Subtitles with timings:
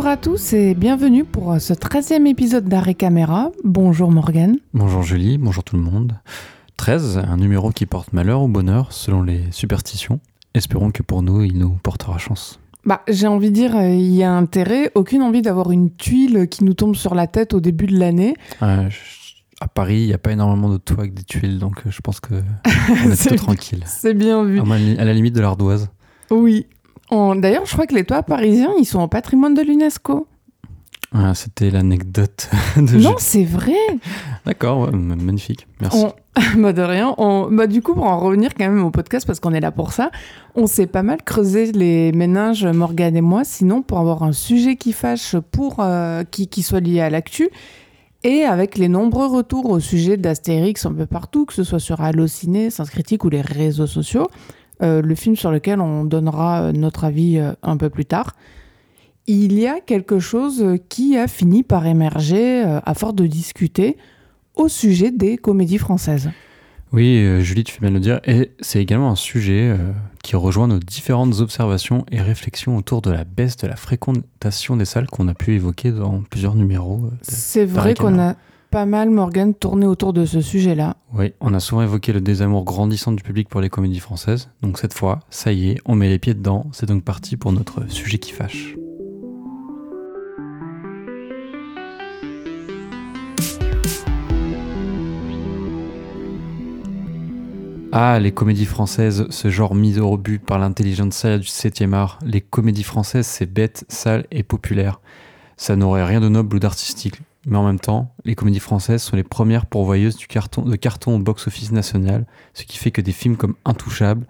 [0.00, 3.50] Bonjour à tous et bienvenue pour ce 13e épisode d'Arrêt Caméra.
[3.64, 4.56] Bonjour Morgane.
[4.72, 6.14] Bonjour Julie, bonjour tout le monde.
[6.78, 10.18] 13, un numéro qui porte malheur ou bonheur selon les superstitions.
[10.54, 12.60] Espérons que pour nous, il nous portera chance.
[12.86, 16.48] Bah, j'ai envie de dire, euh, il y a intérêt, aucune envie d'avoir une tuile
[16.48, 18.36] qui nous tombe sur la tête au début de l'année.
[18.62, 18.88] Euh,
[19.60, 22.00] à Paris, il n'y a pas énormément de toits avec des tuiles, donc euh, je
[22.00, 22.36] pense que
[23.04, 23.82] on est C'est- plutôt tranquille.
[23.84, 24.62] C'est bien vu.
[24.98, 25.90] À la limite de l'ardoise.
[26.30, 26.64] Oui.
[27.10, 30.26] D'ailleurs, je crois que les toits parisiens, ils sont au patrimoine de l'UNESCO.
[31.12, 33.74] Ah, C'était l'anecdote de Non, c'est vrai.
[34.46, 35.66] D'accord, ouais, magnifique.
[35.80, 36.04] Merci.
[36.04, 36.12] On-
[36.62, 37.14] bah de rien.
[37.18, 39.72] On- Bah du coup, pour en revenir quand même au podcast, parce qu'on est là
[39.72, 40.12] pour ça,
[40.54, 44.76] on s'est pas mal creusé les méninges, Morgane et moi, sinon pour avoir un sujet
[44.76, 47.48] qui fâche, pour euh, qui, qui soit lié à l'actu,
[48.22, 52.00] et avec les nombreux retours au sujet d'Astérix un peu partout, que ce soit sur
[52.02, 54.28] Allociné, Sens Critique ou les réseaux sociaux,
[54.82, 58.34] euh, le film sur lequel on donnera euh, notre avis euh, un peu plus tard.
[59.26, 63.96] Il y a quelque chose qui a fini par émerger, à force de discuter,
[64.56, 66.30] au sujet des comédies françaises.
[66.92, 68.20] Oui, Julie, tu fais bien de le dire.
[68.24, 69.76] Et c'est également un sujet
[70.24, 74.86] qui rejoint nos différentes observations et réflexions autour de la baisse de la fréquentation des
[74.86, 77.10] salles qu'on a pu évoquer dans plusieurs numéros.
[77.22, 78.34] C'est vrai qu'on a
[78.70, 80.96] pas mal, Morgane, tourné autour de ce sujet-là.
[81.12, 84.48] Oui, on a souvent évoqué le désamour grandissant du public pour les comédies françaises.
[84.62, 86.66] Donc cette fois, ça y est, on met les pieds dedans.
[86.72, 88.76] C'est donc parti pour notre sujet qui fâche.
[97.92, 102.20] Ah, les comédies françaises, ce genre mis au rebut par l'intelligentsia du 7e art.
[102.24, 105.00] Les comédies françaises, c'est bête, sale et populaire.
[105.56, 107.20] Ça n'aurait rien de noble ou d'artistique.
[107.46, 111.16] Mais en même temps, les comédies françaises sont les premières pourvoyeuses du carton, de carton
[111.16, 114.26] au box-office national, ce qui fait que des films comme Intouchable,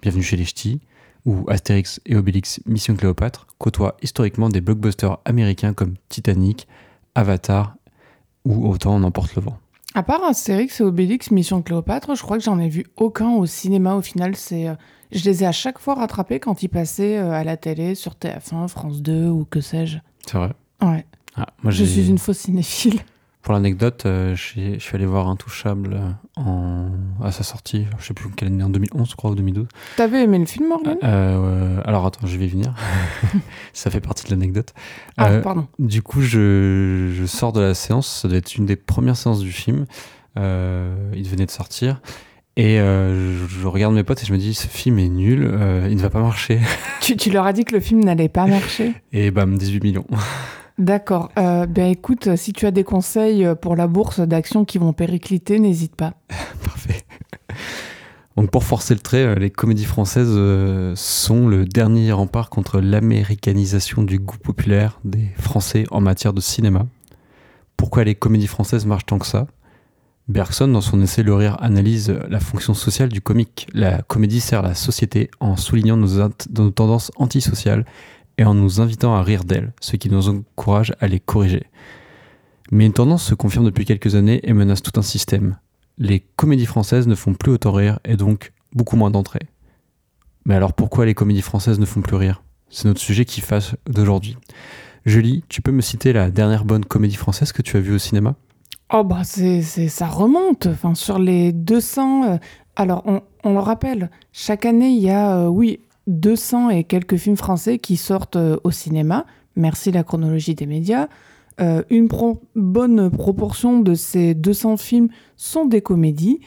[0.00, 0.80] Bienvenue chez les Ch'tis,
[1.24, 6.68] ou Astérix et Obélix Mission Cléopâtre côtoient historiquement des blockbusters américains comme Titanic,
[7.14, 7.76] Avatar
[8.44, 9.58] ou Autant on emporte le vent.
[9.94, 13.46] À part Astérix et Obélix, Mission Cléopâtre, je crois que j'en ai vu aucun au
[13.46, 14.36] cinéma au final.
[14.36, 14.74] C'est, euh,
[15.12, 18.12] je les ai à chaque fois rattrapés quand ils passaient euh, à la télé, sur
[18.14, 19.98] TF1, France 2 ou que sais-je.
[20.26, 20.52] C'est vrai.
[20.82, 23.00] Ouais, Ah, moi, je suis une fausse cinéphile.
[23.42, 26.00] Pour l'anecdote, euh, je suis allé voir Intouchable
[26.36, 26.88] en...
[27.22, 29.66] à sa sortie, je sais plus quelle année, en 2011 je crois ou 2012.
[29.98, 32.72] T'avais aimé le film, Morgane Euh, alors attends, je vais y venir.
[33.74, 34.72] ça fait partie de l'anecdote.
[35.18, 35.66] Ah, Euh, pardon.
[35.78, 38.20] Du coup, je, je sors de la séance.
[38.22, 39.84] Ça doit être une des premières séances du film.
[40.38, 42.00] Euh, il venait de sortir.
[42.56, 45.44] Et euh, je, je regarde mes potes et je me dis, ce film est nul,
[45.44, 46.60] euh, il ne va pas marcher.
[47.02, 48.94] Tu, tu leur as dit que le film n'allait pas marcher?
[49.12, 50.06] Et bam, 18 millions.
[50.78, 51.30] D'accord.
[51.38, 55.58] Euh, ben écoute, si tu as des conseils pour la bourse d'actions qui vont péricliter,
[55.60, 56.14] n'hésite pas.
[56.64, 57.04] Parfait.
[58.36, 62.80] Donc pour forcer le trait, euh, les comédies françaises euh, sont le dernier rempart contre
[62.80, 66.86] l'américanisation du goût populaire des Français en matière de cinéma.
[67.76, 69.46] Pourquoi les comédies françaises marchent tant que ça?
[70.26, 73.68] Bergson, dans son essai Le Rire, analyse la fonction sociale du comique.
[73.74, 77.84] La comédie sert la société en soulignant nos tendances antisociales
[78.38, 81.64] et en nous invitant à rire d'elles, ce qui nous encourage à les corriger.
[82.70, 85.56] Mais une tendance se confirme depuis quelques années et menace tout un système
[85.98, 89.46] les comédies françaises ne font plus autant rire et donc beaucoup moins d'entrées.
[90.44, 92.42] Mais alors pourquoi les comédies françaises ne font plus rire?
[92.68, 94.36] C'est notre sujet qui fâche d'aujourd'hui.
[95.06, 97.98] Julie, tu peux me citer la dernière bonne comédie française que tu as vue au
[97.98, 98.34] cinéma?
[98.92, 100.66] Oh bah c'est- ça remonte.
[100.66, 102.24] Enfin, sur les 200...
[102.24, 102.36] euh,
[102.76, 107.16] alors, on, on le rappelle, chaque année, il y a, euh, oui, 200 et quelques
[107.16, 109.26] films français qui sortent euh, au cinéma.
[109.56, 111.08] Merci la chronologie des médias.
[111.60, 112.08] Euh, une
[112.54, 116.40] bonne proportion de ces 200 films sont des comédies.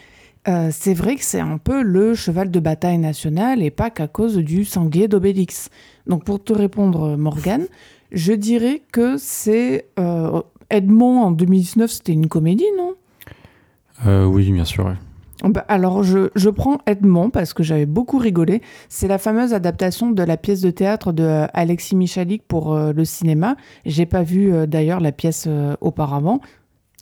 [0.48, 4.08] Euh, c'est vrai que c'est un peu le cheval de bataille national et pas qu'à
[4.08, 5.70] cause du sanglier d'Obélix.
[6.08, 7.68] Donc pour te répondre, Morgane,
[8.12, 9.88] je dirais que c'est...
[10.70, 12.94] Edmond en 2019, c'était une comédie, non?
[14.06, 14.98] Oui, bien sûr.
[15.44, 18.62] Bah, alors, je, je prends Edmond parce que j'avais beaucoup rigolé.
[18.90, 22.92] C'est la fameuse adaptation de la pièce de théâtre de euh, Alexis Michalik pour euh,
[22.92, 23.56] le cinéma.
[23.86, 25.48] J'ai pas vu euh, d'ailleurs la pièce
[25.82, 26.42] auparavant.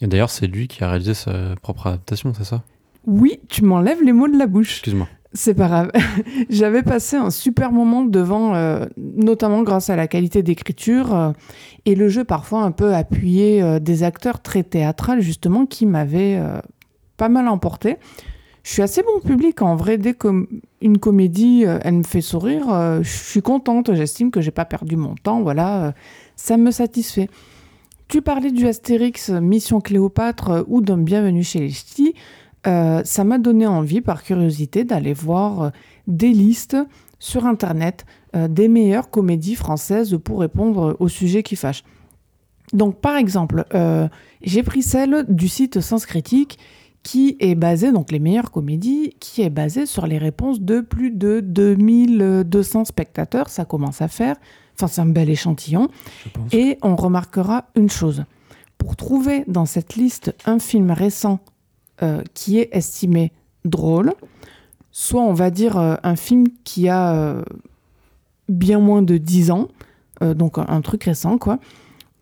[0.01, 2.63] Et d'ailleurs, c'est lui qui a réalisé sa propre adaptation, c'est ça?
[3.07, 4.71] Oui, tu m'enlèves les mots de la bouche.
[4.71, 5.07] Excuse-moi.
[5.35, 5.91] C'est pas grave.
[6.49, 11.31] J'avais passé un super moment devant, euh, notamment grâce à la qualité d'écriture euh,
[11.85, 16.41] et le jeu parfois un peu appuyé euh, des acteurs très théâtrales, justement, qui m'avaient
[17.17, 17.97] pas mal emporté.
[18.63, 19.97] Je suis assez bon public en vrai.
[19.97, 22.65] Dès qu'une comédie, elle me fait sourire,
[23.03, 23.93] je suis contente.
[23.93, 25.41] J'estime que j'ai pas perdu mon temps.
[25.41, 25.93] Voilà,
[26.35, 27.29] ça me satisfait.
[28.07, 32.13] Tu parlais du Astérix Mission Cléopâtre ou d'un Bienvenue chez les Ch'tis.
[32.67, 35.69] Euh, ça m'a donné envie, par curiosité, d'aller voir euh,
[36.07, 36.77] des listes
[37.19, 41.83] sur Internet euh, des meilleures comédies françaises pour répondre aux sujets qui fâchent.
[42.73, 43.63] Donc, par exemple,
[44.41, 46.57] j'ai pris celle du site Sens Critique
[47.05, 51.11] qui est basée, donc les meilleures comédies, qui est basée sur les réponses de plus
[51.11, 53.47] de 2200 spectateurs.
[53.47, 54.35] Ça commence à faire.
[54.73, 55.89] Enfin, c'est un bel échantillon.
[56.51, 58.25] Et on remarquera une chose.
[58.79, 61.39] Pour trouver dans cette liste un film récent
[62.01, 63.31] euh, qui est estimé
[63.65, 64.11] drôle,
[64.91, 67.43] soit on va dire euh, un film qui a euh,
[68.49, 69.67] bien moins de 10 ans,
[70.21, 71.59] donc un, truc récent quoi.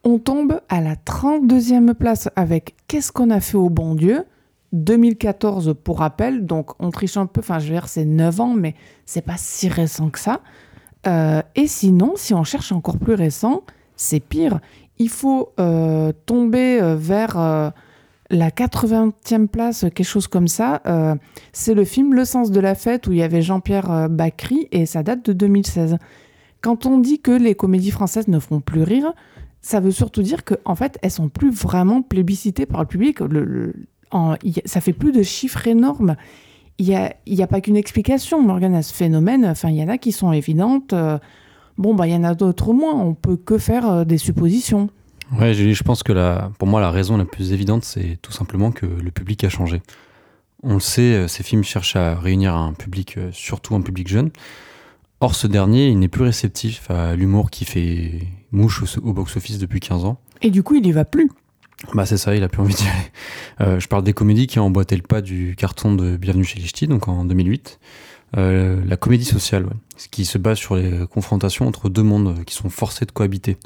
[0.04, 4.26] On tombe à la 32e place avec Qu'est-ce qu'on a fait au bon Dieu?
[4.74, 8.54] 2014 pour rappel, donc on triche un peu, enfin je veux dire c'est 9 ans,
[8.54, 8.76] mais
[9.06, 10.42] c'est pas si récent que ça.
[11.56, 13.64] et sinon, si on cherche encore plus récent,
[13.96, 14.60] c'est pire.
[14.98, 15.54] Il faut
[16.26, 17.72] tomber vers
[18.34, 21.16] la 80e place, quelque chose comme ça, euh,
[21.52, 24.68] c'est le film Le sens de la fête où il y avait Jean-Pierre euh, Bacry
[24.72, 25.98] et ça date de 2016.
[26.62, 29.14] Quand on dit que les comédies françaises ne font plus rire,
[29.62, 33.20] ça veut surtout dire qu'en en fait, elles sont plus vraiment plébiscitées par le public.
[34.66, 36.16] Ça fait plus de chiffres énormes.
[36.80, 39.46] Il n'y a, y a, pas qu'une explication, Morgane, à ce phénomène.
[39.46, 40.94] Enfin, il y en a qui sont évidentes.
[40.94, 41.20] Euh,
[41.78, 42.94] bon, bah, il y en a d'autres moins.
[42.94, 44.90] On peut que faire des suppositions.
[45.40, 48.72] Ouais, je pense que la, pour moi, la raison la plus évidente, c'est tout simplement
[48.72, 49.82] que le public a changé.
[50.64, 54.08] On le sait, euh, ces films cherchent à réunir un public, euh, surtout un public
[54.08, 54.32] jeune.
[55.20, 59.80] Or, ce dernier, il n'est plus réceptif à l'humour qui fait mouche au, box-office depuis
[59.80, 60.20] 15 ans.
[60.42, 61.30] Et du coup, il y va plus.
[61.94, 63.12] Bah c'est ça, il a plus envie d'y aller.
[63.62, 66.60] Euh, je parle des comédies qui ont emboîté le pas du carton de Bienvenue chez
[66.60, 67.80] les donc en 2008.
[68.36, 69.74] la comédie sociale, ouais,
[70.12, 73.58] qui se base sur les confrontations entre deux mondes qui sont forcés de cohabiter.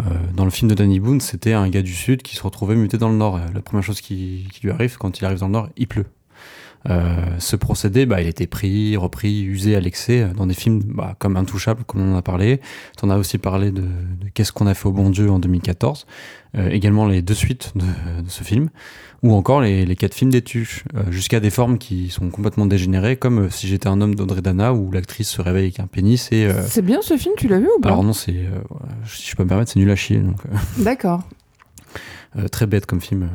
[0.00, 0.04] Euh,
[0.34, 2.98] dans le film de Danny Boone, c'était un gars du Sud qui se retrouvait muté
[2.98, 3.40] dans le Nord.
[3.54, 6.06] La première chose qui, lui arrive, quand il arrive dans le Nord, il pleut.
[6.88, 11.16] Euh, ce procédé, bah, il était pris, repris, usé à l'excès dans des films bah,
[11.18, 12.60] comme Intouchable, comme on en a parlé.
[12.98, 13.84] Tu en as aussi parlé de,
[14.34, 16.06] Qu'est-ce qu'on a fait au bon Dieu en 2014.
[16.56, 17.84] Euh, également les deux suites de,
[18.28, 18.70] ce film.
[19.22, 23.50] Ou encore les, quatre films des euh, jusqu'à des formes qui sont complètement dégénérées, comme
[23.50, 26.30] Si j'étais un homme d'Audrey Dana, où l'actrice se réveille avec un pénis.
[26.32, 27.88] et C'est bien ce film, tu l'as vu ou pas?
[27.88, 28.46] Alors non, c'est,
[29.06, 30.22] si je peux me permettre, c'est nul à chier.
[30.78, 31.22] D'accord.
[32.38, 33.30] Euh, très bête comme film.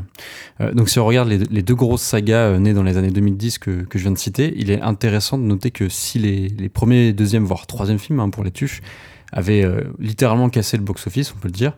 [0.60, 3.58] Euh, donc si on regarde les, deux grosses sagas euh, nées dans les années 2010
[3.58, 7.44] que, je viens de citer, il est intéressant de noter que si les, premiers, deuxième,
[7.44, 8.82] voire troisième films hein, pour les tuches
[9.34, 9.66] avaient
[9.98, 11.74] littéralement cassé le box-office, on peut le dire,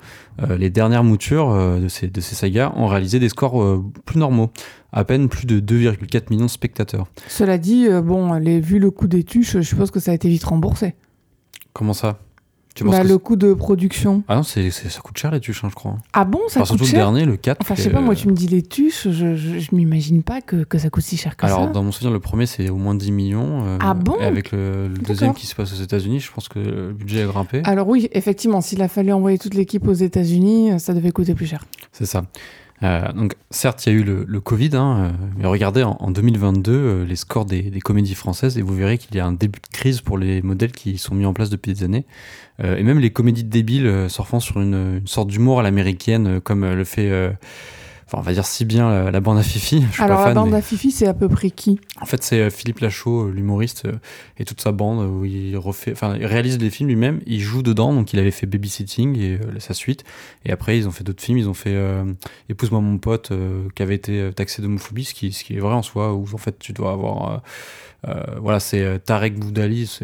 [0.58, 4.50] les dernières moutures de, ces, de ces sagas ont réalisé des scores plus normaux,
[4.92, 7.06] à peine plus de 2,4 millions de spectateurs.
[7.28, 10.30] Cela dit, bon, les, vu le coût des tuches, je suppose que ça a été
[10.30, 10.96] vite remboursé.
[11.74, 12.18] Comment ça?
[12.82, 14.24] Bah, le coût de production.
[14.28, 15.98] Ah non, c'est, ça coûte cher les tuches, hein, je crois.
[16.14, 17.62] Ah bon, ça coûte surtout cher le dernier, le 4.
[17.62, 20.64] Enfin, je sais pas, moi, tu me dis les tuches, je, je, m'imagine pas que,
[20.64, 21.64] que, ça coûte si cher que Alors, ça.
[21.64, 23.66] Alors, dans mon souvenir, le premier, c'est au moins 10 millions.
[23.66, 26.60] Euh, ah bon Et avec le, deuxième qui se passe aux États-Unis, je pense que
[26.60, 27.62] le budget a grimpé.
[27.66, 31.48] Alors, oui, effectivement, s'il a fallu envoyer toute l'équipe aux États-Unis, ça devait coûter plus
[31.48, 31.66] cher.
[31.92, 32.24] C'est ça.
[32.84, 36.72] Euh, donc, certes, il y a eu le, Covid, hein, euh, mais regardez en, 2022
[36.72, 39.68] euh, les scores des, comédies françaises et vous verrez qu'il y a un début de
[39.76, 42.06] crise pour les modèles qui sont mis en place depuis des années.
[42.64, 46.84] et même les comédies débiles surfant sur une, une sorte d'humour à l'américaine, comme le
[46.84, 47.10] fait
[48.14, 49.84] on va dire si bien la, bande à Fifi.
[50.00, 51.80] Alors la bande à Fifi, c'est à peu près qui?
[52.02, 53.94] En fait, c'est euh, Philippe Lachaud, euh, l'humoriste, euh,
[54.38, 57.22] et toute sa bande où il refait, enfin, il réalise des films lui-même.
[57.26, 60.04] Il joue dedans, donc il avait fait Babysitting et sa suite.
[60.46, 61.38] Et après, ils ont fait d'autres films.
[61.38, 61.78] Ils ont fait
[62.50, 63.32] Épouse-moi mon pote,
[63.76, 66.38] qui avait été taxé d'homophobie, ce qui, ce qui est vrai en soi, où en
[66.38, 67.38] fait tu dois avoir euh,
[68.42, 70.00] voilà, c'est euh, Tarek Boudali,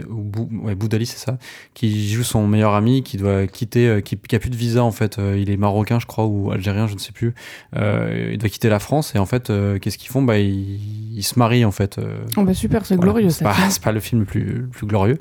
[0.64, 1.38] ouais, Boudali c'est ça,
[1.74, 4.84] qui joue son meilleur ami, qui doit quitter, euh, qui, qui, a plus de visa
[4.84, 5.20] en fait.
[5.38, 7.34] il est marocain, je crois, ou algérien, je ne sais plus.
[7.76, 9.52] il doit quitter la France et en fait,
[9.82, 10.22] qu'est-ce qu'ils font?
[10.22, 12.00] Bah, ils, se marient en fait.
[12.38, 13.30] Oh bah super, c'est glorieux.
[13.30, 15.18] C'est pas, pas, le film le plus, le plus glorieux,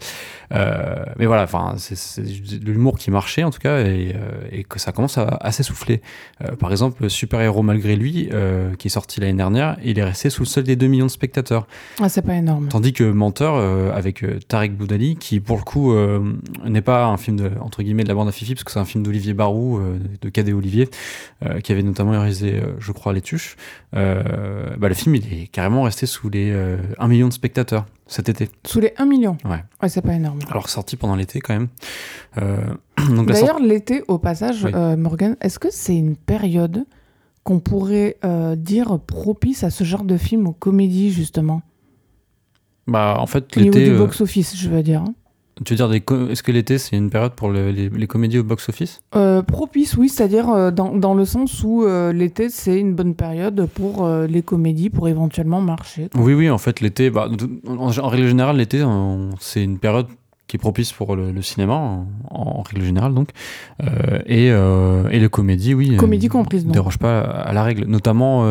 [0.53, 4.15] mais voilà, enfin, c'est de l'humour qui marchait en tout cas et,
[4.53, 6.01] et que ça commence à, s'essouffler.
[6.61, 8.31] par exemple, Super Héros malgré lui,
[8.79, 11.11] qui est sorti l'année dernière, il est resté sous le seuil des 2 millions de
[11.11, 11.67] spectateurs.
[12.01, 12.68] Ah, c'est pas énorme.
[12.69, 16.35] Tandis que Menteur, euh, avec euh, Tarek Boudali, qui pour le coup euh,
[16.65, 18.79] n'est pas un film de, entre guillemets de la bande à Fifi, parce que c'est
[18.79, 19.81] un film d'Olivier Barou,
[20.21, 20.89] de Cadet Olivier,
[21.63, 23.57] qui avait notamment réalisé je crois, Les Tuches,
[23.93, 26.53] bah, le film il est carrément resté sous les
[26.99, 28.49] 1 million de spectateurs cet été.
[28.67, 29.37] Sous les 1 million?
[29.45, 29.63] Ouais.
[29.83, 30.39] Ouais, c'est pas énorme.
[30.51, 31.69] Alors sorti pendant l'été quand même.
[33.27, 36.85] D'ailleurs, l'été, au passage, Morgan, est-ce que c'est une période
[37.45, 38.19] qu'on pourrait
[38.57, 41.63] dire propice à ce genre de film, aux comédies, justement?
[42.89, 43.69] Bah, en fait, l'été.
[43.69, 45.03] Au niveau du box-office, je veux dire.
[45.03, 45.15] Hein.
[45.65, 45.93] Tu veux dire,
[46.31, 49.01] est-ce que l'été, c'est une période pour les, comédies au box-office?
[49.17, 53.15] Euh, Propice, oui, c'est-à-dire euh, dans, dans, le sens où euh, l'été, c'est une bonne
[53.15, 56.09] période pour les comédies, pour éventuellement marcher.
[56.17, 57.29] Oui, oui, en fait, l'été, bah,
[57.67, 58.85] en, règle générale, l'été,
[59.41, 60.07] c'est une période
[60.49, 61.75] qui est propice pour le, cinéma,
[62.31, 63.29] en, règle générale, donc.
[64.27, 65.97] et, et les comédies, oui.
[65.97, 66.67] Comédies comprises.
[66.67, 67.85] Ne déroge pas à la règle.
[67.85, 68.45] Notamment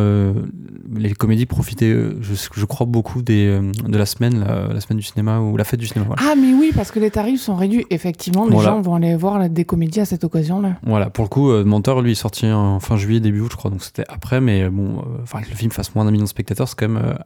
[0.96, 4.98] les comédies profitaient, euh, je, je, crois, beaucoup des, euh, de la semaine, la, semaine
[4.98, 6.16] du cinéma ou la fête du cinéma.
[6.18, 7.86] Ah, mais oui, parce que les tarifs sont réduits.
[7.90, 10.78] Effectivement, les gens vont aller voir des comédies à cette occasion-là.
[10.84, 13.58] Voilà, pour le coup, euh, Menteur, lui, est sorti en fin juillet, début août, je
[13.58, 16.30] crois, donc c'était après, mais bon, enfin, que le film fasse moins d'un million de
[16.30, 17.18] spectateurs, c'est quand même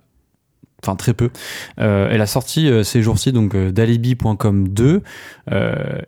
[0.84, 1.30] enfin très peu.
[1.80, 5.02] Euh, elle a sorti euh, ces jours-ci donc euh, d'alibi.com 2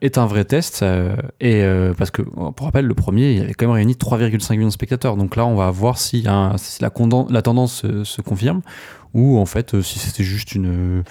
[0.01, 0.85] est un vrai test
[1.41, 1.63] et
[1.97, 5.17] parce que pour rappel le premier il avait quand même réuni 3,5 millions de spectateurs
[5.17, 8.61] donc là on va voir si, la, la, tendance se confirme
[9.13, 11.03] ou en fait si c'était juste une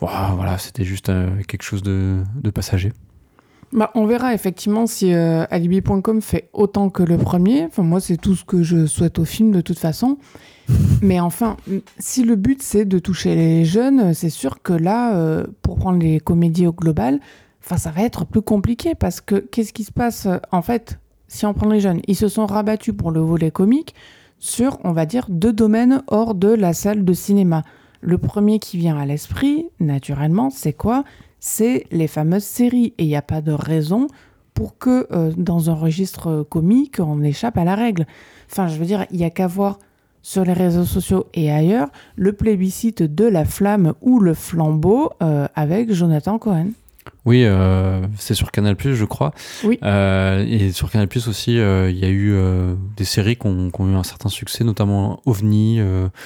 [0.00, 1.12] voilà c'était juste
[1.46, 2.92] quelque chose de, de passager.
[3.72, 7.64] Bah, on verra effectivement si alibi.com fait autant que le premier.
[7.64, 10.18] Enfin, moi, c'est tout ce que je souhaite au film de toute façon.
[11.02, 11.56] Mais enfin,
[11.98, 15.98] si le but c'est de toucher les jeunes, c'est sûr que là, euh, pour prendre
[15.98, 17.20] les comédies au global,
[17.76, 21.52] ça va être plus compliqué parce que qu'est-ce qui se passe En fait, si on
[21.52, 23.94] prend les jeunes, ils se sont rabattus pour le volet comique
[24.38, 27.64] sur, on va dire, deux domaines hors de la salle de cinéma.
[28.00, 31.04] Le premier qui vient à l'esprit, naturellement, c'est quoi?
[31.40, 32.94] C'est les fameuses séries.
[32.98, 34.08] Et il n'y a pas de raison
[34.54, 38.06] pour que euh, dans un registre comique, on échappe à la règle.
[38.50, 39.78] Enfin, je veux dire, il n'y a qu'à voir
[40.22, 45.46] sur les réseaux sociaux et ailleurs le plébiscite de la flamme ou le flambeau euh,
[45.54, 46.70] avec Jonathan Cohen.
[47.24, 49.32] Oui, euh, c'est sur Canal je crois.
[49.64, 49.78] Oui.
[49.82, 52.36] Euh, et sur Canal aussi, il y a eu
[52.96, 55.80] des séries qui ont, eu un certain succès, notamment OVNI.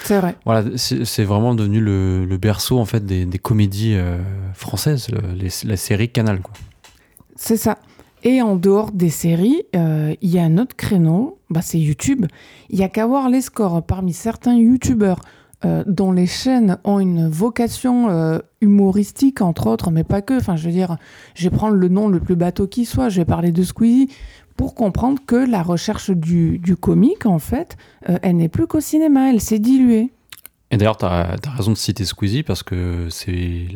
[0.04, 0.36] c'est vrai.
[0.44, 3.96] Voilà, c'est vraiment devenu le, berceau en fait des, comédies
[4.54, 5.08] françaises,
[5.64, 6.40] la série Canal.
[7.36, 7.78] C'est ça.
[8.24, 12.26] Et en dehors des séries, euh, il y a un autre créneau, bah c'est YouTube.
[12.70, 15.20] Il y a qu'à voir les scores parmi certains YouTubeurs
[15.64, 20.36] euh, dont les chaînes ont une vocation euh, humoristique, entre autres, mais pas que.
[20.38, 20.96] Enfin, je veux dire,
[21.34, 24.08] je vais prendre le nom le plus bateau qui soit, je vais parler de Squeezie,
[24.56, 29.30] pour comprendre que la recherche du, du comique, en fait, elle n'est plus qu'au cinéma,
[29.30, 30.12] elle s'est diluée.
[30.70, 33.66] Et d'ailleurs, tu as, as, raison de citer Squeezie parce que c'est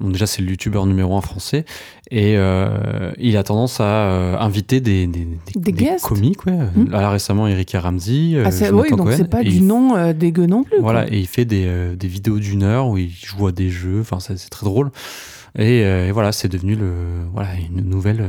[0.00, 1.64] la déjà, c'est le youtubeur numéro un français.
[2.10, 6.44] Et euh, il a tendance à euh, inviter des, des, des, comiques.
[6.46, 6.58] Ouais.
[6.90, 8.34] Là, récemment, Erika Ramsey.
[8.34, 10.78] Euh, ah, oui, donc c'est pas du nom dégueu non plus.
[10.80, 14.00] Voilà, et il fait des, des vidéos d'une heure où il joue à des jeux.
[14.00, 14.90] Enfin, c'est très drôle.
[15.58, 16.92] Et, voilà, c'est devenu le,
[17.32, 18.28] voilà, une nouvelle,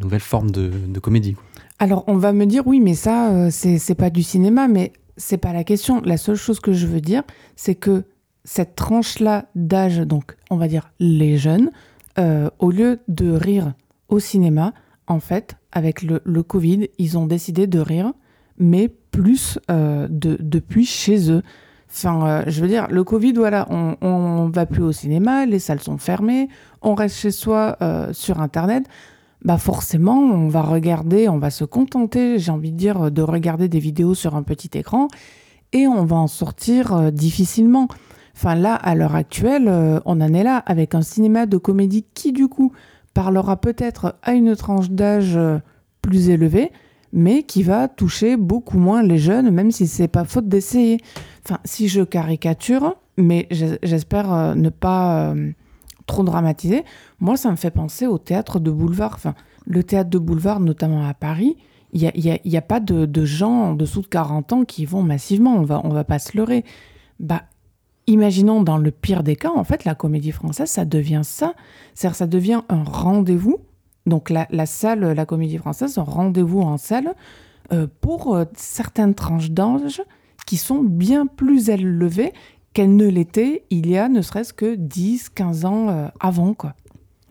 [0.00, 1.36] nouvelle forme de, de comédie.
[1.78, 5.52] Alors, on va me dire, oui, mais ça, c'est pas du cinéma, mais c'est pas
[5.52, 6.02] la question.
[6.04, 7.22] La seule chose que je veux dire,
[7.54, 8.04] c'est que
[8.46, 11.70] cette tranche-là d'âge, donc on va dire les jeunes,
[12.18, 13.74] euh, au lieu de rire
[14.08, 14.72] au cinéma,
[15.08, 18.12] en fait, avec le, Covid, ils ont décidé de rire,
[18.56, 21.42] mais plus euh, de, depuis chez eux.
[21.90, 25.58] Enfin, euh, je veux dire, le Covid, voilà, on, ne va plus au cinéma, les
[25.58, 26.48] salles sont fermées,
[26.82, 27.76] on reste chez soi
[28.12, 28.86] sur Internet.
[29.44, 33.68] Bah forcément, on va regarder, on va se contenter, j'ai envie de dire, de regarder
[33.68, 35.08] des vidéos sur un petit écran
[35.72, 37.88] et on va en sortir difficilement.
[38.36, 42.04] Enfin là, à l'heure actuelle, euh, on en est là avec un cinéma de comédie
[42.12, 42.70] qui du coup
[43.14, 45.58] parlera peut-être à une tranche d'âge euh,
[46.02, 46.70] plus élevée,
[47.14, 50.98] mais qui va toucher beaucoup moins les jeunes, même si c'est pas faute d'essayer.
[51.46, 55.34] Enfin, si je caricature, mais j'espère euh, ne pas
[56.06, 56.84] trop dramatiser,
[57.20, 59.12] moi ça me fait penser au théâtre de boulevard.
[59.14, 61.56] Enfin, le théâtre de boulevard, notamment à Paris,
[61.94, 64.84] il n'y a, y a, pas de, de, gens en dessous de 40 ans qui
[64.84, 66.66] vont massivement, on va, on va pas se leurrer.
[67.18, 67.44] Bah,
[68.06, 71.54] imaginons dans le pire des cas, en fait, la comédie française, ça devient ça.
[71.94, 73.58] C'est-à-dire, ça devient un rendez-vous.
[74.06, 77.14] Donc, la, salle, la comédie française, un rendez-vous en salle
[77.72, 80.00] euh, pour euh, certaines tranches d'âge
[80.46, 82.32] qui sont bien plus élevées
[82.72, 86.74] qu'elles ne l'étaient il y a ne serait-ce que 10, 15 ans euh, avant, quoi.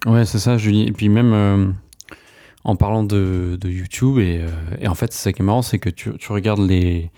[0.05, 0.83] Ouais, c'est ça, Julie.
[0.83, 1.75] Et puis même
[2.63, 4.43] en parlant de, YouTube, et,
[4.85, 7.09] en fait, ce qui est marrant, c'est que tu, regardes les,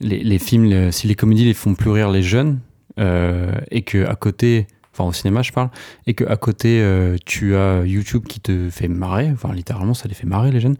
[0.00, 2.58] les, films, si les comédies les font plus rire les jeunes,
[2.98, 5.70] et que à côté enfin au cinéma je parle,
[6.08, 10.14] et qu'à côté euh, tu as YouTube qui te fait marrer, enfin littéralement ça les
[10.14, 10.76] fait marrer les jeunes,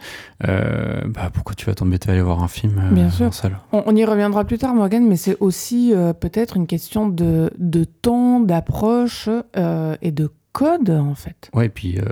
[0.49, 3.27] euh, bah pourquoi tu vas t'embêter à aller voir un film euh, Bien sûr.
[3.27, 3.59] en salle?
[3.71, 7.51] On, on y reviendra plus tard, Morgan, mais c'est aussi euh, peut-être une question de,
[7.59, 11.49] de temps, d'approche euh, et de code, en fait.
[11.55, 12.03] Ouais, et puis, euh,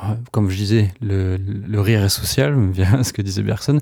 [0.00, 3.78] ouais, comme je disais, le, le rire est social, via ce que disait Bergson.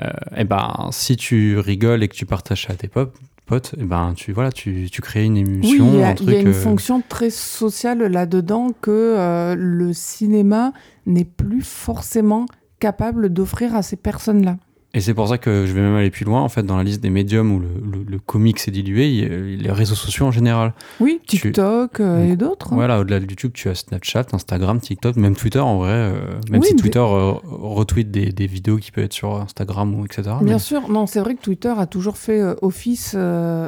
[0.00, 3.74] Euh, et ben, si tu rigoles et que tu partages ça à tes pop- potes,
[3.78, 6.16] et ben, tu, voilà, tu, tu crées une Oui, émulsion, il y a, un il
[6.16, 6.28] truc.
[6.30, 10.72] y a une euh, fonction très sociale là-dedans que euh, le cinéma
[11.06, 12.46] n'est plus forcément
[12.80, 14.56] capable d'offrir à ces personnes-là.
[14.96, 16.84] Et c'est pour ça que je vais même aller plus loin, en fait, dans la
[16.84, 17.66] liste des médiums où le,
[17.98, 20.72] le, le comic s'est dilué, il les réseaux sociaux en général.
[21.00, 22.72] Oui, Tu- TikTok euh, et d'autres.
[22.72, 22.76] hein.
[22.76, 25.90] Voilà, au-delà de YouTube, tu as Snapchat, Instagram, TikTok, même Twitter en vrai.
[25.90, 26.12] euh,
[26.48, 29.92] même Oui, si mais- Twitter euh, retweet des, des vidéos qui peuvent être sur Instagram
[29.98, 30.22] ou etc.
[30.22, 33.16] Bien mais- sûr, non, c'est vrai que Twitter a toujours fait office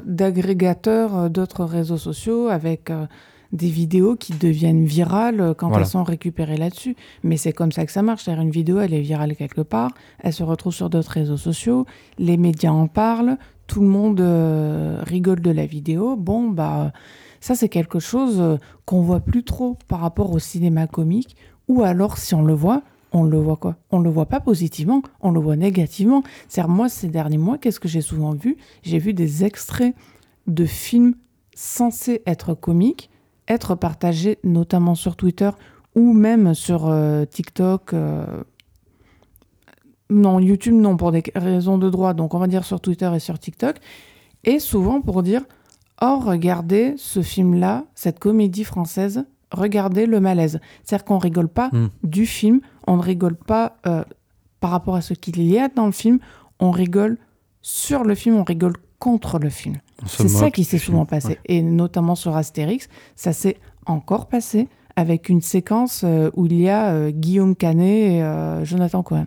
[0.04, 2.90] d'agrégateur d'autres réseaux sociaux avec
[3.52, 5.84] des vidéos qui deviennent virales euh, quand Voilà.
[5.84, 6.96] elles sont récupérées là-dessus.
[7.22, 8.24] Mais c'est comme ça que ça marche.
[8.24, 11.86] C'est-à-dire une vidéo, elle est virale quelque part, elle se retrouve sur d'autres réseaux sociaux,
[12.18, 16.16] les médias en parlent, tout le monde euh, rigole de la vidéo.
[16.16, 16.92] Bon, bah,
[17.40, 21.36] ça c'est quelque chose euh, qu'on voit plus trop par rapport au cinéma comique.
[21.68, 23.76] Ou alors, si on le voit, on le voit quoi?
[23.90, 26.22] On le voit pas positivement, on le voit négativement.
[26.48, 28.56] C'est-à-dire, moi, ces derniers mois, qu'est-ce que j'ai souvent vu?
[28.82, 29.94] J'ai vu des extraits
[30.46, 31.14] de films
[31.56, 33.10] censés être comiques
[33.48, 35.50] être partagés, notamment sur Twitter
[35.94, 37.94] ou même sur euh, TikTok.
[37.94, 38.42] euh,
[40.10, 42.14] Non, YouTube, non, pour des raisons de droit.
[42.14, 43.76] Donc, on va dire sur Twitter et sur TikTok.
[44.44, 45.42] Et souvent pour dire
[46.02, 50.60] Oh, regardez ce film-là, cette comédie française, regardez le malaise.
[50.84, 51.86] C'est-à-dire qu'on rigole pas Mm.
[52.04, 54.04] du film, on ne rigole pas euh,
[54.60, 56.18] par rapport à ce qu'il y a dans le film,
[56.60, 57.16] on rigole
[57.62, 59.76] sur le film, on rigole contre le film.
[60.06, 61.28] C'est ça qui s'est souvent passé.
[61.28, 61.38] Ouais.
[61.46, 66.68] Et notamment sur Astérix, ça s'est encore passé avec une séquence euh, où il y
[66.68, 69.26] a euh, Guillaume Canet et euh, Jonathan Cohen.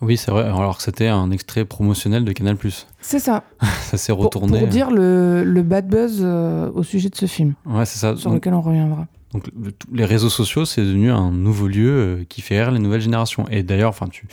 [0.00, 2.56] Oui, c'est vrai, alors que c'était un extrait promotionnel de Canal+.
[3.00, 3.44] C'est ça,
[3.82, 4.58] Ça s'est retourné.
[4.58, 8.16] pour dire le, le bad buzz au sujet de ce film, Ouais, c'est ça.
[8.16, 9.06] sur Donc, lequel on reviendra.
[9.34, 13.02] donc, le- les réseaux sociaux, c'est devenu un nouveau lieu qui fait rire les nouvelles
[13.02, 13.46] générations.
[13.50, 14.26] Et d'ailleurs, enfin, tu,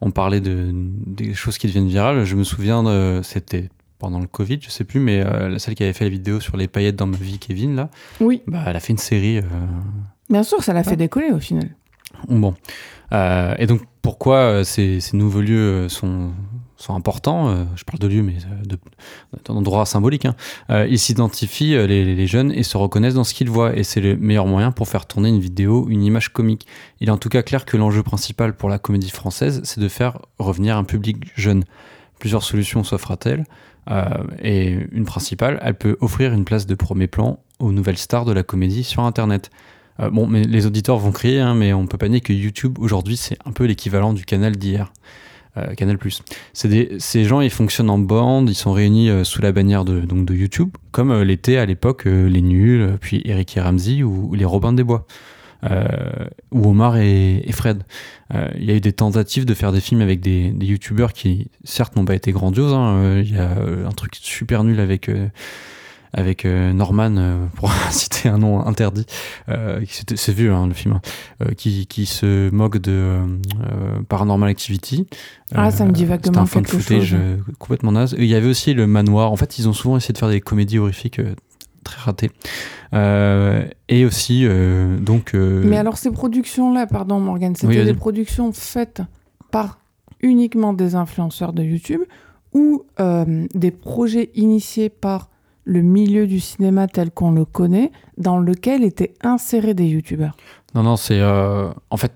[0.00, 2.24] on parlait de, des choses qui deviennent virales.
[2.24, 3.68] Je me souviens, de, c'était
[4.00, 6.56] pendant le Covid, je sais plus, mais euh, celle qui avait fait la vidéo sur
[6.56, 9.38] les paillettes dans ma vie, Kevin, là, Oui, bah, elle a fait une série.
[9.38, 9.42] euh,
[10.28, 10.84] bien sûr, ça l'a Ah.
[10.84, 11.68] fait décoller au final.
[12.28, 12.54] Bon.
[13.12, 16.30] Euh, et donc, pourquoi ces, ces nouveaux lieux sont,
[16.76, 18.78] sont importants Je parle de lieux, mais de-
[19.44, 20.24] d'endroits symboliques.
[20.26, 20.34] hein.
[20.70, 23.76] Euh, ils s'identifient, les, les jeunes, et se reconnaissent dans ce qu'ils voient.
[23.76, 26.66] Et c'est le meilleur moyen pour faire tourner une vidéo, une image comique.
[27.00, 29.88] Il est en tout cas clair que l'enjeu principal pour la comédie française, c'est de
[29.88, 31.64] faire revenir un public jeune.
[32.18, 33.44] Plusieurs solutions s'offrent à elles.
[33.90, 34.04] Euh,
[34.42, 38.32] et une principale, elle peut offrir une place de premier plan aux nouvelles stars de
[38.32, 39.50] la comédie sur Internet.
[40.00, 42.78] Euh, bon, mais les auditeurs vont crier, hein, mais on peut pas nier que YouTube
[42.78, 44.92] aujourd'hui c'est un peu l'équivalent du canal d'hier.
[45.56, 45.98] Euh, canal
[46.64, 50.00] des, ces gens ils fonctionnent en bande, ils sont réunis euh, sous la bannière de,
[50.00, 54.34] donc de YouTube, comme l'étaient à l'époque les Nuls, puis Eric et Ramsey ou, ou
[54.34, 55.06] les Robins des Bois,
[56.52, 57.82] ou Omar et, et Fred.
[58.34, 61.12] Euh, Il y a eu des tentatives de faire des films avec des, des YouTubeurs
[61.12, 62.72] qui certes n'ont pas été grandioses.
[62.72, 62.94] hein.
[62.96, 65.28] Euh, Il y a euh, un truc super nul avec euh,
[66.12, 69.06] avec euh, Norman, euh, pour citer un nom interdit,
[69.48, 71.00] euh, c'est vieux hein, le film, hein,
[71.42, 73.18] euh, qui, qui se moque de euh,
[73.62, 75.06] euh, Paranormal Activity.
[75.54, 77.14] Ah, ça me dit vaguement un quelque footage chose.
[77.20, 78.14] euh, complètement naze.
[78.14, 79.30] Et il y avait aussi le manoir.
[79.30, 81.34] En fait, ils ont souvent essayé de faire des comédies horrifiques euh,
[81.84, 82.30] très ratées.
[82.94, 85.34] Euh, et aussi, euh, donc.
[85.34, 89.02] euh, Mais alors ces productions-là, pardon Morgane, c'était Oui, des productions faites
[89.50, 89.78] par
[90.20, 92.02] uniquement des influenceurs de YouTube
[92.52, 95.30] ou des projets initiés par
[95.64, 100.36] le milieu du cinéma tel qu'on le connaît, dans lequel étaient insérés des YouTubeurs?
[100.74, 101.22] Non, non, c'est.
[101.22, 102.12] en fait,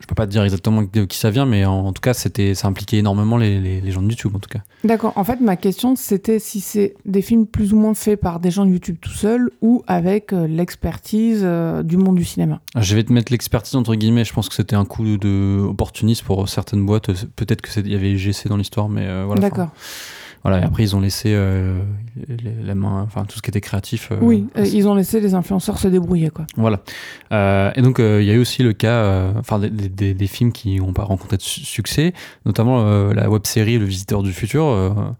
[0.00, 2.14] je, peux pas te dire exactement de qui ça vient, mais en, en tout cas,
[2.14, 4.60] c'était, ça impliquait énormément les, les, les gens de YouTube, en tout cas.
[4.84, 5.12] D'accord.
[5.16, 8.50] En fait, ma question, c'était si c'est des films plus ou moins faits par des
[8.50, 12.60] gens de YouTube tout seuls ou avec euh, l'expertise euh, du monde du cinéma.
[12.76, 14.24] Je vais te mettre l'expertise entre guillemets.
[14.24, 17.10] Je pense que c'était un coup de opportuniste pour certaines boîtes.
[17.36, 19.40] Peut-être que il y avait GC dans l'histoire, mais euh, voilà.
[19.40, 19.70] D'accord.
[20.44, 20.60] Voilà.
[20.60, 21.80] Et après, ils ont laissé euh,
[22.28, 24.10] les- la main, enfin tout ce qui était créatif.
[24.12, 26.46] euh, oui, euh, ils ont laissé les influenceurs se débrouiller, quoi.
[26.56, 26.80] Voilà.
[27.32, 30.78] Euh, et donc, il y a eu aussi le cas, enfin, des, des- films qui
[30.80, 32.12] n'ont pas rencontré de su- succès,
[32.46, 35.14] notamment la web série Le Visiteur du Futur,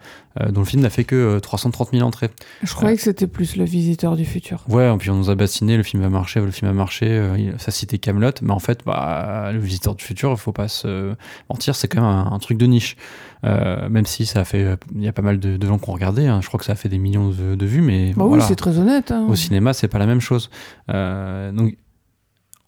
[0.50, 2.30] dont le film n'a fait que 330 000 entrées.
[2.62, 4.64] Je croyais que c'était plus Le Visiteur du Futur.
[4.68, 7.22] Ouais, et puis on nous a bassiné, le film va marcher, le film a marché,
[7.58, 11.14] ça citait Camelot, mais en fait, bah, Le Visiteur du Futur, il faut pas se
[11.48, 12.96] mentir, c'est quand même un, truc de niche.
[13.42, 16.26] même si ça a fait, il y a pas mal de, gens qui ont regardé,
[16.26, 16.40] hein.
[16.42, 18.78] je crois que ça a fait des millions de, vues, mais bah oui, c'est très
[18.78, 19.12] honnête.
[19.12, 19.26] Hein.
[19.28, 20.50] Au cinéma, c'est pas la même chose.
[20.88, 21.76] donc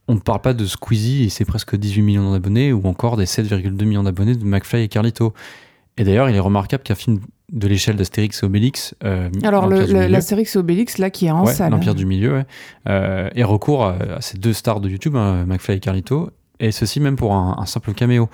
[0.09, 3.25] on ne parle pas de Squeezie et c'est presque 18 millions d'abonnés ou encore des
[3.25, 5.35] 7,2 millions d'abonnés de McFly et Carlito.
[5.97, 7.21] Et d'ailleurs, il est remarquable qu'un film
[7.53, 8.95] de l'échelle d'Astérix et Obélix.
[9.05, 11.71] Euh, Alors, l'Astérix et Obélix, là, qui est en salle.
[11.71, 12.47] L'Empire du Milieu, ouais,
[12.89, 17.01] euh, et recourt à, ces deux stars de YouTube, hein, McFly et Carlito, et ceci
[17.01, 18.29] même pour un, simple caméo.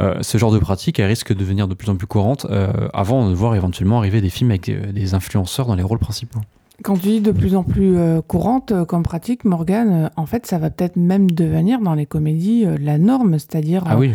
[0.00, 2.46] Euh, ce genre de pratique, elle risque de devenir de plus en plus courante
[2.92, 6.40] avant de voir éventuellement arriver des films avec des influenceurs dans les rôles principaux.
[6.82, 10.70] Quand tu dis de plus en plus courante comme pratique, Morgane, en fait, ça va
[10.70, 13.38] peut-être même devenir dans les comédies la norme.
[13.38, 14.12] C'est-à-dire, ah oui.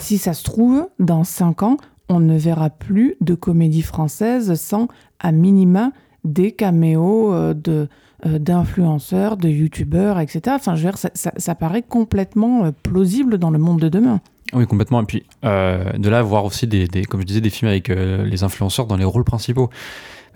[0.00, 1.76] si ça se trouve, dans cinq ans,
[2.10, 5.92] on ne verra plus de comédies françaises sans, à minima,
[6.24, 7.88] des caméos de
[8.22, 10.42] d'influenceurs, de youtubeurs, etc.
[10.50, 14.20] Enfin, je veux dire, ça, paraît complètement plausible dans le monde de demain.
[14.52, 15.00] Oui, complètement.
[15.00, 18.84] Et puis, de là, voir aussi, des, comme je disais, des films avec les influenceurs
[18.84, 19.70] dans les rôles principaux.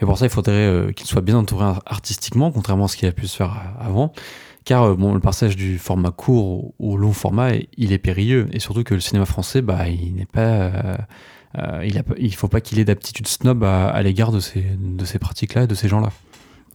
[0.01, 3.09] Mais pour ça, il faudrait euh, qu'il soit bien entouré artistiquement, contrairement à ce qu'il
[3.09, 4.13] a pu se faire euh, avant.
[4.65, 8.49] Car euh, bon, le passage du format court au, long format, il est périlleux.
[8.53, 10.71] Et surtout que le cinéma français, bah, il n'est pas.
[11.83, 15.64] Il ne faut pas qu'il ait d'aptitude snob à, l'égard de ces, de ces pratiques-là
[15.64, 16.11] et de ces gens-là.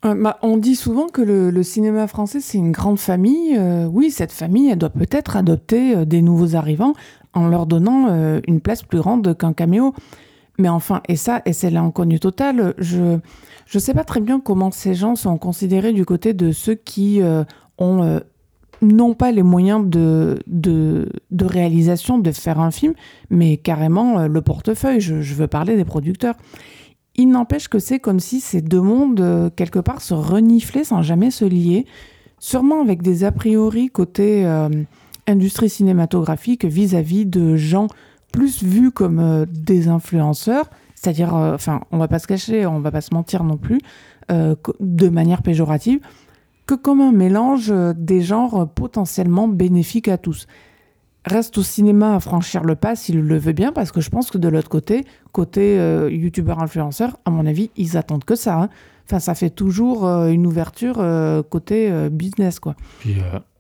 [0.03, 3.59] bah, on dit souvent que le, cinéma français, c'est une grande famille.
[3.91, 6.93] oui, cette famille, elle doit peut-être adopter des nouveaux arrivants
[7.33, 8.07] en leur donnant
[8.47, 9.93] une place plus grande qu'un caméo.
[10.59, 13.19] Mais enfin, et ça, et c'est l'inconnu total, je
[13.73, 17.21] ne sais pas très bien comment ces gens sont considérés du côté de ceux qui
[17.21, 17.45] euh,
[17.77, 18.19] ont euh,
[18.81, 21.09] non pas les moyens de, de,
[21.41, 22.93] réalisation de faire un film,
[23.29, 25.01] mais carrément euh, le portefeuille.
[25.01, 26.35] Je, veux parler des producteurs.
[27.15, 31.31] Il n'empêche que c'est comme si ces deux mondes, quelque part, se reniflaient sans jamais
[31.31, 31.85] se lier,
[32.39, 34.45] sûrement avec des a priori côté
[35.27, 37.87] industrie cinématographique vis-à-vis -vis de gens
[38.31, 42.79] plus vus comme euh, des influenceurs, c'est-à-dire, euh, enfin, on va pas se cacher, on
[42.79, 43.79] va pas se mentir non plus,
[44.31, 45.99] euh, de manière péjorative,
[46.69, 50.47] que comme un mélange des genres potentiellement bénéfiques à tous.
[51.25, 54.31] Reste au cinéma à franchir le pas s'il le veut bien, parce que je pense
[54.31, 55.75] que de l'autre côté, côté
[56.09, 58.61] youtubeur influenceur, à mon avis, ils attendent que ça.
[58.61, 58.69] Hein.
[59.05, 61.03] Enfin, ça fait toujours une ouverture
[61.49, 62.75] côté business, quoi.
[62.99, 63.17] Puis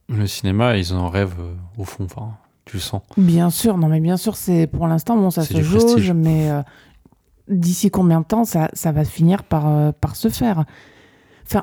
[0.07, 1.35] le cinéma, ils en rêvent
[1.77, 2.05] au fond.
[2.05, 2.37] Enfin,
[2.77, 3.01] sens.
[3.17, 6.61] Bien sûr, non mais bien sûr, c'est pour l'instant, bon, ça se jauge, mais euh,
[7.47, 10.65] d'ici combien de temps ça, ça va finir par, euh, par se faire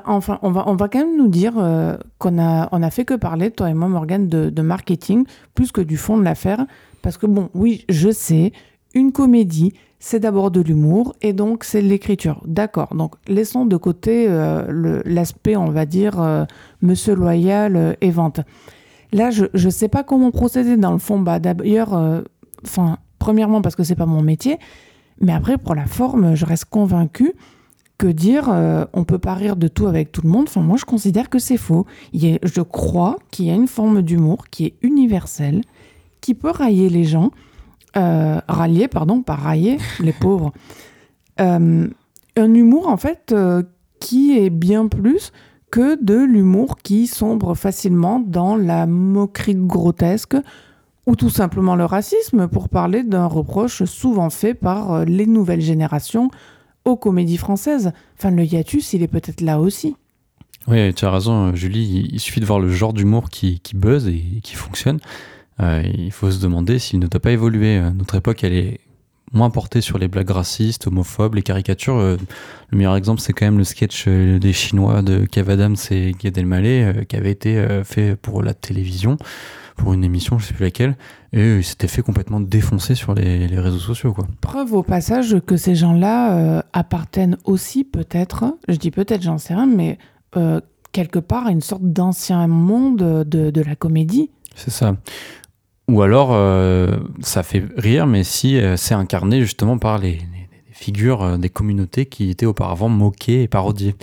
[0.05, 3.73] Enfin, on va, quand même nous dire euh, qu'on a, fait que parler, toi et
[3.73, 6.65] moi, Morgane, de, marketing, plus que du fond de l'affaire.
[7.01, 8.51] Parce que, bon, oui, je sais,
[8.93, 12.41] une comédie, c'est d'abord de l'humour et donc c'est de l'écriture.
[12.45, 12.95] D'accord.
[12.95, 14.27] Donc laissons de côté
[15.05, 16.45] l'aspect, on va dire,
[16.81, 18.41] monsieur loyal et vente.
[19.13, 21.19] Là, je ne sais pas comment procéder dans le fond.
[21.19, 22.21] Bah, D'ailleurs, euh,
[23.19, 24.57] premièrement parce que c'est pas mon métier,
[25.21, 27.33] mais après, pour la forme, je reste convaincue
[27.97, 30.77] que dire euh, on peut pas rire de tout avec tout le monde, enfin, moi
[30.77, 31.85] je considère que c'est faux.
[32.13, 35.61] Il je crois qu'il y a une forme d'humour qui est universelle,
[36.21, 37.31] qui peut railler les gens,
[37.95, 40.53] euh, rallier, pardon, pas railler les pauvres.
[41.39, 43.33] un humour en fait
[43.99, 45.31] qui est bien plus
[45.71, 50.37] que de l'humour qui sombre facilement dans la moquerie grotesque
[51.07, 55.61] ou tout simplement le racisme, pour parler d'un reproche souvent fait par euh, les nouvelles
[55.61, 56.29] générations
[56.87, 57.91] aux comédies françaises.
[58.17, 59.95] Enfin, le hiatus, il est peut-être là aussi.
[60.67, 62.09] Oui, tu as raison, Julie.
[62.11, 64.99] Il suffit de voir le genre d'humour qui, buzz et qui fonctionne.
[65.59, 67.79] Euh, il faut se demander s'il ne doit pas évoluer.
[67.95, 68.79] Notre époque, elle est
[69.33, 71.97] moins porté sur les blagues racistes, homophobes, les caricatures.
[71.97, 72.17] Euh,
[72.71, 76.13] le meilleur exemple, c'est quand même le sketch euh, des Chinois de Kev Adams et
[76.13, 79.17] Gad Elmaleh, euh, qui avait été fait pour la télévision,
[79.77, 80.97] pour une émission, je sais plus laquelle,
[81.31, 84.13] et il s'était fait complètement défoncer sur les, réseaux sociaux.
[84.13, 84.27] Quoi.
[84.41, 89.67] Preuve au passage que ces gens-là appartiennent aussi peut-être, je dis peut-être, j'en sais rien,
[89.67, 89.97] mais
[90.91, 94.31] quelque part à une sorte d'ancien monde de, de la comédie.
[94.55, 94.95] C'est ça.
[95.89, 100.19] Ou alors, euh, ça fait rire, mais si euh, c'est incarné justement par les,
[100.77, 103.95] figures euh, des communautés qui étaient auparavant moquées et parodiées.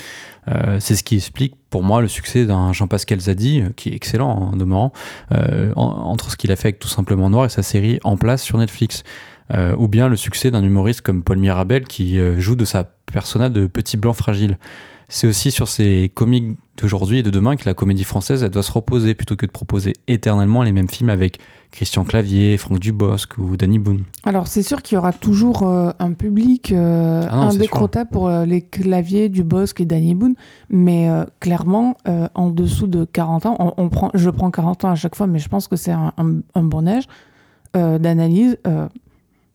[0.78, 4.56] c'est ce qui explique pour moi le succès d'un Jean-Pascal Zadi, qui est excellent en
[4.56, 4.92] demeurant,
[5.74, 8.58] entre ce qu'il a fait avec Tout simplement Noir et sa série En place sur
[8.58, 9.04] Netflix.
[9.78, 13.66] ou bien le succès d'un humoriste comme Paul Mirabel qui joue de sa persona de
[13.66, 14.58] petit blanc fragile.
[15.16, 18.64] C'est aussi sur ces comiques d'aujourd'hui et de demain que la comédie française elle doit
[18.64, 21.38] se reposer plutôt que de proposer éternellement les mêmes films avec
[21.70, 24.02] Christian Clavier, Franck Dubosc ou Danny Boone.
[24.24, 28.10] Alors c'est sûr qu'il y aura toujours euh, un public euh, Ah non, c'est indécrottable
[28.10, 30.34] pour euh, les claviers du Bosque et Danny Boone,
[30.68, 31.96] mais euh, clairement
[32.34, 35.28] en dessous de 40 ans, on, on prend, je prends 40 ans à chaque fois,
[35.28, 37.04] mais je pense que c'est un, un- un bon âge
[37.74, 38.56] d'analyse.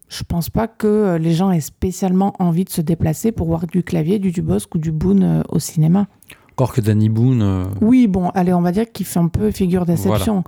[0.09, 3.67] Je pense pas que euh, les gens aient spécialement envie de se déplacer pour voir
[3.67, 6.07] du clavier, du Dubosc ou du Boone euh, au cinéma.
[6.51, 9.51] Encore que Danny Boone, euh, Oui, bon, allez, on va dire qu'il fait un peu
[9.51, 10.43] figure d'exception.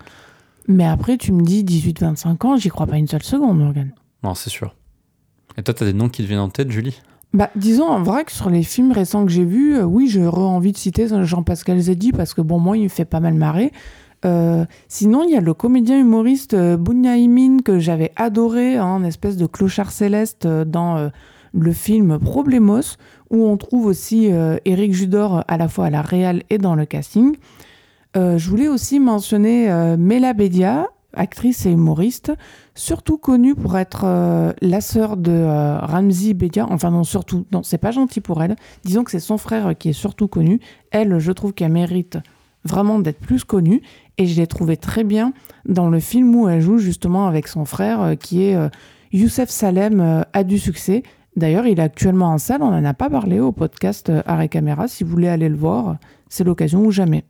[0.67, 3.93] Mais après, tu me dis 18-25 ans, j'y crois pas une seule seconde, Morgan.
[4.23, 4.75] non, c'est sûr.
[5.57, 7.01] Et toi, t'as des noms qui te viennent en tête, Julie?
[7.33, 10.41] Bah, disons en vrai que sur les films récents que j'ai vus, euh, oui, j'aurais
[10.41, 13.71] envie de citer Jean-Pascal Zeddy parce que bon, moi, il me fait pas mal marrer.
[14.23, 19.03] Euh, sinon, il y a le comédien humoriste euh, Bunya Imin que j'avais adoré, hein,
[19.03, 21.09] espèce de clochard céleste euh, dans
[21.53, 22.97] le film Problemos,
[23.29, 26.75] où on trouve aussi euh, Éric Judor à la fois à la réal et dans
[26.75, 27.35] le casting.
[28.13, 32.33] Je voulais aussi mentionner Mela Bedia, actrice et humoriste,
[32.75, 36.67] surtout connue pour être la sœur de euh, Ramzi Bedia.
[36.69, 38.55] Enfin non, surtout, non, c'est pas gentil pour elle.
[38.83, 40.59] Disons que c'est son frère qui est surtout connu.
[40.91, 42.17] Elle, je trouve qu'elle mérite
[42.63, 43.81] vraiment d'être plus connue.
[44.21, 45.33] Et je l'ai trouvée très bien
[45.65, 48.69] dans le film où elle joue justement avec son frère, euh, qui est euh,
[49.11, 51.01] Youssef Salem, euh, a du succès.
[51.35, 52.61] D'ailleurs, il est actuellement en salle.
[52.61, 54.87] On n'en a pas parlé au podcast Arrêt Caméra.
[54.87, 55.97] Si vous voulez aller le voir,
[56.29, 57.23] c'est l'occasion ou jamais.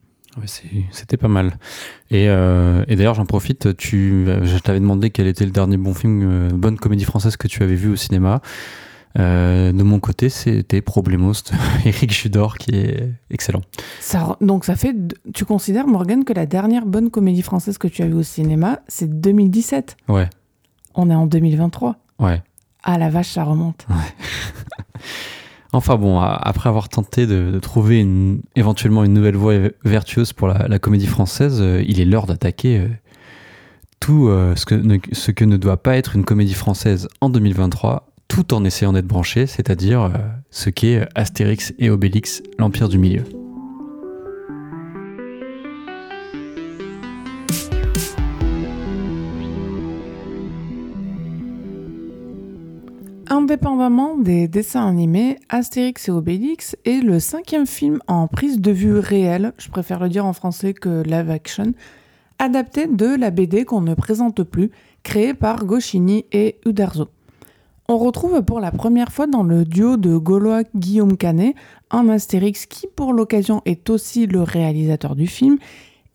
[0.92, 1.54] C'était pas mal.
[2.10, 6.22] Et, et d'ailleurs, j'en profite, tu, je t'avais demandé quel était le dernier bon film,
[6.24, 8.42] euh, bonne comédie française que tu avais vu au cinéma.
[9.20, 11.58] Euh, de mon côté, c'était Problemos de
[11.90, 13.62] Eric Judor, qui est excellent.
[14.00, 14.96] Ça, donc ça fait,
[15.34, 18.80] tu considères Morgan que la dernière bonne comédie française que tu as vue au cinéma,
[18.88, 19.98] c'est 2017.
[20.08, 20.30] Ouais,
[20.96, 21.96] On est en 2023.
[22.20, 22.42] ouais.
[22.84, 23.86] Ah la vache, ça remonte.
[25.74, 29.54] Enfin bon, après avoir tenté de, de trouver une- éventuellement une nouvelle voie
[29.86, 32.88] vertueuse pour la, la comédie française, euh, il est l'heure d'attaquer euh,
[34.02, 38.11] tout ce, que ne, ce que ne doit pas être une comédie française en 2023,
[38.32, 40.10] tout en essayant d'être branché, c'est-à-dire euh,
[40.52, 43.26] ce qu'est Astérix et Obélix, l'Empire du Milieu.
[53.28, 58.98] Indépendamment des dessins animés, Astérix et Obélix est le cinquième film en prise de vue
[58.98, 61.74] réelle, je préfère le dire en français que live action,
[62.40, 64.72] adapté de la BD qu'on ne présente plus,
[65.04, 67.10] créée par Goscinny et Uderzo.
[67.88, 71.56] On retrouve pour la première fois dans le duo de Gaulois Guillaume Canet
[71.90, 75.58] un Astérix qui pour l'occasion est aussi le réalisateur du film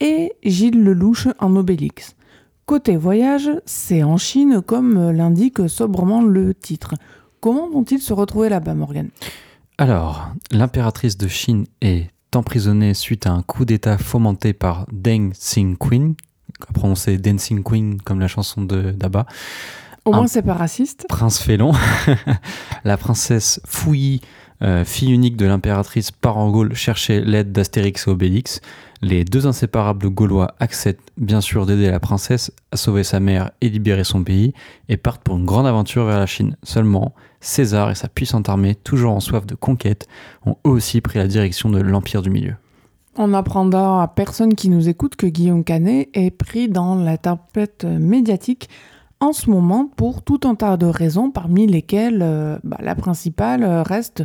[0.00, 2.16] et Gilles Lelouch en Obélix.
[2.64, 6.94] Côté voyage, c'est en Chine comme l'indique sobrement le titre.
[7.40, 9.10] Comment vont-ils se retrouver là-bas, Morgan
[9.78, 16.14] Alors, l'impératrice de Chine est emprisonnée suite à un coup d'État fomenté par Deng Xingqin,
[16.74, 18.92] prononcé Dancing Queen comme la chanson de
[20.06, 21.04] Au moins, c'est pas raciste.
[21.08, 21.72] Prince Félon,
[22.84, 24.20] la princesse Fouilly,
[24.62, 28.60] euh, fille unique de l'impératrice part en Gaule chercher l'aide d'Astérix et Obélix.
[29.02, 33.68] Les deux inséparables Gaulois acceptent bien sûr d'aider la princesse à sauver sa mère et
[33.68, 34.54] libérer son pays
[34.88, 36.56] et partent pour une grande aventure vers la Chine.
[36.62, 40.06] Seulement, César et sa puissante armée, toujours en soif de conquête,
[40.46, 42.54] ont eux aussi pris la direction de l'Empire du Milieu.
[43.18, 47.84] On apprendra à personne qui nous écoute que Guillaume Canet est pris dans la tempête
[47.84, 48.68] médiatique
[49.20, 53.62] en ce moment pour tout un tas de raisons, parmi lesquelles euh, bah, la principale
[53.62, 54.24] euh, reste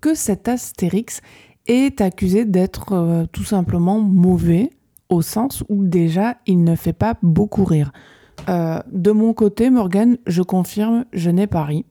[0.00, 1.20] que cet Astérix
[1.66, 4.70] est accusé d'être euh, tout simplement mauvais,
[5.08, 7.92] au sens où déjà il ne fait pas beaucoup rire.
[8.46, 11.84] De mon côté, Morgan, je confirme, je n'ai pas ri,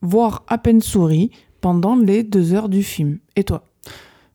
[0.00, 3.18] voire à peine souri pendant les deux heures du film.
[3.36, 3.68] Et toi?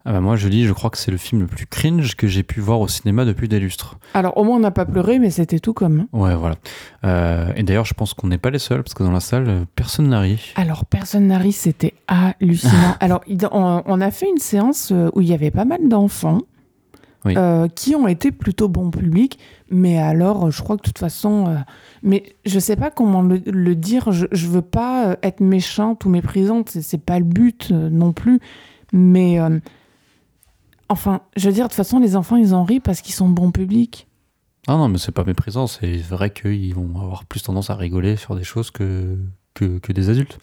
[0.05, 2.27] Ah bah moi je lis, je crois que c'est le film le plus cringe que
[2.27, 3.97] j'ai pu voir au cinéma depuis des lustres.
[4.13, 6.07] Alors au moins on n'a pas pleuré, mais c'était tout comme.
[6.11, 6.55] Ouais, voilà.
[7.05, 9.47] Euh, et d'ailleurs, je pense qu'on n'est pas les seuls, parce que dans la salle,
[9.47, 10.41] euh, personne n'arrive.
[10.55, 12.95] Alors, personne n'a ri, c'était hallucinant.
[12.99, 13.21] Alors,
[13.53, 16.39] on, a fait une séance euh, où il y avait pas mal d'enfants
[17.23, 17.35] Oui.
[17.37, 19.39] euh, qui ont été plutôt bon public,
[19.71, 21.55] mais alors, je crois que de toute façon, euh,
[22.03, 26.09] mais je sais pas comment le, le dire, je, je veux pas être méchante ou
[26.09, 28.39] méprisante, c'est- c'est pas le but non plus,
[28.91, 29.39] mais
[30.89, 33.29] enfin, je veux dire, de toute façon, les enfants, ils en rient parce qu'ils sont
[33.29, 34.07] bon public.
[34.67, 38.15] Ah non, mais c'est pas méprisant, c'est vrai qu'ils vont avoir plus tendance à rigoler
[38.15, 39.17] sur des choses que,
[39.53, 40.39] que, que des adultes.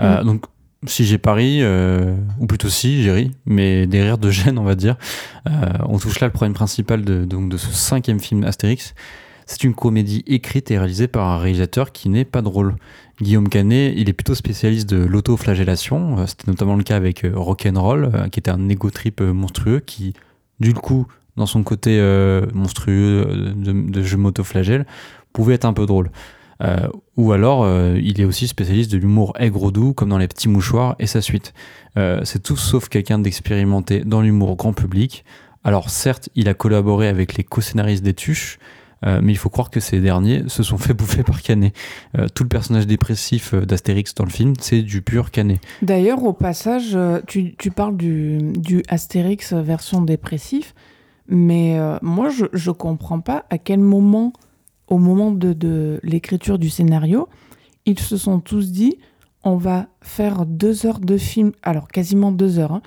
[0.00, 0.44] Euh, Donc,
[0.86, 4.58] si j'ai pas ri, euh, ou plutôt si, j'ai ri, mais des rires de gêne,
[4.58, 4.96] on va dire.
[5.48, 5.50] Euh,
[5.86, 8.94] on touche là le problème principal de, donc, de ce cinquième film Astérix.
[9.44, 12.74] C'est une comédie écrite et réalisée par un réalisateur qui n'est pas drôle.
[13.20, 16.18] Guillaume Canet, il est plutôt spécialiste de l'autoflagellation.
[16.18, 19.32] Euh, C'était notamment le cas avec euh, Rock'n'Roll, euh, qui était un ego trip euh,
[19.32, 20.14] monstrueux qui,
[20.60, 22.00] du coup, dans son côté
[22.54, 24.86] monstrueux de, de je m'autoflagelle,
[25.34, 26.10] pouvait être un peu drôle.
[27.18, 30.96] Ou alors, il est aussi spécialiste de l'humour aigre doux, comme dans Les Petits Mouchoirs
[30.98, 31.52] et sa suite.
[31.94, 35.26] C'est tout sauf quelqu'un d'expérimenté dans l'humour grand public.
[35.62, 38.58] Alors certes, il a collaboré avec les co-scénaristes des Tuches,
[39.06, 41.74] euh, mais il faut croire que ces derniers se sont fait bouffer par Canet.
[42.18, 45.60] Euh, tout le personnage dépressif euh, d'Astérix dans le film, c'est du pur Canet.
[45.82, 50.74] D'ailleurs, au passage, tu, parles du, Astérix version dépressif,
[51.28, 54.32] mais moi, je, je comprends pas à quel moment,
[54.88, 57.28] au moment de, l'écriture du scénario,
[57.84, 58.96] ils se sont tous dit
[59.44, 62.80] on va faire deux heures de film, alors quasiment deux heures,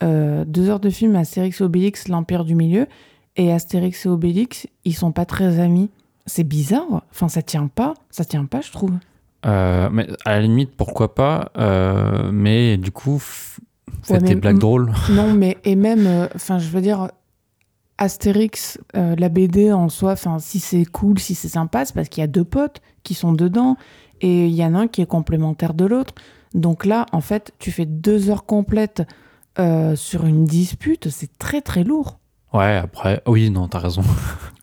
[0.00, 2.86] hein, deux heures de film Astérix Obélix, l'Empire du Milieu,
[3.36, 5.90] et Astérix et Obélix, ils sont pas très amis.
[6.26, 8.92] C'est bizarre, enfin ça tient pas, ça tient pas, je trouve.
[9.44, 13.62] Euh, mais à la limite, pourquoi pas, euh, mais du coup, faites
[14.08, 14.92] Ouais, des blagues drôles.
[15.10, 17.10] Non, mais et même, euh, enfin, je veux dire,
[17.98, 22.20] Astérix, la BD en soi, enfin, si c'est cool, si c'est sympa, c'est parce qu'il
[22.20, 23.76] y a deux potes qui sont dedans
[24.20, 26.14] et il y en a un qui est complémentaire de l'autre.
[26.54, 29.02] Donc là, en fait, tu fais deux heures complètes
[29.94, 32.18] sur une dispute, c'est très très lourd.
[32.52, 34.02] Ouais, après, oui, non, t'as raison.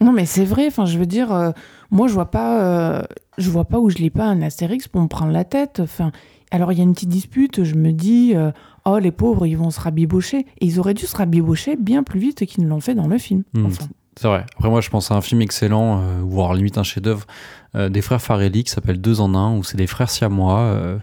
[0.02, 0.66] Non, mais c'est vrai.
[0.68, 1.52] Enfin, je veux dire, euh,
[1.92, 3.04] moi, je vois pas, euh,
[3.38, 5.82] je vois pas où je lis pas un Astérix pour me prendre la tête.
[5.82, 6.14] Enfin,
[6.52, 7.66] alors il y a une petite dispute.
[7.66, 8.52] Je me dis, euh,
[8.86, 10.46] oh les pauvres, ils vont se rabibocher.
[10.62, 13.18] Et ils auraient dû se rabibocher bien plus vite qu'ils ne l'ont fait dans le
[13.18, 13.44] film.
[13.54, 13.66] Hmm.
[13.66, 14.46] Enfin, C'est vrai.
[14.56, 17.28] Après, moi, je pense à un film excellent, voire limite un chef-d'œuvre,
[17.76, 21.00] des frères Farelli qui s'appelle Deux en un, où c'est des frères siamois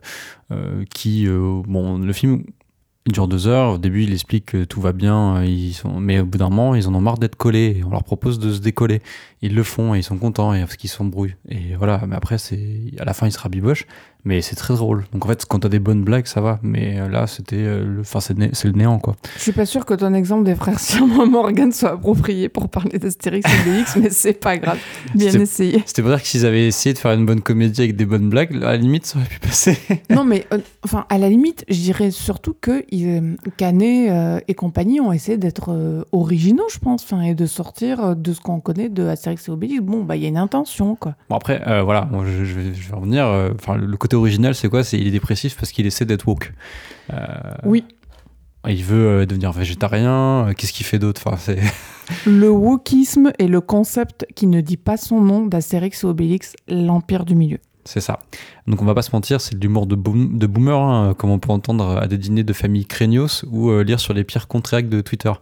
[0.88, 2.44] qui, bon, le film
[3.07, 3.75] il dure deux heures.
[3.75, 6.51] Au début, il explique que tout va bien, euh, ils sont, mais au bout d'un
[6.51, 7.83] moment, ils en ont marre d'être collés.
[7.87, 9.01] On leur propose de se décoller.
[9.42, 11.37] Ils le font et ils sont contents parce qu'ils s'embrouillent.
[11.49, 12.03] Et voilà.
[12.07, 13.87] Mais après, c'est à la fin, ils se rabibochent.
[14.27, 15.05] Mais c'est très drôle.
[15.12, 16.59] Donc en fait, quand t'as des bonnes blagues, ça va.
[16.61, 19.15] Mais euh, là, c'était, euh, le, enfin, c'est, né- le néant, quoi.
[19.37, 22.99] je suis pas sûre que ton exemple des frères Siamois Morgan soit approprié pour parler
[22.99, 24.79] d'Astérix et Obélix, mais c'est pas grave.
[25.15, 25.81] Bien essayé.
[25.87, 28.29] C'était pour dire que s'ils avaient essayé de faire une bonne comédie avec des bonnes
[28.29, 29.79] blagues, à la limite, ça aurait pu passer.
[30.11, 34.55] Non, mais euh, enfin, à la limite, je dirais surtout que euh, Canet euh, et
[34.55, 38.89] compagnie ont essayé d'être originaux, je pense, enfin, et de sortir de ce qu'on connaît
[38.89, 39.83] de Astérix et Obélix.
[39.83, 41.15] Bon, bah, il y a une intention, quoi.
[41.29, 43.27] Bon après, voilà, je, je vais, je vais revenir.
[43.55, 44.83] Enfin, le côté original, c'est quoi?
[44.85, 46.52] C'est il est dépressif parce qu'il essaie d'être woke.
[47.12, 47.16] Euh,
[47.64, 47.85] Oui,
[48.68, 50.48] Il veut euh, devenir végétarien.
[50.48, 51.22] euh, Qu'est-ce qu'il fait d'autre?
[51.26, 51.59] Enfin, c'est
[52.26, 57.24] le wokisme est le concept qui ne dit pas son nom d'Astérix et Obélix, l'Empire
[57.24, 57.59] du Milieu.
[57.85, 58.18] c'est ça.
[58.66, 61.31] Donc on va pas se mentir, c'est de l'humour de, boom- de boomer, hein, comme
[61.31, 64.48] on peut entendre à des dîners de famille craignos ou euh, lire sur les pires
[64.48, 65.33] contracts de Twitter.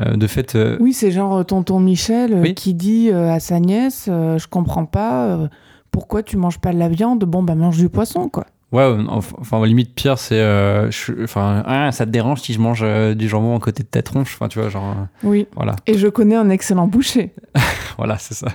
[0.00, 2.54] Euh, de fait, euh, Oui, c'est genre tonton Michel Oui.
[2.56, 5.48] qui dit à sa nièce Je comprends pas,
[5.92, 7.24] pourquoi tu manges pas de la viande?
[7.24, 8.46] Bon, bah, mange du poisson, quoi.
[8.72, 10.90] ouais, euh, enf- enfin limite pire, c'est, euh,
[11.22, 14.02] enfin, ah, ça te dérange si je mange euh, du jambon à côté de ta
[14.02, 14.34] tronche.
[14.34, 15.46] Enfin, tu vois, genre, Oui.
[15.54, 17.34] voilà, Et je connais un excellent boucher.
[17.98, 18.48] voilà, c'est ça.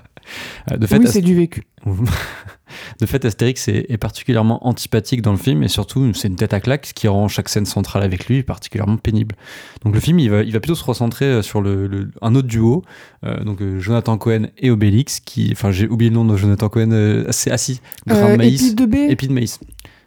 [0.75, 1.63] De fait, oui, c'est du vécu.
[3.01, 6.53] De fait, Astérix est, est particulièrement antipathique dans le film et surtout, c'est une tête
[6.53, 9.35] à claque ce qui rend chaque scène centrale avec lui particulièrement pénible.
[9.83, 12.35] Donc le film, il va, il va plutôt se recentrer euh, sur le, le- un
[12.35, 12.83] autre duo,
[13.25, 16.69] euh, donc euh, Jonathan Cohen et Obélix, qui, enfin j'ai oublié le nom de Jonathan
[16.69, 19.59] Cohen, euh, c'est assis, grain de maïs, épi de blé épi de maïs,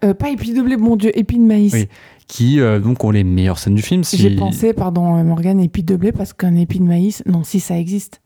[0.04, 1.72] Euh, Pas épi de blé, mon Dieu, épi de maïs.
[1.74, 1.88] Oui.
[2.26, 4.04] qui euh, donc ont les meilleures scènes du film.
[4.04, 7.58] Si, J'ai pensé, pardon, Morgane, épi de blé parce qu'un épi de maïs, non, si
[7.60, 8.19] ça existe.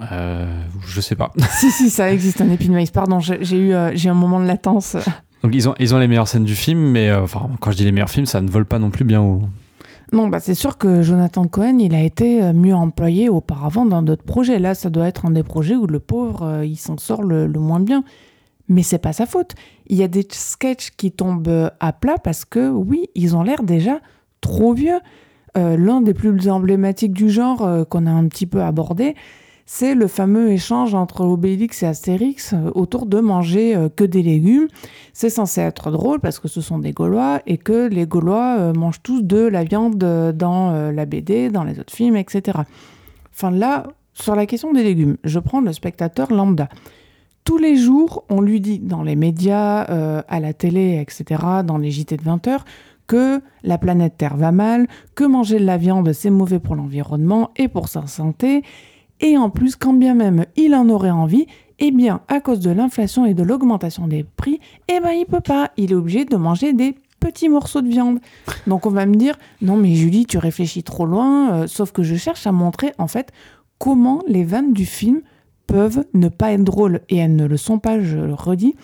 [0.00, 0.46] Euh,
[0.86, 1.32] je sais pas.
[1.58, 2.90] si, si, ça existe un épi de maïs.
[2.90, 4.96] Pardon, j'ai eu, euh, j'ai un moment de latence.
[5.42, 7.76] Donc ils ont, ils ont les meilleures scènes du film, mais euh, enfin quand je
[7.76, 9.42] dis les meilleurs films, ça ne vole pas non plus bien haut.
[10.12, 14.22] Non, bah c'est sûr que Jonathan Cohen, il a été mieux employé auparavant dans d'autres
[14.22, 14.58] projets.
[14.58, 17.58] Là, ça doit être un des projets où le pauvre, il s'en sort le, le
[17.58, 18.04] moins bien.
[18.68, 19.54] Mais c'est pas sa faute.
[19.88, 23.62] Il y a des sketchs qui tombent à plat parce que, oui, ils ont l'air
[23.62, 23.98] déjà
[24.40, 25.00] trop vieux.
[25.56, 29.14] L'un des plus emblématiques du genre qu'on a un petit peu abordé,
[29.66, 34.22] c'est le fameux échange entre Obélix et Astérix euh, autour de manger euh, que des
[34.22, 34.68] légumes.
[35.12, 38.72] C'est censé être drôle parce que ce sont des Gaulois et que les Gaulois euh,
[38.74, 42.58] mangent tous de la viande dans la BD, dans les autres films, etc.
[43.32, 46.68] Enfin là, sur la question des légumes, je prends le spectateur lambda.
[47.44, 51.90] Tous les jours, on lui dit dans les médias, à la télé, etc., dans les
[51.90, 52.60] JT de 20h,
[53.06, 57.50] que la planète Terre va mal, que manger de la viande, c'est mauvais pour l'environnement
[57.56, 58.62] et pour sa santé.
[59.24, 61.46] Et en plus, quand bien même il en aurait envie,
[61.78, 65.40] eh bien, à cause de l'inflation et de l'augmentation des prix, eh ben, il peut
[65.40, 65.70] pas.
[65.78, 68.18] Il est obligé de manger des petits morceaux de viande.
[68.66, 71.54] Donc, on va me dire, non, mais Julie, tu réfléchis trop loin.
[71.54, 73.32] euh, sauf que je cherche à montrer, en fait,
[73.78, 75.22] comment les vannes du film
[75.66, 78.76] peuvent ne pas être drôles et elles ne le sont pas, je le redis.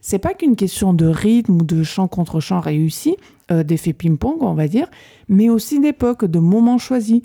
[0.00, 3.16] C'est pas qu'une question de rythme ou de chant contre chant réussi,
[3.50, 4.86] euh, d'effet ping-pong, on va dire,
[5.28, 7.22] mais aussi d'époque, de moments choisis.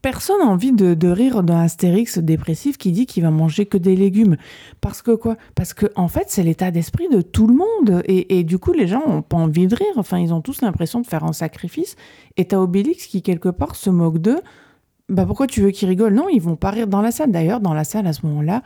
[0.00, 3.96] Personne n'a envie de, rire d'un Astérix dépressif qui dit qu'il va manger que des
[3.96, 4.36] légumes.
[4.80, 5.36] Parce que quoi?
[5.54, 8.02] Parce que en fait, c'est l'état d'esprit de tout le monde.
[8.06, 9.92] Et, du coup, les gens n'ont pas envie de rire.
[9.96, 11.96] Enfin, ils ont tous l'impression de faire un sacrifice.
[12.36, 14.40] Et t'as Obélix qui, quelque part, se moque d'eux.
[15.10, 16.14] Bah pourquoi tu veux qu'ils rigolent?
[16.14, 17.30] Non, ils vont pas rire dans la salle.
[17.30, 18.62] D'ailleurs, dans la salle, à ce moment-là,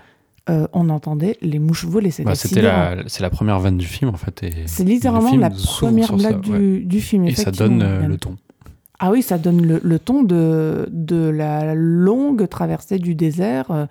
[0.48, 2.10] euh, on entendait les mouches voler.
[2.24, 4.46] Bah, c'était la, c'est la première vanne du film, en fait.
[4.66, 7.26] C'est littéralement la première blague du, film.
[7.26, 8.36] Et ça donne euh, le ton.
[9.00, 13.86] Ah oui, ça donne le, ton de, de, la longue traversée du désert euh,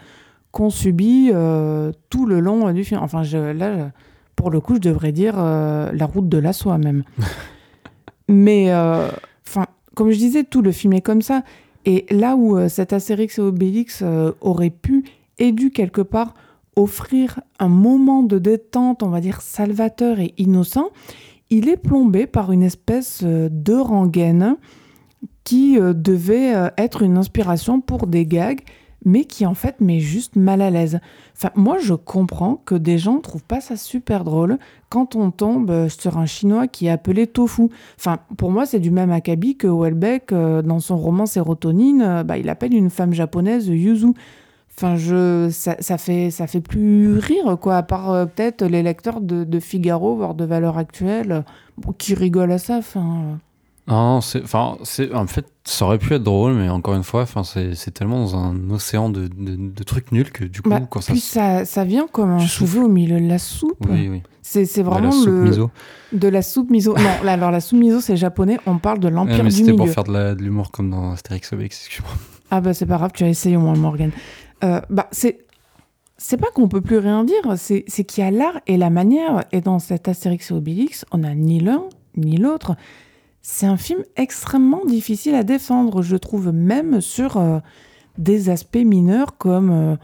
[0.52, 3.00] qu'on subit euh, tout le long du film.
[3.02, 3.92] Enfin, je, là,
[4.36, 7.04] pour le coup, je devrais dire euh, la route de la soie même.
[8.28, 11.44] Mais, enfin, comme je disais, tout le film est comme ça.
[11.86, 14.04] Et là où cet Astérix et Obélix
[14.42, 15.06] aurait pu
[15.38, 16.34] et dû quelque part
[16.76, 20.90] offrir un moment de détente, on va dire salvateur et innocent,
[21.50, 24.58] il est plombé par une espèce de rengaine
[25.48, 28.60] qui euh, devait euh, être une inspiration pour des gags,
[29.06, 31.00] mais qui en fait met juste mal à l'aise.
[31.38, 34.58] Enfin, moi, je comprends que des gens trouvent pas ça super drôle
[34.90, 37.70] quand on tombe euh, sur un chinois qui est appelé tofu.
[37.98, 42.50] Enfin, pour moi, c'est du même acabit que Welbeck, dans son roman Sérotonine, bah, il
[42.50, 44.08] appelle une femme japonaise Yuzu.
[44.76, 49.60] Enfin, je, ça, fait, ça fait plus rire, quoi, à part peut-être les lecteurs de,
[49.62, 51.46] Figaro, voire de Valeurs Actuelles,
[51.98, 52.80] qui rigolent à ça.
[52.80, 53.40] Enfin,
[53.88, 57.22] non, c'est, enfin, c'est, en fait, ça aurait pu être drôle, mais encore une fois,
[57.22, 60.82] enfin, c'est, c'est tellement dans un océan de, de, trucs nuls que du coup, bah,
[60.90, 61.14] quand ça.
[61.14, 63.86] Puis ça, ça vient comme un cheveu au milieu de la soupe.
[63.90, 64.24] Oui, oui.
[64.42, 65.44] C'est, c'est vraiment de la le.
[65.44, 65.72] Miso.
[66.12, 66.96] De la soupe miso.
[66.98, 69.66] non, alors la soupe miso, c'est japonais, on parle de l'Empire mais du Milieu.
[69.66, 72.14] C'était pour faire de, de, l'humour comme dans Astérix Obélix, excuse-moi.
[72.52, 74.12] Ah bah c'est pas grave, tu as essayé au moins, Morgan.
[74.64, 75.46] Euh, bah, c'est.
[76.20, 78.90] C'est pas qu'on peut plus rien dire, c'est, c'est qu'il y a l'art et la
[78.90, 79.46] manière.
[79.52, 81.84] Et dans cet Astérix et Obélix, on a ni l'un
[82.18, 82.76] ni l'autre.
[83.42, 87.60] C'est un film extrêmement difficile à défendre, je trouve, même sur euh,
[88.18, 89.96] des aspects mineurs comme, euh,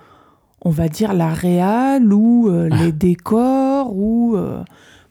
[0.61, 4.37] on va dire, la réal ou euh, les décors ou...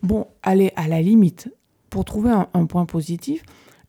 [0.02, 1.52] bon, allez, à la limite,
[1.90, 3.42] pour trouver un, point positif,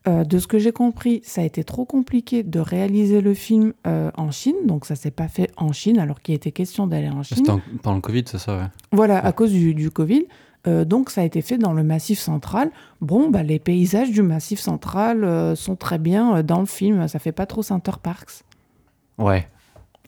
[0.06, 4.32] de ce que j'ai compris, ça a été trop compliqué de réaliser le film en
[4.32, 7.38] Chine, donc ça s'est pas fait en Chine alors qu'il était question d'aller en Chine.
[7.38, 8.66] C'était pendant le Covid, c'est ça, ouais.
[8.92, 10.26] Voilà, à cause du, du Covid.
[10.68, 12.72] Euh, donc ça a été fait dans le Massif central.
[13.02, 17.08] Bon, bah, les paysages du Massif central euh, sont très bien euh, dans le film.
[17.08, 18.44] Ça fait pas trop Center Parks.
[19.18, 19.48] Ouais.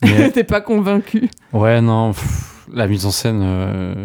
[0.00, 2.12] T'es pas convaincu Ouais, non.
[2.72, 3.42] la mise en scène,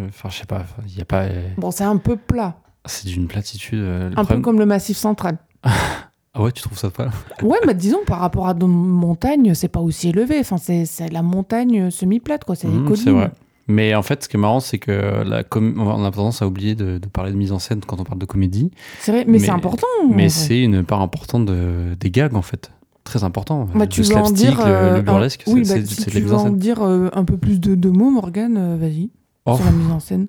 [0.08, 0.64] enfin, je sais pas.
[0.88, 1.26] Il y a pas.
[1.58, 2.56] Bon, c'est un peu plat.
[2.86, 4.14] C'est d'une platitude.
[4.16, 5.38] un peu comme le Massif central.
[5.64, 7.10] ah ouais, tu trouves ça pas
[7.42, 10.40] Ouais, mais disons par rapport à nos montagnes, c'est pas aussi élevé.
[10.40, 12.56] Enfin, c'est la montagne semi-plate, quoi.
[12.56, 13.32] C'est mmh, C'est vrai.
[13.72, 16.76] Mais en fait, ce qui est marrant, c'est que la on a tendance à oublier
[16.76, 18.72] de, parler de mise en scène quand on parle de comédie.
[19.00, 19.88] C'est vrai, mais, c'est important.
[20.10, 22.72] Mais c'est une part importante de, des gags, en fait.
[23.04, 23.68] Très important.
[23.74, 26.84] Bah, tu veux en dire, le, euh, burlesque, oui, bah, si tu veux en dire
[26.84, 29.10] euh, un peu plus de, de mots, Morgane, euh, vas-y,
[29.46, 29.56] oh.
[29.56, 30.28] sur la mise en scène.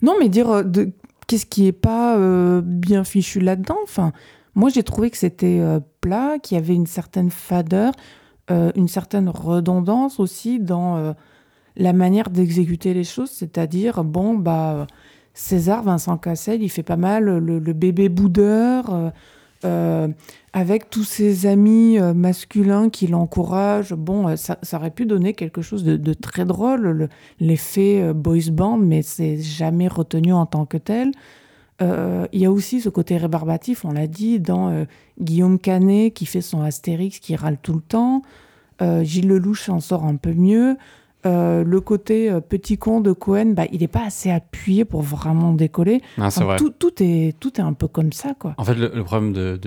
[0.00, 0.92] Non, mais dire de,
[1.26, 2.18] qu'est-ce qui est pas
[2.62, 3.78] bien fichu là-dedans?
[3.82, 4.12] Enfin,
[4.54, 5.60] moi, j'ai trouvé que c'était
[6.00, 7.92] plat, qu'il y avait une certaine fadeur,
[8.50, 11.14] une certaine redondance aussi dans
[11.76, 14.86] la manière d'exécuter les choses, c'est-à-dire, bon, bah,
[15.34, 19.10] César, Vincent Cassel, il fait pas mal le, bébé boudeur, euh,
[19.64, 20.08] euh,
[20.52, 23.94] avec tous ses amis euh, masculins qui l'encouragent.
[23.94, 27.08] Bon, ça, aurait pu donner quelque chose de, très drôle,
[27.40, 31.10] l'effet boys band, mais c'est jamais retenu en tant que tel.
[31.80, 34.86] Il y a aussi ce côté rébarbatif, on l'a dit, dans
[35.20, 38.22] Guillaume Canet qui fait son Astérix, qui râle tout le temps.
[39.02, 40.78] Gilles Lelouch en sort un peu mieux.
[41.26, 45.02] Euh, le côté euh, petit con de Cohen, bah, il n'est pas assez appuyé pour
[45.02, 46.02] vraiment décoller.
[46.18, 48.34] Ah, tout, tout, est, tout est un peu comme ça.
[48.38, 48.54] Quoi.
[48.58, 49.58] En fait, le, problème de,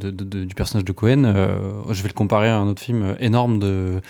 [0.00, 1.58] du personnage de Cohen, euh,
[1.90, 4.00] je vais le comparer à un autre film énorme de,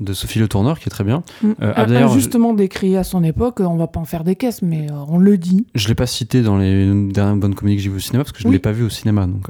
[0.00, 1.22] de Sophie Le Tourneur, qui est très bien.
[1.42, 1.52] Mm.
[1.60, 5.16] Ah, justement décrit à son époque, on va pas en faire des caisses, mais on
[5.16, 5.66] le dit.
[5.74, 8.24] Je ne l'ai pas cité dans les dernières bonnes comédies que j'ai vues au cinéma,
[8.24, 9.26] parce que je ne l'ai pas vu au cinéma.
[9.26, 9.48] Donc,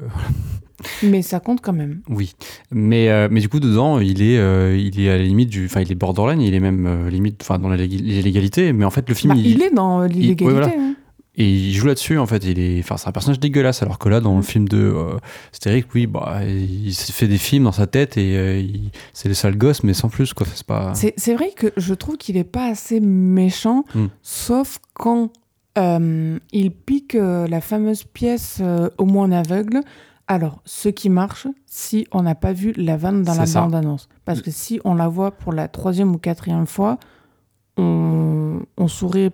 [1.02, 2.00] mais ça compte quand même.
[2.08, 2.34] Oui,
[2.70, 5.66] mais euh, mais du coup dedans il est euh, il est à la limite du
[5.66, 9.08] enfin il est borderline, il est même euh, limite enfin dans l'illégalité, mais en fait
[9.08, 10.70] le film bah, il, est dans l'illégalité.
[10.78, 10.94] Hein.
[11.40, 14.08] Et il joue là-dessus en fait, il est enfin c'est un personnage dégueulasse alors que
[14.08, 14.94] là dans le film de
[15.52, 19.84] Stéric, oui bah il fait des films dans sa tête et c'est les sales gosses
[19.84, 22.98] mais sans plus quoi, c'est pas C'est vrai que je trouve qu'il est pas assez
[23.00, 24.06] méchant hmm.
[24.22, 25.30] sauf quand
[25.76, 28.60] il pique la fameuse pièce
[28.96, 29.82] au moins aveugle
[30.30, 33.62] Alors, ce qui marche, si on n'a pas vu la vanne dans la ça.
[33.62, 34.08] bande-annonce.
[34.26, 36.98] Parce que si on la voit pour la troisième ou quatrième fois,
[37.78, 39.30] on, on sourit,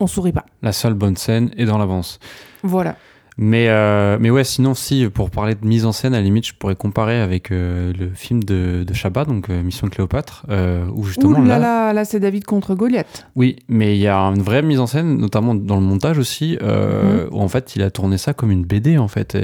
[0.00, 0.44] on sourit pas.
[0.60, 2.18] La seule bonne scène est dans l'avance.
[2.64, 2.96] Voilà.
[3.36, 6.46] Mais, euh, mais ouais, sinon, si, pour parler de mise en scène, à la limite,
[6.46, 10.86] je pourrais comparer avec euh, le film de, de Chabat, donc euh, Mission Cléopâtre, euh,
[10.94, 13.26] où justement Ouh là là, là, là c'est David contre Goliath.
[13.34, 16.58] Oui, mais il y a une vraie mise en scène, notamment dans le montage aussi,
[16.62, 19.36] euh, où en fait il a tourné ça comme une BD en fait.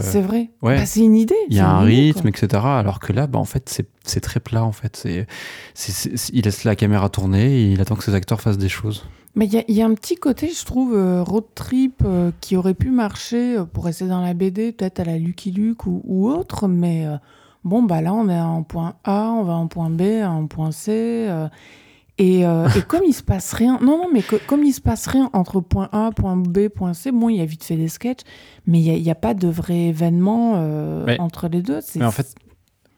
[0.00, 0.50] C'est vrai.
[0.62, 0.76] ouais.
[0.76, 1.34] Bah, c'est une idée.
[1.48, 2.30] il y a un rythme, quoi.
[2.30, 2.62] etc.
[2.64, 4.96] Alors que là, bah, en fait, c'est c'est très plat en fait.
[4.96, 5.26] C'est
[5.74, 8.68] c'est- c'est- il laisse la caméra tourner et il attend que ses acteurs fassent des
[8.68, 9.04] choses.
[9.34, 12.02] Mais il y, a- il y a un petit côté, je trouve, euh, road trip
[12.04, 15.52] euh, qui aurait pu marcher euh, pour rester dans la BD, peut-être à la Lucky
[15.52, 17.16] Luke ou, ou autre, mais euh,
[17.62, 20.72] bon, bah là, on est en point A, on va en point B, en point
[20.72, 20.90] C.
[21.28, 21.46] euh,
[22.20, 24.80] et, euh, et comme il se passe rien, non, non, mais co- comme il se
[24.80, 27.76] passe rien entre point A, point B, point C, bon, il y a vite fait
[27.76, 28.22] des sketchs,
[28.66, 31.78] mais il n'y a, pas de vrai événement euh, Mais- entre les deux.
[31.80, 32.34] C'est- Mais en fait,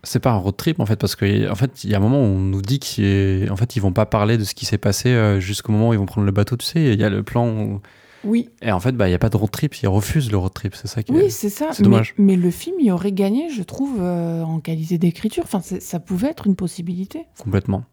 [0.03, 2.01] c'est pas un road trip en fait, parce que en fait, il y a un
[2.01, 4.79] moment où on nous dit qu'en fait, ils vont pas parler de ce qui s'est
[4.79, 6.57] passé euh, jusqu'au moment où ils vont prendre le bateau.
[6.57, 7.81] Tu sais, il y a le plan où...
[8.25, 9.75] oui, et en fait, bah, il y a pas de road trip.
[9.83, 10.75] Ils refusent le road trip.
[10.75, 11.13] C'est ça qui.
[11.13, 11.69] Oui, c'est ça.
[11.73, 12.15] c'est mais, dommage.
[12.19, 15.45] mais le film, il aurait gagné, je trouve, euh, en qualité d'écriture.
[15.45, 17.27] Enfin, ça pouvait être une possibilité.
[17.43, 17.85] complètement.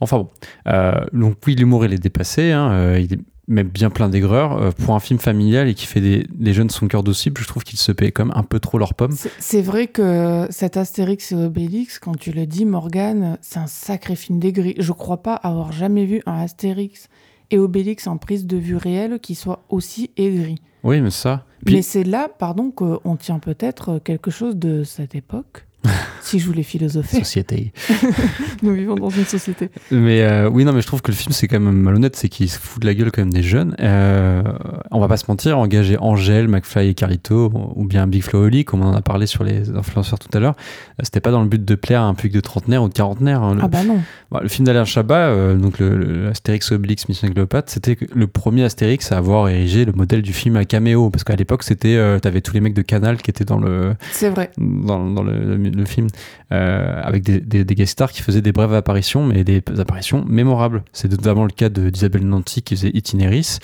[0.00, 0.28] Enfin bon.
[0.68, 2.52] Euh, donc oui, l'humour, il est dépassé.
[2.52, 4.56] hein, il est même bien plein d'aigreur.
[4.56, 7.46] Euh, pour un film familial et qui fait des, des jeunes son cœur cible, je
[7.48, 9.12] trouve qu'ils se paient comme un peu trop leurs pommes.
[9.12, 13.66] C'est- C'est vrai que cet Astérix et Obélix, quand tu le dis, Morgane, c'est un
[13.66, 14.74] sacré film d'aigri.
[14.78, 17.08] Je crois pas avoir jamais vu un Astérix
[17.50, 20.56] et Obélix en prise de vue réelle qui soit aussi aigri.
[20.84, 21.44] Oui, mais ça.
[21.64, 25.66] Puis- Mais c'est là, pardon, qu'on tient peut-être quelque chose de cette époque.
[26.20, 27.72] si je voulais philosopher, Société.
[28.62, 29.70] nous vivons dans une société.
[29.90, 32.28] Mais euh, oui, non, mais je trouve que le film, c'est quand même malhonnête, c'est
[32.28, 33.74] qu'il se fout de la gueule quand même des jeunes.
[33.80, 34.42] Euh,
[34.90, 38.64] on va pas se mentir, engager Angèle, McFly et Carlito, ou bien Big Flo Oli,
[38.64, 41.42] comme on en a parlé sur les influenceurs tout à l'heure, euh, c'était pas dans
[41.42, 43.42] le but de plaire à un public de trentenaire ou de quarantenaire.
[43.42, 43.54] hein.
[43.54, 44.00] Le, Ah bah non.
[44.30, 48.26] bah, le film d'Alain Chabat, euh, donc le, le Astérix Obélix Mission Cléopâtre, c'était le
[48.26, 52.18] premier Astérix à avoir érigé le modèle du film à caméo, parce qu'à l'époque, c'était,
[52.20, 54.50] t'avais tous les mecs de Canal qui étaient dans le, C'est vrai.
[54.58, 56.08] dans, dans le, le- film
[56.52, 60.24] euh, avec des, des, des guest stars qui faisaient des brèves apparitions mais des apparitions
[60.26, 63.58] mémorables c'est notamment le cas d'Isabelle Nanty qui faisait Itinéris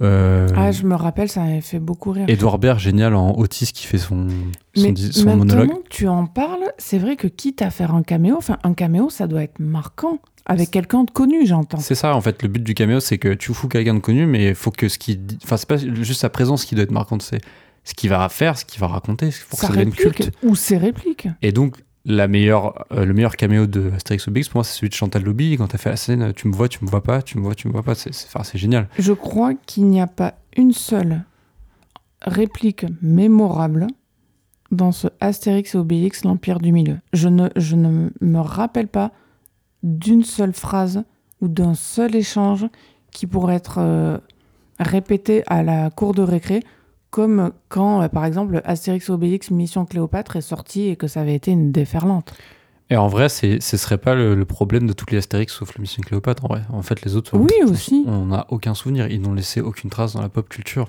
[0.00, 2.26] euh, Ah, je me rappelle, ça m'avait fait beaucoup rire.
[2.28, 4.28] Edouard Baird génial en Otis qui fait son,
[4.76, 8.02] son, son maintenant monologue que tu en parles, c'est vrai que quitte à faire un
[8.04, 11.78] caméo, enfin un caméo, ça doit être marquant avec quelqu'un de connu, j'entends.
[11.78, 14.24] c'est ça en fait le but du caméo c'est que tu fous quelqu'un de connu
[14.24, 16.90] mais il faut que ce qui enfin c'est pas juste sa présence qui doit être
[16.90, 17.40] marquante c'est
[17.88, 20.76] ce qu'il va faire ce qu'il va raconter faut que ça devienne culte ou ses
[20.76, 21.26] répliques.
[21.40, 24.90] Et donc, la meilleure, euh, le meilleur caméo de Astérix Obélix, pour moi, c'est celui
[24.90, 25.56] de Chantal Lobby.
[25.56, 27.54] Quand elle fait la scène, tu me vois, tu me vois pas, tu me vois,
[27.54, 27.94] tu me vois pas.
[27.94, 28.88] C'est, c'est génial.
[28.98, 31.24] Je crois qu'il n'y a pas une seule
[32.22, 33.86] réplique mémorable
[34.70, 36.98] dans ce Astérix et Obélix, l'Empire du Milieu.
[37.14, 39.12] Je ne, je ne me rappelle pas
[39.82, 41.04] d'une seule phrase
[41.40, 42.66] ou d'un seul échange
[43.12, 44.18] qui pourrait être euh,
[44.78, 46.62] répété à la cour de récré,
[47.10, 51.34] comme quand, euh, par exemple, Astérix Obélix Mission Cléopâtre est sorti et que ça avait
[51.34, 52.34] été une déferlante.
[52.90, 55.82] Et en vrai, ce serait pas le, le problème de toutes les Astérix sauf le
[55.82, 56.44] Mission Cléopâtre.
[56.46, 58.04] En vrai, en fait, les autres, Oui, aussi.
[58.06, 59.08] on n'a aucun souvenir.
[59.10, 60.88] Ils n'ont laissé aucune trace dans la pop culture.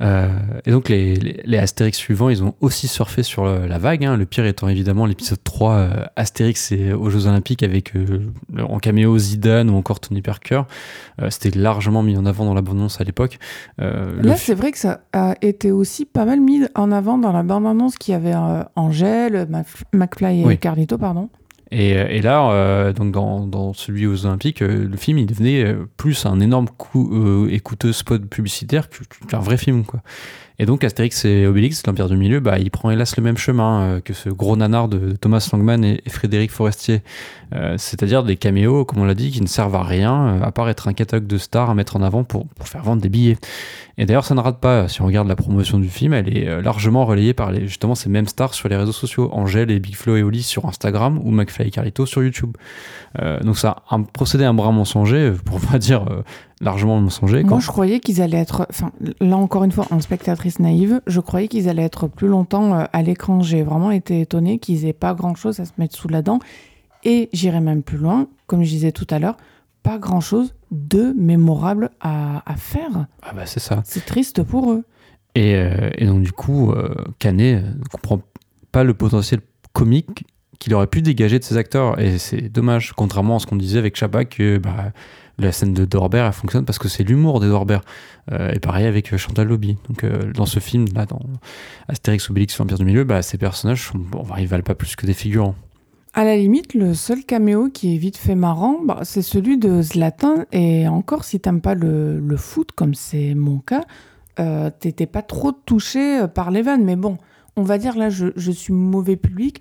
[0.00, 0.28] Euh,
[0.64, 4.04] et donc, les, les, les Astérix suivants, ils ont aussi surfé sur la vague.
[4.04, 4.16] hein.
[4.16, 8.78] Le pire étant évidemment l'épisode 3, euh, Astérix et, aux Jeux Olympiques, avec euh, en
[8.78, 10.62] caméo Zidane ou encore Tony Parker.
[11.20, 13.38] Euh, C'était largement mis en avant dans l'abondance à l'époque.
[13.80, 17.32] Euh, Là, c'est vrai que ça a été aussi pas mal mis en avant dans
[17.32, 19.48] la bande-annonce qu'il y avait euh, Angèle,
[19.92, 20.58] McFly et Oui.
[20.58, 21.28] Carlito, pardon.
[21.72, 25.74] Et, euh, et là, euh, donc dans, celui aux Olympiques, euh, le film il devenait
[25.96, 28.88] plus un énorme coup et coûteux spot publicitaire
[29.28, 29.84] qu'un vrai film.
[30.60, 33.80] Et donc Astérix et Obélix, l'Empire du Milieu, bah, il prend hélas le même chemin
[33.80, 37.00] euh, que ce gros nanar de Thomas Langman et, Frédéric Forestier.
[37.54, 40.52] Euh, C'est-à-dire des caméos, comme on l'a dit, qui ne servent à rien, euh, à
[40.52, 43.08] part être un catalogue de stars à mettre en avant pour, pour faire vendre des
[43.08, 43.38] billets.
[43.96, 44.86] Et d'ailleurs, ça ne rate pas.
[44.86, 48.28] Si on regarde la promotion du film, elle est largement relayée par justement ces mêmes
[48.28, 49.30] stars sur les réseaux sociaux.
[49.32, 52.56] Angèle et Big Flo et Oli sur Instagram ou McFly et Carlito sur YouTube.
[53.42, 56.06] Donc ça a un procédé un brin mensonger, pour pas dire
[56.60, 57.42] largement mensonger.
[57.42, 57.60] Moi, Quand...
[57.60, 58.66] je croyais qu'ils allaient être.
[58.70, 62.74] Enfin, là encore une fois, en spectatrice naïve, je croyais qu'ils allaient être plus longtemps
[62.74, 63.40] euh, à l'écran.
[63.40, 66.38] J'ai vraiment été étonnée qu'ils aient pas grand-chose à se mettre sous la dent.
[67.04, 69.36] Et j'irai même plus loin, comme je disais tout à l'heure,
[69.82, 73.06] pas grand-chose de mémorable à, à faire.
[73.22, 73.80] Ah bah c'est ça.
[73.84, 74.84] C'est triste pour eux.
[75.34, 78.20] Et, euh, et donc du coup, euh, Canet euh, ne comprend
[78.72, 79.40] pas le potentiel
[79.72, 80.24] comique
[80.58, 81.98] qu'il aurait pu dégager de ses acteurs.
[81.98, 84.92] Et c'est dommage, contrairement à ce qu'on disait avec Chabat, que bah,
[85.40, 87.82] la scène de Dorbert, elle fonctionne parce que c'est l'humour des Dorbert.
[88.32, 89.76] Euh, et pareil avec Chantal Lobby.
[89.88, 91.20] Donc euh, dans ce film, là, dans
[91.88, 95.06] Astérix, Obélix, Vampire du Milieu, bah, ces personnages, sont, bon, ils valent pas plus que
[95.06, 95.54] des figurants.
[96.12, 99.80] À la limite, le seul caméo qui est vite fait marrant, bah, c'est celui de
[99.80, 100.44] Zlatan.
[100.52, 103.84] Et encore, si t'aimes pas le, foot, comme c'est mon cas,
[104.38, 106.84] euh, t'étais pas trop touché par les vannes.
[106.84, 107.18] Mais bon,
[107.56, 109.60] on va dire là, je, suis mauvais public.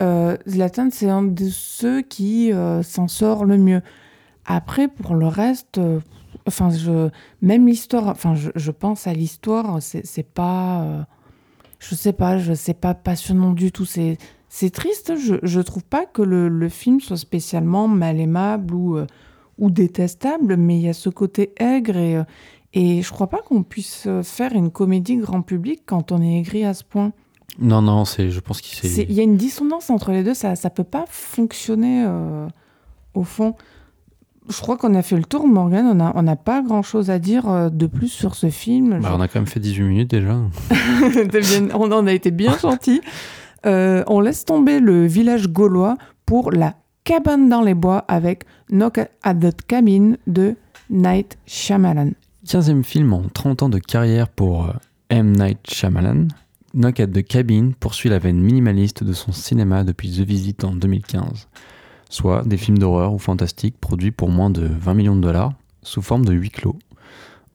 [0.00, 3.82] Euh, Zlatan, c'est un de ceux qui euh, s'en sort le mieux.
[4.50, 6.00] Après, pour le reste, euh,
[6.46, 7.08] enfin, je,
[7.42, 11.02] même l'histoire, enfin, je, je, pense à l'histoire, c'est pas, euh,
[11.78, 13.84] je sais pas, je sais pas passionnant du tout.
[13.84, 15.14] C'est c'est triste.
[15.16, 19.06] Je, je trouve pas que le, le, film soit spécialement mal aimable ou, euh,
[19.58, 22.20] ou détestable, mais il y a ce côté aigre et,
[22.74, 26.64] et je crois pas qu'on puisse faire une comédie grand public quand on est aigri
[26.64, 27.12] à ce point.
[27.58, 30.52] Non, non, c'est, je pense qu'il Il y a une dissonance entre les deux, ça
[30.52, 32.48] ne peut pas fonctionner euh,
[33.14, 33.54] au fond.
[34.48, 35.86] Je crois qu'on a fait le tour, Morgan.
[35.86, 39.00] On n'a on a pas grand-chose à dire euh, de plus sur ce film.
[39.00, 40.36] Bah, on a quand même fait 18 minutes déjà.
[41.74, 43.00] on en a été bien gentils.
[43.66, 46.74] Euh, on laisse tomber le village gaulois pour la
[47.04, 50.56] cabane dans les bois avec Knock at the Cabin de
[50.88, 52.12] Night Shyamalan.
[52.46, 54.72] 15e film en 30 ans de carrière pour euh,
[55.10, 55.32] M.
[55.32, 56.28] Night Shyamalan.
[56.72, 60.72] Knock at the Cabin poursuit la veine minimaliste de son cinéma depuis The Visit en
[60.72, 61.48] 2015,
[62.10, 66.02] soit des films d'horreur ou fantastiques produits pour moins de 20 millions de dollars, sous
[66.02, 66.76] forme de huis clos.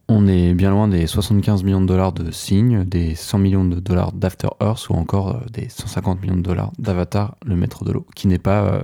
[0.08, 3.78] On est bien loin des 75 millions de dollars de Signe, des 100 millions de
[3.78, 8.06] dollars d'After Earth ou encore des 150 millions de dollars d'Avatar, le maître de l'eau,
[8.16, 8.82] qui n'est pas euh,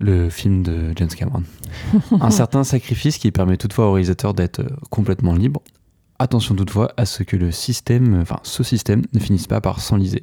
[0.00, 1.44] le film de James Cameron.
[2.20, 5.60] Un certain sacrifice qui permet toutefois au réalisateur d'être euh, complètement libre,
[6.22, 10.22] Attention toutefois à ce que le système, enfin ce système, ne finisse pas par s'enliser.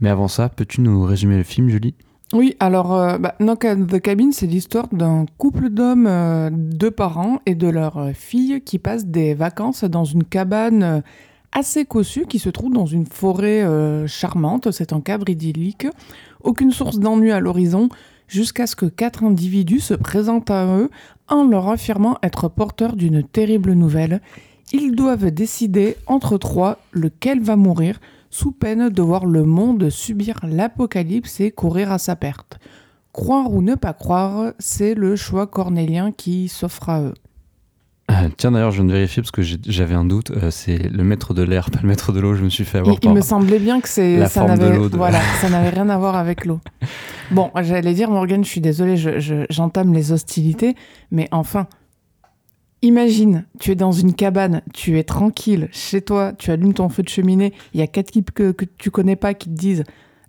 [0.00, 1.94] Mais avant ça, peux-tu nous résumer le film, Julie?
[2.32, 7.40] Oui, alors euh, bah, Knock the Cabin, c'est l'histoire d'un couple d'hommes, euh, deux parents
[7.46, 11.00] et de leur euh, fille qui passent des vacances dans une cabane euh,
[11.52, 14.72] assez cossue qui se trouve dans une forêt euh, charmante.
[14.72, 15.86] C'est un cadre idyllique.
[16.42, 17.88] Aucune source d'ennui à l'horizon
[18.26, 20.90] jusqu'à ce que quatre individus se présentent à eux
[21.28, 24.20] en leur affirmant être porteurs d'une terrible nouvelle
[24.72, 28.00] ils doivent décider entre trois lequel va mourir,
[28.36, 32.58] sous peine de voir le monde subir l'apocalypse et courir à sa perte.
[33.12, 37.14] Croire ou ne pas croire, c'est le choix cornélien qui s'offre à eux.
[38.10, 40.30] Euh, tiens d'ailleurs, je viens de vérifier parce que j'avais un doute.
[40.32, 42.34] Euh, c'est le maître de l'air, pas le maître de l'eau.
[42.34, 42.94] Je me suis fait avoir.
[43.02, 45.20] Il, il me semblait bien que c'est la ça forme de n'avait l'eau de- voilà,
[45.40, 46.60] ça n'avait rien à voir avec l'eau.
[47.32, 50.76] Bon, j'allais dire Morgan, je suis désolée, je- je- j'entame les hostilités,
[51.10, 51.66] mais enfin,
[52.82, 57.02] imagine, tu es dans une cabane, tu es tranquille chez toi, tu allumes ton feu
[57.02, 59.84] de cheminée, il y a quatre types que, que tu connais pas qui te disent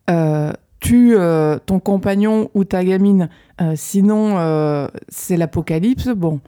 [0.09, 3.29] euh, tue euh, ton compagnon ou ta gamine,
[3.61, 6.09] euh, sinon euh, c'est l'apocalypse.
[6.09, 6.39] Bon.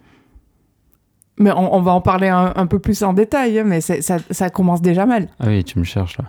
[1.41, 4.81] Mais on, va en parler un, peu plus en détail, hein, mais ça, ça commence
[4.81, 5.29] déjà mal.
[5.39, 6.25] Ah oui, tu me cherches là.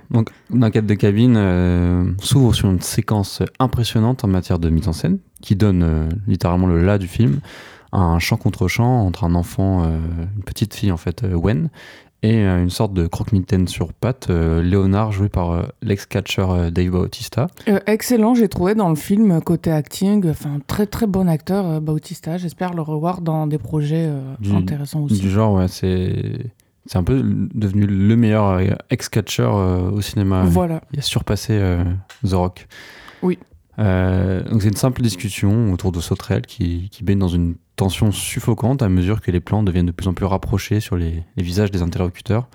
[0.10, 5.18] Donc, L'enquête de cabine s'ouvre sur une séquence impressionnante en matière de mise en scène,
[5.42, 7.40] qui donne littéralement le là du film,
[7.98, 9.98] un chant contre chant entre un enfant, euh,
[10.36, 11.70] une petite fille en fait, euh, Wen,
[12.22, 16.70] et euh, une sorte de croque-mitaine sur pattes, euh, Léonard joué par euh, l'ex-catcher euh,
[16.70, 17.46] Dave Bautista.
[17.86, 22.36] Excellent, j'ai trouvé dans le film côté acting, enfin très très bon acteur Bautista.
[22.38, 25.20] J'espère le revoir dans des projets Du- intéressants aussi.
[25.20, 26.52] Du genre, ouais, c'est
[26.86, 27.20] c'est un peu
[27.54, 29.42] devenu le meilleur ex-catcher
[29.92, 30.44] au cinéma.
[30.44, 30.80] Voilà.
[30.92, 31.58] Il a surpassé
[32.24, 32.66] The Rock.
[33.22, 33.38] Oui.
[33.78, 38.10] Euh, donc c'est une simple discussion autour de Sauterelle qui, qui baigne dans une tension
[38.10, 41.42] suffocante à mesure que les plans deviennent de plus en plus rapprochés sur les, les
[41.42, 42.48] visages des interlocuteurs,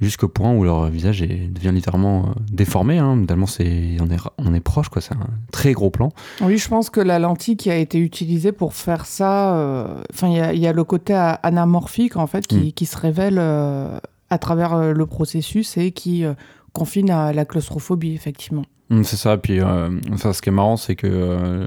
[0.00, 2.98] jusqu'au point où leur visage est- devient littéralement euh, déformé.
[2.98, 5.00] Hein, tellement c'est, on, est, on est proche, quoi.
[5.00, 6.10] C'est un très gros plan.
[6.42, 10.28] Oui, je pense que la lentille qui a été utilisée pour faire ça, euh, enfin
[10.28, 12.72] il y, a- il y a le côté anamorphique en fait qui, Mm.
[12.72, 13.98] qui se révèle euh,
[14.28, 16.24] à travers le processus et qui
[16.72, 18.64] confine à la claustrophobie effectivement.
[18.90, 19.36] Mm, C'est ça.
[19.36, 21.66] Puis, euh, enfin, ce qui est marrant, c'est que euh,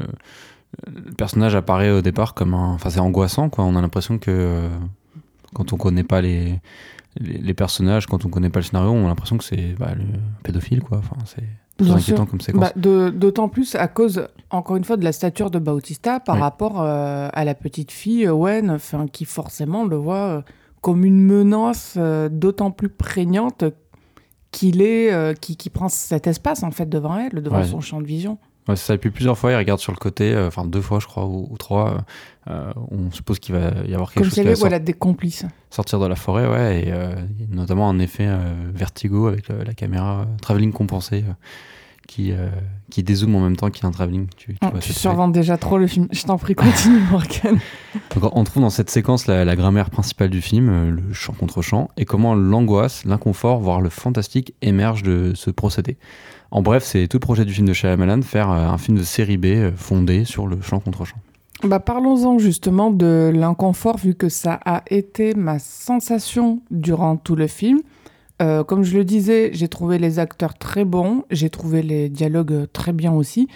[0.87, 2.73] le personnage apparaît au départ comme un.
[2.73, 3.63] Enfin, c'est angoissant, quoi.
[3.65, 4.67] On a l'impression que euh,
[5.53, 6.59] quand on connaît pas les,
[7.19, 9.91] les, les personnages, quand on connaît pas le scénario, on a l'impression que c'est bah,
[9.95, 10.05] le
[10.43, 10.99] pédophile, quoi.
[10.99, 11.43] Enfin, c'est
[11.91, 12.61] inquiétant comme séquence.
[12.61, 12.71] Bah,
[13.11, 16.41] D'autant plus à cause, encore une fois, de la stature de Bautista par Oui.
[16.41, 20.41] rapport euh, à la petite fille, Owen, enfin, qui forcément le voit euh,
[20.81, 23.63] comme une menace euh, d'autant plus prégnante
[24.51, 27.65] qu'il est, euh, qui, qui prend cet espace en fait devant elle, devant Ouais.
[27.65, 28.37] son champ de vision.
[28.67, 28.93] Ouais, c'est ça.
[28.93, 31.25] Et puis plusieurs fois, il regarde sur le côté, euh, enfin deux fois, je crois,
[31.25, 32.03] ou, ou trois.
[32.49, 35.45] euh, on suppose qu'il va y avoir quelque Comme chose avait sor- voilà, des complices.
[35.71, 36.87] sortir de la forêt, ouais.
[36.87, 36.93] Et
[37.55, 38.27] notamment un effet
[38.73, 41.23] vertigo avec la caméra travelling compensé
[42.07, 42.49] qui, euh,
[42.89, 44.27] qui dézoome en même temps qu'il y a un travelling.
[44.35, 46.07] Tu, tu, oh, tu survends déjà trop le film.
[46.11, 47.59] Je t'en prie, continue, Morgan.
[48.33, 51.89] on trouve dans cette séquence la, grammaire principale du film, euh, le chant contre chant,
[51.97, 55.97] et comment l'angoisse, l'inconfort, voire le fantastique émerge de ce procédé.
[56.51, 59.03] En bref, c'est tout le projet du film de Shyamalan, faire euh, un film de
[59.03, 61.17] série B fondé sur le chant contre chant.
[61.63, 67.47] Bah, Parlons-en justement de l'inconfort, vu que ça a été ma sensation durant tout le
[67.47, 67.79] film.
[68.41, 72.67] Euh, comme je le disais, j'ai trouvé les acteurs très bons, j'ai trouvé les dialogues
[72.73, 73.47] très bien aussi.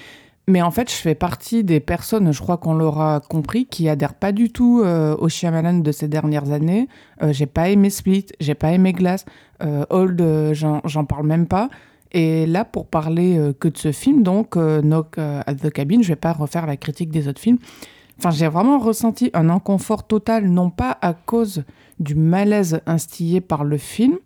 [0.47, 4.13] Mais en fait, je fais partie des personnes, je crois qu'on l'aura compris, qui adhèrent
[4.13, 6.87] pas du tout euh, au Shyamalan de ces dernières années.
[7.23, 9.25] Euh, j'ai pas aimé Split, j'ai pas aimé Glass,
[9.89, 11.69] Old, j'en parle même pas.
[12.11, 16.15] Et là, pour parler que de ce film, donc Knock at the Cabin, je vais
[16.15, 17.57] pas refaire la critique des autres films.
[18.19, 21.63] Enfin, j'ai vraiment ressenti un inconfort total, non pas à cause
[21.99, 24.17] du malaise instillé par le film,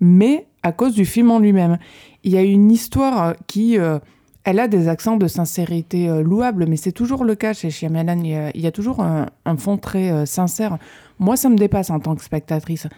[0.00, 1.78] mais à cause du film en lui-même.
[2.24, 3.98] Il y a une histoire qui, euh,
[4.44, 8.22] elle a des accents de sincérité euh, louables, mais c'est toujours le cas chez Shyamalan.
[8.54, 10.78] Il y a, toujours un, fond très euh, sincère.
[11.18, 12.88] Moi, ça me dépasse en tant que spectatrice.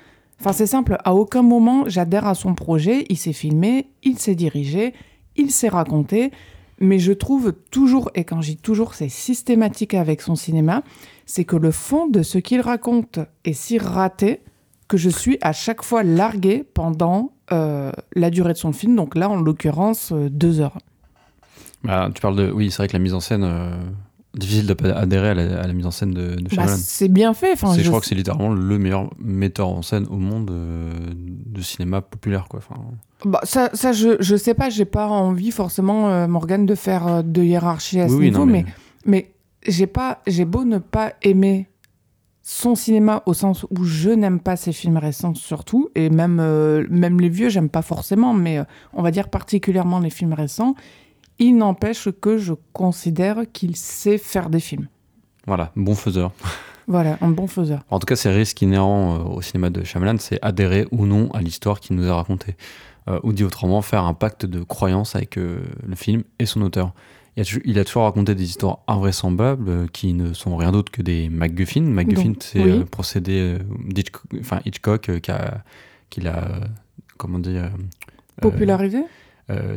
[0.41, 0.97] Enfin, c'est simple.
[1.05, 3.05] À aucun moment, j'adhère à son projet.
[3.09, 4.95] Il s'est filmé, il s'est dirigé,
[5.37, 6.33] il s'est raconté.
[6.81, 10.85] Mais je trouve toujours, et quand j'y toujours, c'est systématique avec son cinéma,
[11.27, 14.41] c'est que le fond de ce qu'il raconte est si raté
[14.89, 19.15] que je suis à chaque fois larguée pendant euh, la durée de son film, donc
[19.15, 20.79] là en l'occurrence euh, deux heures.
[21.85, 22.51] Bah, tu parles de.
[22.51, 23.45] Oui, c'est vrai que la mise en scène.
[23.45, 23.77] Euh,
[24.35, 27.53] difficile d'adhérer à, à, la mise en scène de, de bah, c'est bien fait.
[27.53, 27.89] Enfin, je...
[27.89, 32.47] crois que c'est littéralement le meilleur metteur en scène au monde de cinéma populaire.
[32.49, 32.61] Quoi.
[32.61, 32.81] Enfin...
[33.25, 37.43] Bah, ça, ça, je, je sais pas, j'ai pas envie forcément, Morgane, de faire de
[37.43, 38.67] hiérarchie à ce niveau, mais,
[39.07, 39.33] mais,
[39.67, 41.69] j'ai pas j'ai beau ne pas aimer
[42.51, 46.87] son cinéma au sens où je n'aime pas ses films récents surtout, et même, euh,
[46.89, 50.75] même les vieux, j'aime pas forcément, mais euh, on va dire particulièrement les films récents,
[51.39, 54.89] il n'empêche que je considère qu'il sait faire des films.
[55.47, 56.33] Voilà, bon faiseur.
[56.87, 57.81] Voilà, un bon faiseur.
[57.91, 61.31] En tout cas, c'est risque inhérent euh, au cinéma de Shyamalan, c'est adhérer ou non
[61.33, 62.57] à l'histoire qu'il nous a racontée.
[63.23, 66.95] ou dit autrement, faire un pacte de croyance avec le film et son auteur
[67.65, 71.29] il a, toujours raconté des histoires invraisemblables euh, qui ne sont rien d'autre que des
[71.29, 71.83] MacGuffin.
[71.83, 75.63] MacGuffin, c'est le euh, procédé euh, d'Hitchcock enfin, Hitchcock qui a,
[76.11, 76.61] qui l'a,
[77.17, 77.71] comment dire,
[78.41, 79.05] popularisé,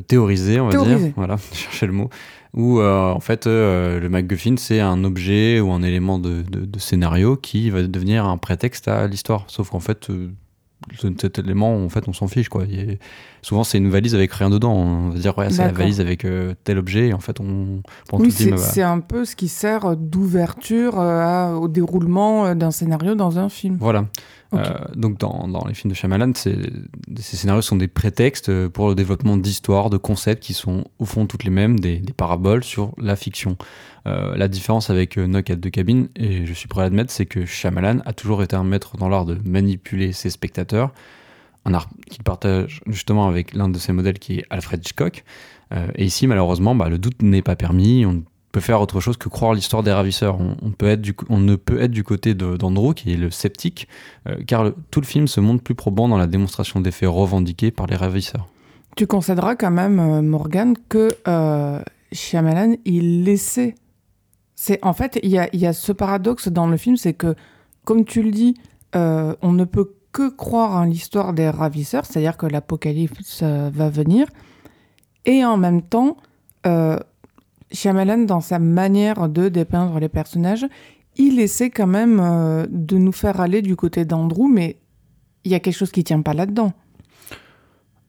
[0.08, 1.00] théorisé, on va dire.
[1.16, 2.10] Voilà, chercher le mot.
[2.54, 7.70] Où en fait, le MacGuffin, c'est un objet ou un élément de, de, scénario qui
[7.70, 9.46] va devenir un prétexte à l'histoire.
[9.48, 10.10] Sauf qu'en fait,
[10.98, 12.50] cet élément, en fait, on s'en fiche.
[12.50, 12.64] Quoi.
[13.42, 14.74] souvent, c'est une valise avec rien dedans.
[14.74, 17.10] On va dire, ouais, c'est la valise avec euh, tel objet.
[17.10, 17.82] Et en fait, on
[18.14, 23.40] oui, c'est un peu ce qui sert d'ouverture euh, au déroulement euh, d'un scénario dans
[23.40, 23.78] un film.
[23.80, 24.06] Voilà.
[24.96, 26.58] Donc, dans, dans, les films de Shyamalan, ces
[27.18, 31.44] scénarios sont des prétextes pour le développement d'histoires, de concepts qui sont au fond toutes
[31.44, 33.58] les mêmes, des, paraboles sur la fiction.
[34.08, 37.12] Euh, la différence avec euh, Knock at the Cabin, et je suis prêt à l'admettre,
[37.12, 40.92] c'est que Shyamalan a toujours été un maître dans l'art de manipuler ses spectateurs,
[41.66, 45.24] un art qu'il partage justement avec l'un de ses modèles qui est Alfred Hitchcock.
[45.74, 48.06] Euh, et ici, malheureusement, bah, le doute n'est pas permis.
[48.52, 50.38] Peut faire autre chose que croire l'histoire des ravisseurs.
[50.40, 53.88] On, peut être du, on ne peut être du côté d'Andrew, qui est le sceptique,
[54.46, 57.88] car tout le film se montre plus probant dans la démonstration des faits revendiqués par
[57.88, 58.48] les ravisseurs.
[58.98, 61.10] Tu concéderas quand même, Morgan, que
[62.12, 63.76] Shyamalan, il laissait
[64.64, 67.34] c'est en fait, il y a, ce paradoxe dans le film, c'est que,
[67.84, 68.54] comme tu le dis,
[68.96, 73.90] euh, on ne peut que croire en l'histoire des ravisseurs, c'est-à-dire que l'apocalypse euh, va
[73.90, 74.28] venir,
[75.26, 76.16] et en même temps,
[76.68, 77.00] euh,
[77.72, 80.66] Shyamalan, dans sa manière de dépeindre les personnages,
[81.18, 84.78] il essaie quand même euh, de nous faire aller du côté d'Andrew, mais
[85.44, 86.74] il y a quelque chose qui tient pas là-dedans.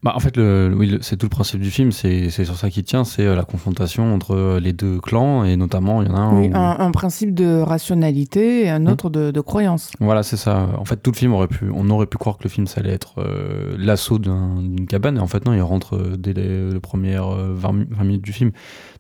[0.03, 2.83] Bah, en fait, le, oui, c'est tout le principe du film, c'est sur ça qui
[2.83, 6.17] tient, c'est euh, la confrontation entre euh, les deux clans, et notamment, il y en
[6.17, 6.41] a un.
[6.41, 9.93] Oui, un, principe de rationalité et un autre de, de, croyance.
[10.01, 10.67] Voilà, c'est ça.
[10.77, 11.71] En fait, tout le film aurait pu.
[11.73, 15.21] On aurait pu croire que le film, ça allait être euh, l'assaut d'une cabane, et
[15.21, 18.51] en fait, non, il rentre dès les, premières 20, 20, minutes du film.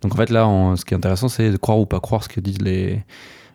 [0.02, 0.46] Donc, en fait, là,
[0.76, 3.02] ce qui est intéressant, c'est de croire ou pas croire ce que disent les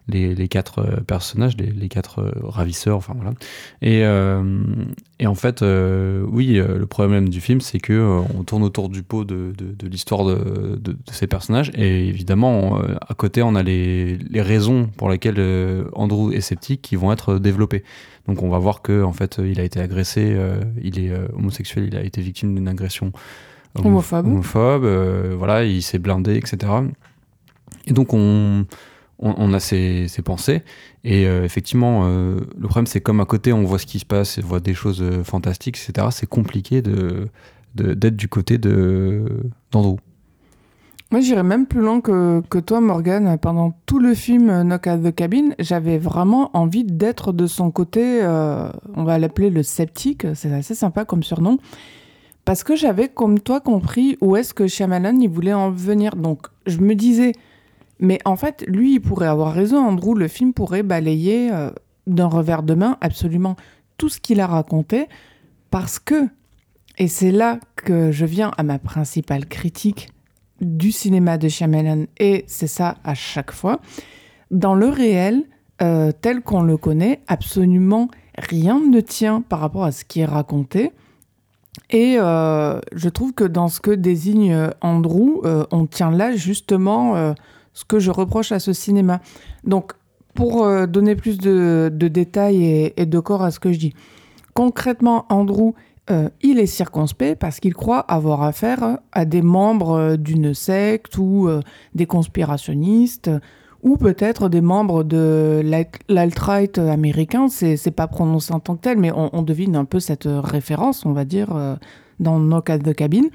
[0.10, 3.34] les, quatre euh, personnages, les, quatre euh, ravisseurs, enfin voilà.
[3.82, 4.64] Et, euh,
[5.20, 9.24] et en fait, oui, le problème du film, c'est que on tourne autour du pot
[9.24, 14.42] de, de, l'histoire de, de, ces personnages, et évidemment, à côté, on a les, les
[14.42, 15.42] raisons pour lesquelles
[15.94, 17.84] Andrew est sceptique qui vont être développées.
[18.28, 20.38] Donc on va voir que en fait, il a été agressé,
[20.84, 23.12] il est homosexuel, il a été victime d'une agression
[23.76, 24.86] homophobe, homophobe
[25.36, 26.72] voilà, il s'est blindé, etc.
[27.88, 28.66] Et donc on
[29.20, 30.64] on, a ses, pensées.
[31.04, 34.06] Et euh, effectivement, euh, le problème, c'est comme à côté, on voit ce qui se
[34.06, 36.08] passe, on voit des choses euh, fantastiques, etc.
[36.12, 37.28] C'est compliqué de,
[37.76, 39.98] d'être du côté d'Andrew.
[41.10, 43.38] Moi, j'irais même plus loin que, toi, Morgan.
[43.42, 48.22] Pendant tout le film Knock at the Cabin, j'avais vraiment envie d'être de son côté,
[48.24, 51.60] on va l'appeler le sceptique, c'est assez sympa comme surnom,
[52.44, 56.18] parce que j'avais, comme toi, compris où est-ce que Shyamalan il voulait en venir.
[56.18, 57.32] Donc, je me disais,
[58.00, 61.72] mais en fait, lui, il pourrait avoir raison, Andrew, le film pourrait balayer euh,
[62.06, 63.56] d'un revers de main absolument
[63.98, 65.08] tout ce qu'il a raconté,
[65.72, 66.28] parce que,
[67.00, 70.10] et c'est là que je viens à ma principale critique
[70.62, 73.80] du cinéma de Shyamalan, et c'est ça à chaque fois,
[74.52, 75.44] dans le réel,
[75.82, 80.26] euh, tel qu'on le connaît, absolument rien ne tient par rapport à ce qui est
[80.26, 80.92] raconté.
[81.90, 85.42] Et euh, je trouve que dans ce que désigne Andrew,
[85.72, 87.34] on tient là justement
[87.78, 89.22] ce que je reproche à ce cinéma.
[89.64, 89.94] Donc,
[90.34, 93.94] pour donner plus de, détails et, de corps à ce que je dis,
[94.54, 95.74] concrètement, Andrew
[96.10, 101.18] euh, il est circonspect parce qu'il croit avoir affaire à des membres euh, d'une secte
[101.18, 101.60] ou euh,
[101.96, 103.30] des conspirationnistes
[103.84, 105.62] ou peut-être des membres de
[106.08, 107.48] l'alt-right américain.
[107.50, 111.14] C'est pas prononcé en tant que tel, mais on, devine un peu cette référence, on
[111.14, 111.56] va dire,
[112.20, 113.30] dans nos cas de cabine.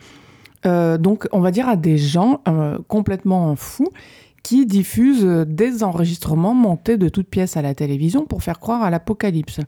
[0.64, 2.42] donc, on va dire à des gens
[2.88, 3.88] complètement fous
[4.42, 8.90] qui diffusent des enregistrements montés de toutes pièces à la télévision pour faire croire à
[8.90, 9.60] l'apocalypse.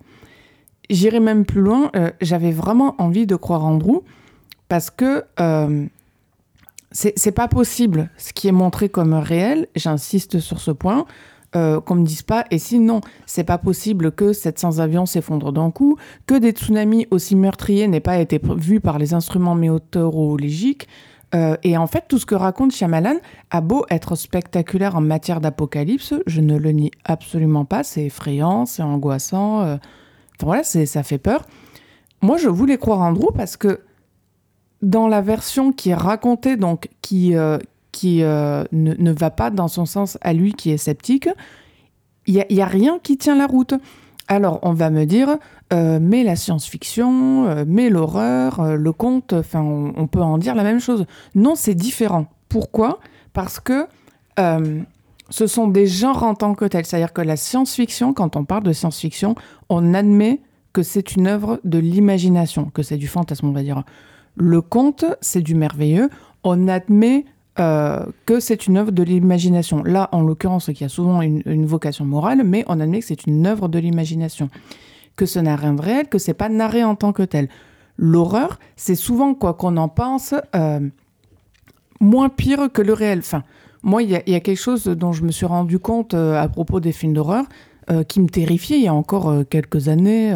[0.90, 4.02] J'irai même plus loin, euh, j'avais vraiment envie de croire Andrew
[4.68, 5.86] parce que euh,
[6.92, 11.06] c'est pas possible ce qui est montré comme réel, j'insiste sur ce point,
[11.56, 15.70] euh, qu'on me dise pas, et sinon, c'est pas possible que 700 avions s'effondrent d'un
[15.70, 15.96] coup,
[16.26, 20.88] que des tsunamis aussi meurtriers n'aient pas été vus par les instruments météorologiques.
[21.34, 23.16] Euh, et en fait, tout ce que raconte Shyamalan
[23.50, 28.66] a beau être spectaculaire en matière d'apocalypse, je ne le nie absolument pas, c'est effrayant,
[28.66, 29.78] c'est angoissant
[30.42, 31.46] voilà, ça fait peur.
[32.20, 33.80] Moi, je voulais croire Andrew parce que
[34.82, 37.58] dans la version qui est racontée, donc qui, euh,
[37.92, 41.28] qui euh, ne, va pas dans son sens à lui qui est sceptique,
[42.26, 43.74] il n'y a, rien qui tient la route.
[44.28, 45.36] Alors, on va me dire,
[45.72, 50.80] euh, mais la science-fiction, mais l'horreur, le conte, enfin, on, peut en dire la même
[50.80, 51.06] chose.
[51.34, 52.26] Non, c'est différent.
[52.48, 53.00] Pourquoi?
[53.32, 53.86] Parce que
[55.30, 56.84] ce sont des genres en tant que tels.
[56.84, 59.34] C'est-à-dire que la science-fiction, quand on parle de science-fiction,
[59.68, 60.40] on admet
[60.72, 63.84] que c'est une œuvre de l'imagination, que c'est du fantasme, on va dire.
[64.36, 66.10] Le conte, c'est du merveilleux.
[66.42, 67.24] On admet
[67.60, 69.82] euh, que c'est une œuvre de l'imagination.
[69.84, 73.46] Là, en l'occurrence, qui a souvent une, vocation morale, mais on admet que c'est une
[73.46, 74.50] œuvre de l'imagination.
[75.16, 77.48] Que ce n'a rien de réel, que c'est pas narré en tant que tel.
[77.96, 80.80] L'horreur, c'est souvent, quoi qu'on en pense, euh,
[82.00, 83.20] moins pire que le réel.
[83.20, 83.44] Enfin,
[83.82, 86.80] moi, il y, a quelque chose dont je me suis rendu compte euh, à propos
[86.80, 87.44] des films d'horreur
[87.90, 90.34] euh, qui me terrifiait il y a encore quelques années.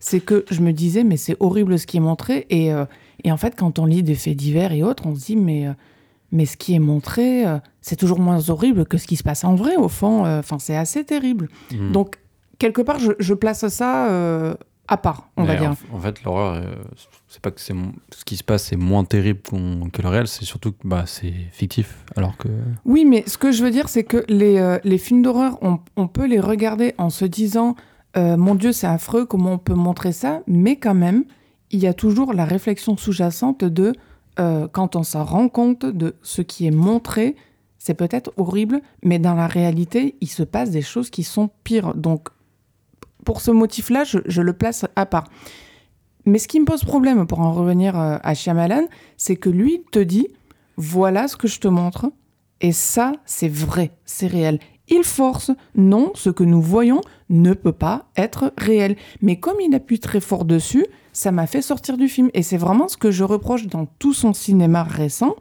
[0.00, 2.46] c'est que je me disais, mais c'est horrible ce qui est montré.
[2.50, 2.70] Et,
[3.24, 5.68] et, en fait, quand on lit des faits divers et autres, on se dit, mais,
[6.30, 7.44] mais ce qui est montré,
[7.80, 10.26] c'est toujours moins horrible que ce qui se passe en vrai, au fond.
[10.26, 11.48] Enfin, c'est assez terrible.
[11.70, 11.92] Mmh.
[11.92, 12.16] Donc,
[12.62, 14.56] quelque part, je, je place ça
[14.88, 15.74] à part, on va dire.
[15.92, 16.74] En, fait, l'horreur, euh,
[17.28, 17.74] c'est pas que c'est
[18.14, 21.32] ce qui se passe c'est moins terrible que le réel, c'est surtout que bah, c'est
[21.52, 22.04] fictif.
[22.16, 22.48] Alors que.
[22.84, 25.78] Oui, mais ce que je veux dire, c'est que les, euh, les films d'horreur, on,
[25.96, 27.74] on, peut les regarder en se disant
[28.16, 31.24] euh, Mon Dieu, c'est affreux, comment on peut montrer ça Mais quand même,
[31.70, 33.94] il y a toujours la réflexion sous-jacente de
[34.72, 37.36] quand on s'en rend compte de ce qui est montré,
[37.76, 41.94] c'est peut-être horrible, mais dans la réalité, il se passe des choses qui sont pires.
[41.94, 42.30] Donc,
[43.24, 45.24] pour ce motif-là, je, le place à part.
[46.24, 49.82] Mais ce qui me pose problème, pour en revenir euh, à Shyamalan, c'est que lui
[49.90, 50.28] te dit
[50.76, 52.10] voilà ce que je te montre,
[52.60, 54.58] et ça, c'est vrai, c'est réel.
[54.88, 58.96] Il force, non, ce que nous voyons ne peut pas être réel.
[59.20, 62.30] Mais comme il appuie très fort dessus, ça m'a fait sortir du film.
[62.34, 65.34] Et c'est vraiment ce que je reproche dans tout son cinéma récent,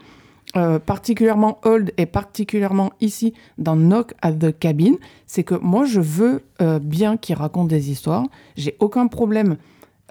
[0.58, 4.96] euh, particulièrement Old et particulièrement ici dans Knock at the Cabin,
[5.26, 8.26] c'est que moi je veux euh, bien qu'il raconte des histoires.
[8.58, 9.56] J'ai aucun problème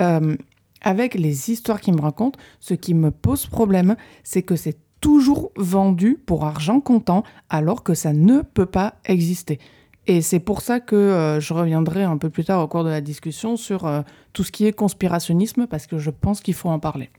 [0.00, 0.36] euh,
[0.80, 2.38] avec les histoires qu'il me raconte.
[2.58, 7.92] Ce qui me pose problème, c'est que c'est toujours vendu pour argent comptant alors que
[7.92, 9.58] ça ne peut pas exister.
[10.06, 13.02] Et c'est pour ça que je reviendrai un peu plus tard au cours de la
[13.02, 13.88] discussion sur
[14.32, 17.10] tout ce qui est conspirationnisme parce que je pense qu'il faut en parler.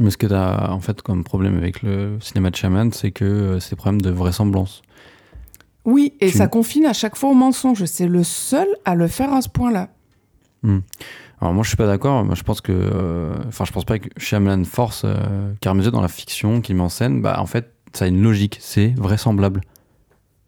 [0.00, 3.10] Mais ce que tu as en fait comme problème avec le cinéma de Shaman, c'est
[3.10, 4.82] que euh, c'est des problèmes de vraisemblance.
[5.84, 7.84] Oui, et ça confine à chaque fois au mensonge.
[7.84, 9.88] C'est le seul à le faire à ce point-là.
[10.62, 10.80] Hmm.
[11.40, 12.34] Alors moi je suis pas d'accord.
[12.34, 16.60] Je pense que, euh, enfin je pense pas que Shyamalan force, euh, dans la fiction
[16.60, 19.60] qu'il met en scène, bah en fait ça a une logique, c'est vraisemblable.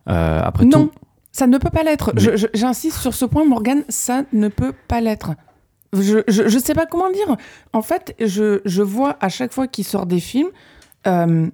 [0.07, 0.90] après non,
[1.32, 2.12] ça ne peut pas l'être.
[2.55, 5.32] J'insiste sur ce point, Morgan, ça ne peut pas l'être.
[5.93, 7.36] Je, je, je sais pas comment le dire.
[7.72, 10.49] En fait, je, je vois à chaque fois qu'il sort des films,
[11.07, 11.49] euh,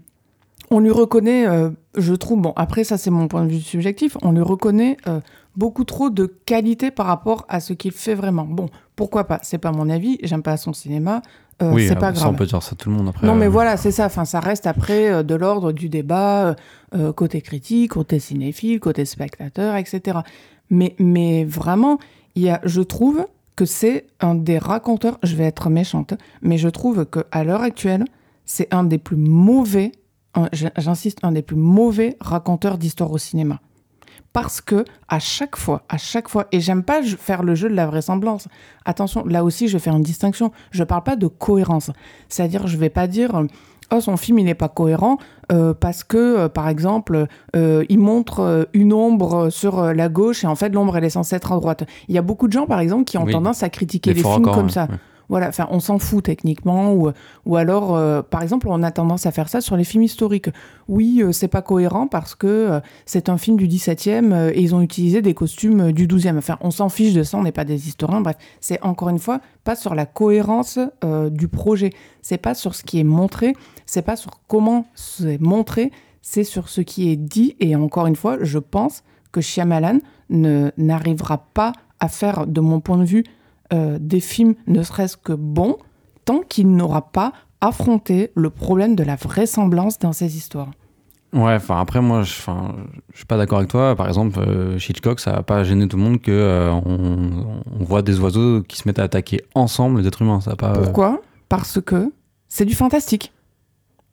[0.70, 4.16] on lui reconnaît, euh, je trouve, bon, après ça c'est mon point de vue subjectif,
[4.22, 5.20] on lui reconnaît euh,
[5.56, 8.44] beaucoup trop de qualité par rapport à ce qu'il fait vraiment.
[8.44, 9.40] Bon, pourquoi pas?
[9.42, 11.22] C'est pas mon avis, j'aime pas son cinéma,
[11.62, 12.28] euh, oui, c'est euh, pas grave.
[12.28, 13.26] on peut dire ça tout le monde après.
[13.26, 14.06] Non, mais euh, voilà, c'est ça.
[14.06, 16.54] Enfin, ça reste après euh, de l'ordre du débat,
[17.16, 20.18] côté critique, côté cinéphile, côté spectateur, etc.
[20.70, 21.98] Mais, mais vraiment,
[22.34, 23.26] il y a, je trouve
[23.58, 28.04] que c'est un des raconteurs, je vais être méchante, mais je trouve qu'à l'heure actuelle,
[28.44, 29.90] c'est un des plus mauvais,
[30.52, 33.58] j'insiste, un des plus mauvais raconteurs d'histoire au cinéma.
[34.32, 37.74] Parce que à chaque fois, à chaque fois, et j'aime pas faire le jeu de
[37.74, 38.46] la vraisemblance.
[38.84, 40.52] Attention, là aussi, je faire une distinction.
[40.70, 41.90] Je parle pas de cohérence.
[42.28, 43.42] C'est-à-dire, je vais pas dire,
[43.92, 45.18] oh, son film, il n'est pas cohérent
[45.52, 47.26] euh, parce que, euh, par exemple,
[47.56, 51.36] euh, il montre une ombre sur la gauche et en fait, l'ombre, elle est censée
[51.36, 51.84] être à droite.
[52.08, 53.32] Il y a beaucoup de gens, par exemple, qui ont Oui.
[53.32, 54.84] tendance à critiquer les films comme ouais, ça.
[54.84, 54.96] ouais.
[55.30, 57.10] Voilà, enfin, on s'en fout techniquement, ou,
[57.44, 60.48] ou alors, par exemple, on a tendance à faire ça sur les films historiques.
[60.88, 64.80] Oui, c'est pas cohérent parce que c'est un film du 17e euh, et ils ont
[64.80, 66.38] utilisé des costumes du 12e.
[66.38, 68.22] Enfin, on s'en fiche de ça, on n'est pas des historiens.
[68.22, 70.78] Bref, c'est encore une fois pas sur la cohérence
[71.30, 71.90] du projet.
[72.22, 73.52] C'est pas sur ce qui est montré,
[73.88, 77.56] c'est pas sur comment c'est montré, c'est sur ce qui est dit.
[77.58, 82.80] Et encore une fois, je pense que Shyamalan ne n'arrivera pas à faire, de mon
[82.80, 83.24] point de vue,
[83.72, 85.76] euh, des films ne serait-ce que bons
[86.26, 90.70] tant qu'il n'aura pas affronté le problème de la vraisemblance dans ses histoires.
[91.32, 92.74] Ouais, enfin après moi, je, enfin,
[93.12, 93.96] je suis pas d'accord avec toi.
[93.96, 97.84] Par exemple, euh, Hitchcock, ça va pas gêner tout le monde que euh, on, on
[97.84, 100.40] voit des oiseaux qui se mettent à attaquer ensemble les êtres humains.
[100.40, 100.72] Ça va pas.
[100.72, 101.20] Pourquoi?
[101.48, 102.12] Parce que
[102.48, 103.32] c'est du fantastique.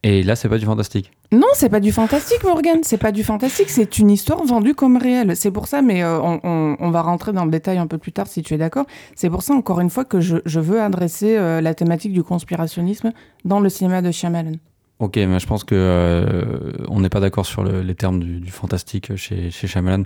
[0.08, 1.12] Et là, c'est pas du fantastique.
[1.32, 2.82] Non, c'est pas du fantastique, Morgan.
[2.84, 3.72] C'est pas du fantastique.
[3.72, 5.36] C'est une histoire vendue comme réelle.
[5.36, 8.28] C'est pour ça, mais euh, on, va rentrer dans le détail un peu plus tard
[8.28, 8.86] si tu es d'accord.
[9.16, 12.22] C'est pour ça, encore une fois, que je, je veux adresser euh, la thématique du
[12.22, 13.14] conspirationnisme
[13.46, 14.58] dans le cinéma de Shyamalan.
[15.00, 18.40] Ok, mais je pense que euh, on n'est pas d'accord sur le- les termes du,
[18.40, 20.04] du fantastique chez, chez Shyamalan.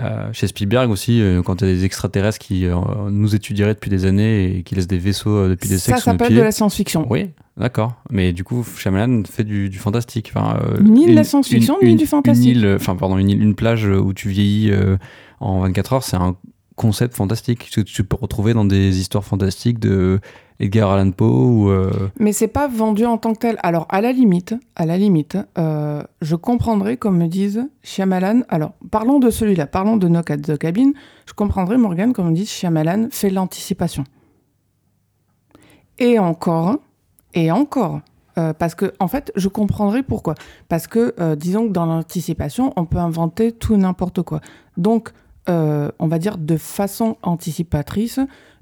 [0.00, 2.66] Euh, chez Spielberg aussi, euh, quand il y a des extraterrestres qui
[3.10, 6.04] nous étudieraient depuis des années et qui laissent des vaisseaux depuis des Ça siècles nos
[6.18, 7.06] s'appelle de la science-fiction.
[7.08, 7.94] Oui, d'accord.
[8.10, 10.32] Mais du coup, Shyamalan fait du, du fantastique.
[10.34, 12.56] Enfin, Ni de une- la science-fiction, ni une- du fantastique.
[12.56, 14.72] Une île, enfin, pardon, une, île- une plage où tu vieillis
[15.38, 16.34] en 24 heures, c'est un
[16.74, 20.18] concept fantastique que tu peux retrouver dans des histoires fantastiques de
[20.62, 21.68] Edgar Allan Poe ou.
[21.70, 21.90] euh,
[22.20, 23.58] Mais c'est pas vendu en tant que tel.
[23.64, 28.42] Alors, à la limite, à la limite, euh, je comprendrais, comme me disent Shyamalan.
[28.48, 30.92] Alors, parlons de celui-là, parlons de Knock at the Cabin.
[31.26, 34.04] Je comprendrais, Morgan, comme me disent Shyamalan, fait l'anticipation.
[35.98, 36.78] Et encore,
[37.34, 38.00] et encore.
[38.38, 40.34] euh, parce que, en fait, je comprendrais pourquoi.
[40.70, 44.40] Parce que, euh, disons que dans l'anticipation, on peut inventer tout n'importe quoi.
[44.76, 45.10] Donc,
[45.48, 48.20] on va dire de façon anticipatrice,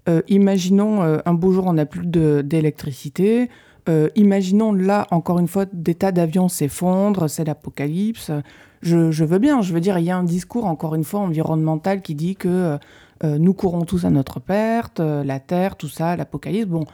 [0.08, 3.48] euh, imaginons euh, un beau jour, on n'a plus de- d'électricité.
[3.88, 8.30] Euh, imaginons là, encore une fois, des tas d'avions s'effondrent, c'est l'apocalypse.
[8.82, 11.20] Je, je veux bien, je veux dire, il y a un discours, encore une fois,
[11.20, 12.78] environnemental qui dit que
[13.22, 16.66] nous courons tous à notre perte, la Terre, tout ça, l'apocalypse.
[16.68, 16.84] Bon,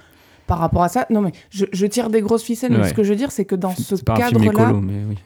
[0.49, 3.03] par rapport à ça, non mais je, je tire des grosses ficelles, mais ce que
[3.05, 3.95] je veux dire, c'est que dans ce
[4.31, 4.73] cadre-là,
[5.09, 5.19] oui.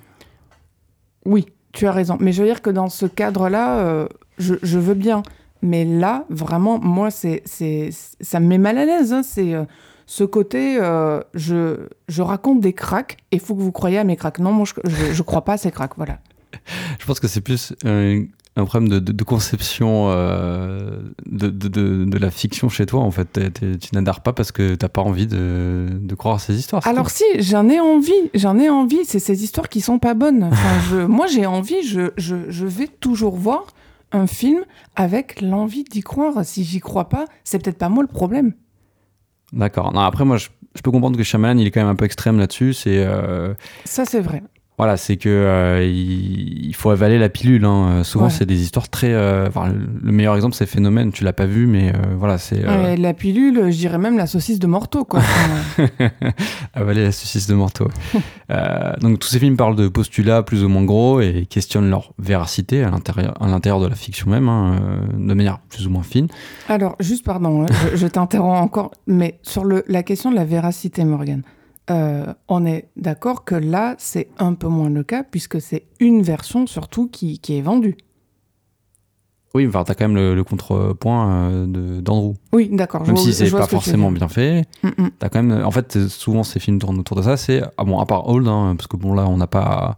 [1.25, 2.17] oui, tu as raison.
[2.21, 4.07] Mais je veux dire que dans ce cadre-là,
[4.39, 5.23] je, je veux bien.
[5.63, 7.91] Mais là, vraiment, moi, c'est, c'est,
[8.21, 9.13] ça me met mal à l'aise.
[9.13, 9.23] hein.
[9.23, 9.65] C'est euh,
[10.07, 14.05] ce côté, euh, je, je raconte des cracks et il faut que vous croyez à
[14.05, 14.39] mes cracks.
[14.39, 15.93] Non, moi, je, je, je crois pas à ces cracks.
[15.97, 16.19] Voilà.
[16.99, 17.73] Je pense que c'est plus
[18.57, 23.01] un problème de, de- de conception euh, de, de- la fiction chez toi.
[23.03, 26.35] En fait, T'es- t'es- tu n'adhères pas parce que t'as pas envie de, de croire
[26.37, 26.85] à ces histoires.
[26.89, 27.15] Alors tout.
[27.19, 29.05] si, j'en ai envie, j'en ai envie.
[29.05, 30.43] C'est ces histoires qui sont pas bonnes.
[30.45, 31.83] Enfin, je, moi, j'ai envie.
[31.87, 33.67] Je, je, je vais toujours voir
[34.13, 34.65] un film
[34.97, 36.45] avec l'envie d'y croire.
[36.45, 38.55] Si j'y crois pas, c'est peut-être pas moi le problème.
[39.53, 39.93] D'accord.
[39.93, 42.05] Non, après, moi, je, je peux comprendre que Shyamalan, il est quand même un peu
[42.05, 42.73] extrême là-dessus.
[42.75, 43.55] C'est euh,
[43.85, 44.43] Ça, c'est vrai.
[44.81, 47.65] Voilà, c'est que euh, il, il faut avaler la pilule.
[47.65, 47.89] hein.
[47.99, 48.31] Euh, Souvent, Ouais.
[48.31, 49.13] c'est des histoires très.
[49.13, 51.13] euh, enfin, le le meilleur exemple, c'est Phénomène.
[51.13, 54.27] Tu l'as pas vu, mais euh, voilà, c'est Ouais, la pilule, je dirais même la
[54.27, 55.21] saucisse de Morteau, quoi.
[56.75, 57.89] Avaler la saucisse de Morteau.
[59.01, 62.83] Donc, tous ces films parlent de postulats plus ou moins gros et questionnent leur véracité
[62.83, 64.77] à l'intérieur, à l'intérieur de la fiction même, hein,
[65.17, 66.29] de manière plus ou moins fine.
[66.69, 70.45] Alors, juste pardon, hein, je, je t'interromps encore, mais sur le, la question de la
[70.45, 71.43] véracité, Morgan,
[71.91, 76.23] euh, on est d'accord que là, c'est un peu moins le cas, puisque c'est une
[76.23, 77.97] version surtout qui, qui est vendue.
[79.53, 82.35] Oui, enfin, t'as quand même le, le contrepoint euh, de- d'Andrew.
[82.53, 83.05] Oui, d'accord.
[83.05, 85.11] je Même vois- si je c'est pas ce forcément bien fait, Mm, mm.
[85.19, 87.37] T'as quand même, en fait, souvent ces films tournent autour de ça.
[87.37, 89.97] C'est ah bon, à part Old, hein, parce que bon là, on n'a pas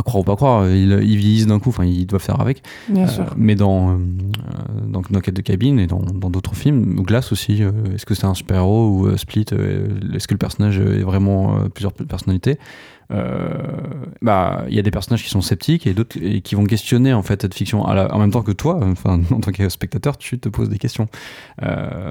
[0.00, 0.68] à, croire ou pas croire.
[0.68, 1.68] Ils, ils vieillissent d'un coup.
[1.70, 2.62] Enfin, ils doivent faire avec.
[2.88, 3.34] Bien Euh, sûr.
[3.36, 3.96] mais dans euh,
[4.88, 6.96] dans Knock at the Cabin et dans d'autres films.
[7.02, 7.62] Glass aussi,
[7.94, 9.46] est-ce que c'est un super-héros ou Split
[10.14, 12.58] Est-ce que le personnage est vraiment plusieurs personnalités?
[14.22, 17.22] Bah il y a des personnages qui sont sceptiques et d'autres qui vont questionner en
[17.22, 17.82] fait cette fiction.
[17.82, 21.08] En même temps que toi enfin en tant que spectateur tu te poses des questions.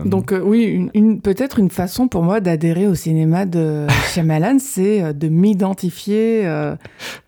[0.05, 5.27] Donc oui une, peut-être une façon pour moi d'adhérer au cinéma de Shyamalan c'est de
[5.29, 6.49] m'identifier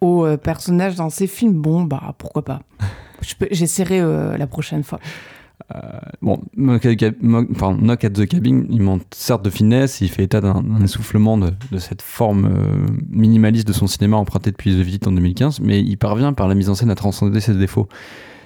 [0.02, 1.54] aux personnages dans ces films.
[1.54, 2.62] Bon bah pourquoi pas.
[3.52, 5.00] J'essaierai euh, la prochaine fois.
[5.76, 10.64] Euh, bon, Knock at the Cabin, il manque certes de finesse, il fait état d'un
[10.84, 15.60] essoufflement de, cette forme euh, minimaliste de son cinéma emprunté depuis The Visit en 2015,
[15.62, 17.88] mais il parvient par la mise en scène à transcender ses défauts.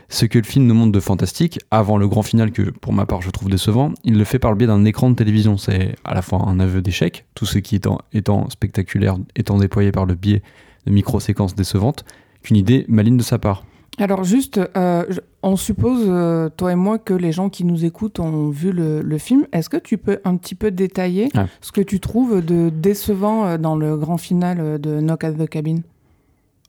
[0.07, 3.05] Ce que le film nous montre de fantastique, avant le grand final que pour ma
[3.05, 5.57] part je trouve décevant, il le fait par le biais d'un écran de télévision.
[5.57, 9.91] C'est à la fois un aveu d'échec, tout ce qui étant, étant spectaculaire étant déployé
[9.91, 10.43] par le biais
[10.86, 12.05] de micro-séquences décevantes,
[12.43, 13.65] qu'une idée maligne de sa part.
[13.98, 15.06] Alors juste, euh,
[15.41, 19.18] on suppose, euh, toi et moi, que les gens qui nous écoutent ont vu le,
[19.18, 19.46] film.
[19.54, 21.30] Est-ce que tu peux un petit peu détailler
[21.62, 25.48] ce que tu trouves de décevant euh, dans le grand final de Knock at the
[25.48, 25.78] Cabin?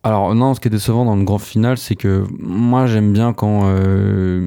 [0.04, 3.32] Alors non, ce qui est décevant dans le grand final, c'est que moi j'aime bien
[3.32, 4.46] quand euh,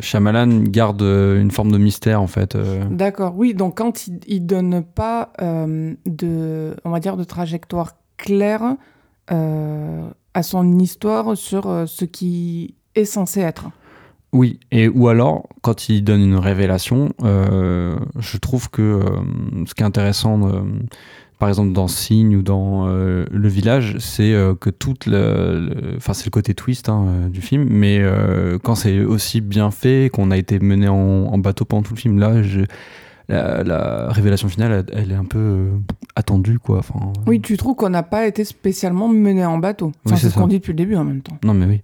[0.00, 2.56] Shyamalan garde une forme de mystère en fait.
[2.90, 8.76] D'accord, oui, donc quand il, il donne pas de, on va dire, de trajectoire claire
[10.34, 13.70] à son histoire sur euh, ce qui est censé être.
[14.32, 19.02] Oui, et ou alors, quand il donne une révélation, euh, je trouve que euh,
[19.66, 20.50] ce qui est intéressant,
[21.38, 25.94] par exemple dans Signe ou dans Le Village, c'est que toute le.
[25.98, 28.02] Enfin, c'est le côté twist hein, du film, mais
[28.62, 32.00] quand c'est aussi bien fait, qu'on a été mené en, en, bateau pendant tout le
[32.00, 32.60] film, là, je
[33.28, 35.70] la, révélation finale, elle, est un peu euh,
[36.16, 36.78] attendue, quoi.
[36.78, 39.92] Enfin, oui, tu trouves qu'on n'a pas été spécialement mené en bateau.
[40.06, 41.38] c'est ce qu'on dit depuis le début en même temps.
[41.44, 41.80] Non, mais oui.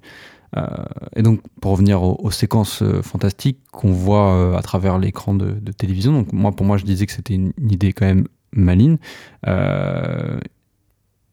[0.57, 0.66] Euh,
[1.14, 6.12] et donc, pour revenir aux, séquences euh, fantastiques qu'on voit à travers l'écran de, télévision,
[6.12, 8.97] donc moi, pour moi, je disais que c'était une, idée quand même maligne.
[9.47, 9.53] il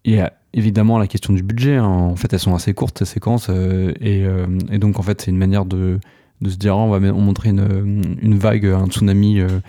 [0.05, 1.77] y a évidemment la question du budget.
[1.77, 1.85] Hein.
[1.85, 3.49] En fait, elles sont assez courtes, ces séquences.
[3.49, 4.25] Et,
[4.71, 5.99] et, donc, en fait, c'est une manière de,
[6.41, 9.59] de se dire, ah, on va montrer une, une vague, un tsunami euh,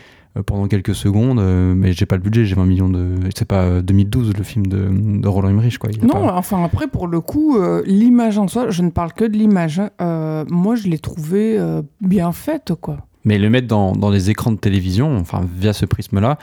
[0.43, 3.15] pendant quelques secondes, euh, mais j'ai pas le budget, j'ai 20 millions de.
[3.37, 4.89] C'est pas 2012 euh, le film de,
[5.21, 5.91] de Roland Emmerich, quoi.
[6.03, 9.81] non, enfin après, pour le coup, l'image en soi, je ne parle que de l'image.
[9.81, 10.45] Hein.
[10.51, 11.59] moi, je l'ai trouvé
[12.01, 12.99] bien faite, quoi.
[13.25, 16.39] Mais le mettre dans, dans les écrans de télévision, enfin, via ce prisme-là,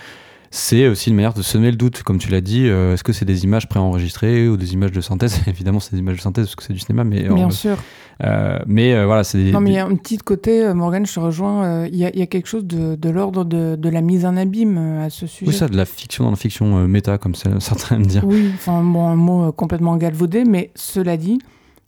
[0.56, 2.68] c'est aussi une manière de semer le doute, comme tu l'as dit.
[2.68, 5.42] Euh, est-ce que c'est des images préenregistrées ou des images de synthèse?
[5.48, 7.76] Évidemment, c'est des images de synthèse parce que c'est du cinéma, mais bien sûr.
[8.24, 11.08] Euh, mais euh, voilà, c'est des, Non, mais il y a un petit côté, Morgan,
[11.08, 11.88] je te rejoins.
[11.88, 14.78] Il y, y, a quelque chose de, de l'ordre de, de, la mise en abîme
[14.78, 15.50] à ce sujet.
[15.50, 18.24] Oui, ça, de la fiction dans la fiction méta, comme certains aiment dire.
[18.24, 21.40] Oui, enfin bon, un mot complètement galvaudé, mais cela dit.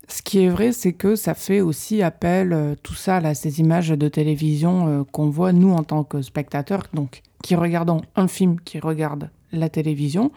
[0.07, 3.89] Ce qui est vrai, c'est que ça fait aussi appel, tout ça, là, ces images
[3.89, 8.79] de télévision qu'on voit, nous, en tant que spectateurs, donc qui regardant un film, qui
[8.79, 10.31] regarde la télévision,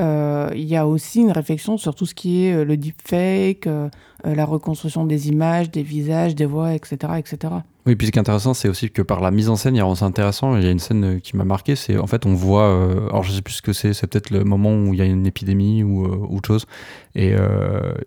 [0.00, 3.68] euh, il y a aussi une réflexion sur tout ce qui est euh, le deepfake,
[3.68, 3.88] euh,
[4.24, 6.96] la reconstruction des images, des visages, des voix, etc.
[7.18, 7.54] etc.
[7.86, 9.78] Oui, puis ce qui est intéressant, c'est aussi que par la mise en scène, il
[9.78, 10.56] y a c'est intéressant.
[10.56, 12.66] Il y a une scène qui m'a marqué, c'est en fait on voit,
[13.10, 15.04] alors je sais plus ce que c'est, c'est peut-être le moment où il y a
[15.04, 16.66] une épidémie ou autre chose,
[17.14, 17.34] et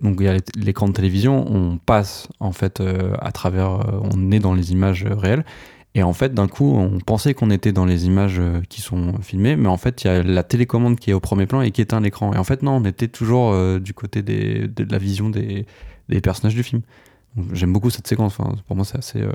[0.02, 2.82] donc il y a l'écran de télévision, on passe en fait
[3.22, 5.46] à travers, on est dans les images réelles,
[5.96, 9.20] et en fait, d'un coup, on pensait qu'on était dans les images euh, qui sont
[9.22, 11.72] filmées, mais en fait, il y a la télécommande qui est au premier plan et
[11.72, 12.34] qui éteint l'écran.
[12.34, 15.66] Et en fait, non, on était toujours euh, du côté de la vision des,
[16.10, 16.82] des personnages du film.
[17.52, 18.38] J'aime beaucoup cette séquence.
[18.68, 19.22] pour moi, c'est assez.
[19.22, 19.32] Euh,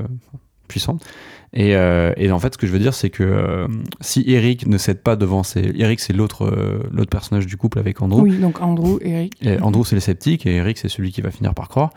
[1.55, 3.69] Et, euh, et, en fait, ce que je veux dire, c'est que euh,
[4.01, 5.73] si Eric ne cède pas devant ses...
[5.77, 8.23] Eric, c'est l'autre euh, l'autre personnage du couple avec Andrew.
[8.23, 9.35] Oui, donc Andrew, Eric.
[9.43, 11.91] Et Andrew, c'est le sceptique, et Eric, c'est celui qui va finir par croire.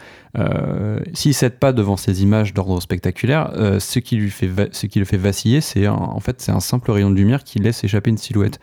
[1.14, 5.06] S'il cède pas devant ces images d'ordre spectaculaire, ce, qui lui fait ce qui le
[5.06, 8.18] fait vaciller, c'est en fait, c'est un simple rayon de lumière qui laisse échapper une
[8.18, 8.60] silhouette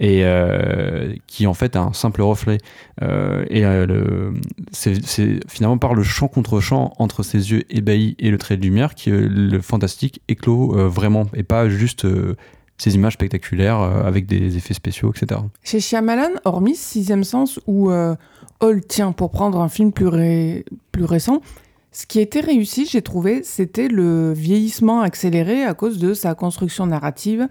[0.00, 2.58] et euh, qui en fait a un simple reflet.
[3.02, 4.32] Euh, et euh,
[4.72, 5.00] c'est
[5.48, 8.94] finalement par le champ contre champ entre ses yeux ébahis et le trait de lumière
[8.94, 12.06] que le fantastique éclot vraiment et pas juste
[12.76, 15.40] ces images spectaculaires avec des effets spéciaux, etc.
[15.62, 21.40] Chez Shyamalan, hormis Sixième Sens ou Hall, tiens, pour prendre un film plus, plus récent,
[21.92, 26.86] ce qui était réussi, j'ai trouvé, c'était le vieillissement accéléré à cause de sa construction
[26.86, 27.48] narrative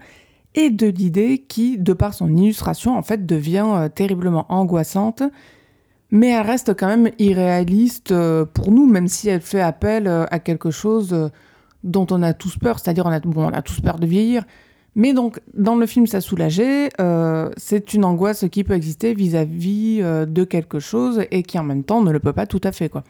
[0.54, 5.22] et de l'idée qui, de par son illustration, en fait, devient euh, terriblement angoissante,
[6.10, 10.26] mais elle reste quand même irréaliste euh, pour nous, même si elle fait appel euh,
[10.30, 11.30] à quelque chose
[11.82, 14.44] dont on a tous peur, c'est-à-dire on a, bon, on a tous peur de vieillir.
[14.96, 16.88] Mais donc, dans le film Ça soulageait,
[17.56, 22.00] c'est une angoisse qui peut exister vis-à-vis de quelque chose et qui en même temps
[22.00, 23.02] ne le peut pas tout à fait, quoi.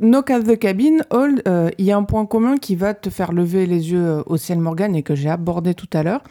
[0.00, 3.10] Knock at the Cabin, Old, euh, il y a un point commun qui va te
[3.10, 6.22] faire lever les yeux euh, au ciel Morgan et que j'ai abordé tout à l'heure.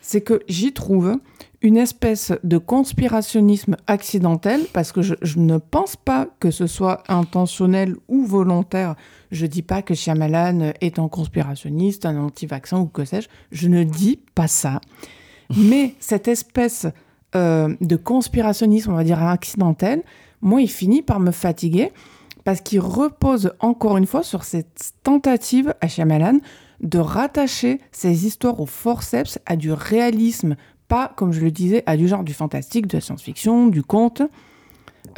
[0.00, 1.16] C'est que j'y trouve
[1.64, 7.96] une espèce de conspirationnisme accidentel, parce que je, ne pense pas que ce soit intentionnel
[8.06, 8.96] ou volontaire.
[9.30, 13.28] Je dis pas que Shyamalan est un conspirationniste, un anti-vaccin ou que sais-je.
[13.50, 14.82] Je ne dis pas ça.
[15.56, 16.86] Mais cette espèce
[17.34, 20.02] euh, de conspirationnisme, on va dire accidentel,
[20.42, 21.92] moi, il finit par me fatiguer
[22.44, 26.38] parce qu'il repose encore une fois sur cette tentative à Shyamalan
[26.80, 30.56] de rattacher ces histoires au forceps, à du réalisme,
[30.88, 34.22] pas, comme je le disais, à du genre du fantastique, de la science-fiction, du conte.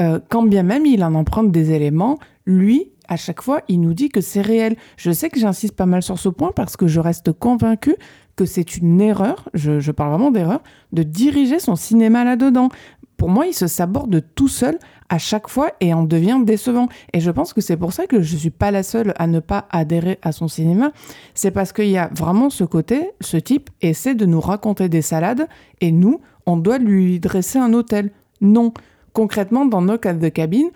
[0.01, 3.95] Euh, quand bien même il en emprunte des éléments, lui, à chaque fois, il nous
[3.95, 4.77] dit que c'est réel.
[4.97, 7.97] Je sais que j'insiste pas mal sur ce point parce que je reste convaincu
[8.37, 10.63] que c'est une erreur, je, je parle vraiment d'erreur,
[10.93, 12.69] de diriger son cinéma là-dedans.
[13.17, 14.79] Pour moi, il se saborde tout seul
[15.09, 16.89] à chaque fois et en devient décevant.
[17.13, 19.41] Et je pense que c'est pour ça que je suis pas la seule à ne
[19.41, 20.93] pas adhérer à son cinéma.
[21.35, 25.03] C'est parce qu'il y a vraiment ce côté, ce type essaie de nous raconter des
[25.03, 25.49] salades
[25.81, 28.11] et nous, on doit lui dresser un hôtel.
[28.41, 28.73] Non.
[29.13, 30.71] Concrètement, dans nos cas de cabine,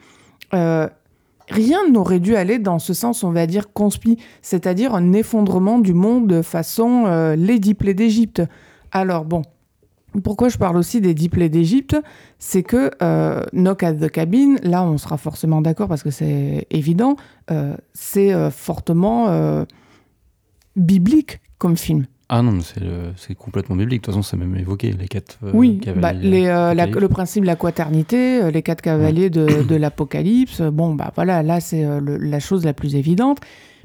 [0.54, 0.88] euh,
[1.48, 5.92] rien n'aurait dû aller dans ce sens, on va dire, conspi, c'est-à-dire un effondrement du
[5.92, 8.42] monde façon euh, les diplés d'Égypte.
[8.92, 9.42] Alors bon,
[10.24, 11.96] pourquoi je parle aussi des diplés d'Égypte
[12.38, 16.66] C'est que euh, Knock at the Cabin, là on sera forcément d'accord parce que c'est
[16.70, 17.16] évident,
[17.50, 19.64] euh, c'est euh, fortement euh,
[20.76, 22.06] biblique comme film.
[22.32, 22.58] Ah non,
[23.16, 24.02] c'est complètement biblique.
[24.02, 26.00] De toute façon, c'est même évoqué, les quatre Oui, cavaliers.
[26.00, 30.94] bah, les, la- le principe de la quaternité, les quatre cavaliers de, de l'Apocalypse, bon,
[30.94, 33.38] bah voilà, là c'est la chose la plus évidente.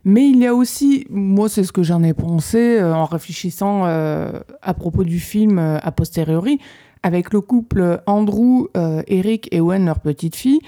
[0.07, 3.85] Mais il y a aussi, moi c'est ce que j'en ai pensé euh, en réfléchissant
[3.85, 6.59] euh, à propos du film euh, a posteriori,
[7.01, 8.67] avec le couple Andrew,
[9.07, 10.59] Eric et Owen, leur petite fille,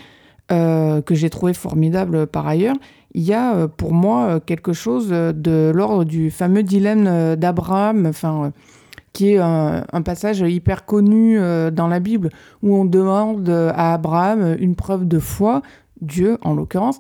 [0.50, 2.76] que j'ai trouvé formidable par ailleurs.
[3.16, 8.54] Il y a pour moi quelque chose de l'ordre du fameux dilemme d'Abraham, enfin,
[9.14, 11.40] qui est un, passage hyper connu
[11.72, 12.30] dans la Bible
[12.62, 15.64] où on demande à Abraham une preuve de foi,
[16.02, 17.00] Dieu en l'occurrence,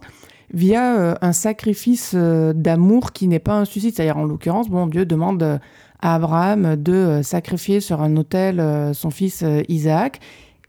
[0.53, 3.95] via euh, un sacrifice euh, d'amour qui n'est pas un suicide.
[3.95, 5.57] C'est-à-dire en l'occurrence, bon, Dieu demande euh,
[6.01, 8.63] à Abraham de sacrifier sur un autel
[8.93, 10.19] son fils Isaac.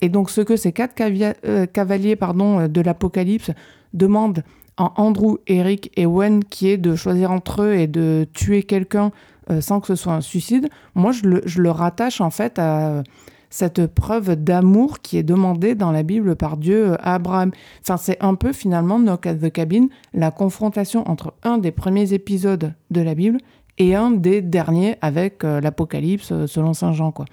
[0.01, 3.51] Et donc ce que ces quatre cavaliers pardon, de l'Apocalypse
[3.93, 4.43] demandent
[4.79, 9.13] à Andrew, Eric et Wen, qui est de choisir entre eux et de tuer quelqu'un
[9.61, 13.03] sans que ce soit un suicide, moi je le, je le rattache en fait à
[13.51, 17.53] cette preuve d'amour qui est demandée dans la Bible par Dieu euh, à Abraham.
[17.83, 22.13] Enfin, c'est un peu finalement Knock at the Cabin, la confrontation entre un des premiers
[22.13, 23.39] épisodes de la Bible
[23.79, 27.27] et un des derniers avec euh, l'Apocalypse euh, selon Saint Jean, quoi.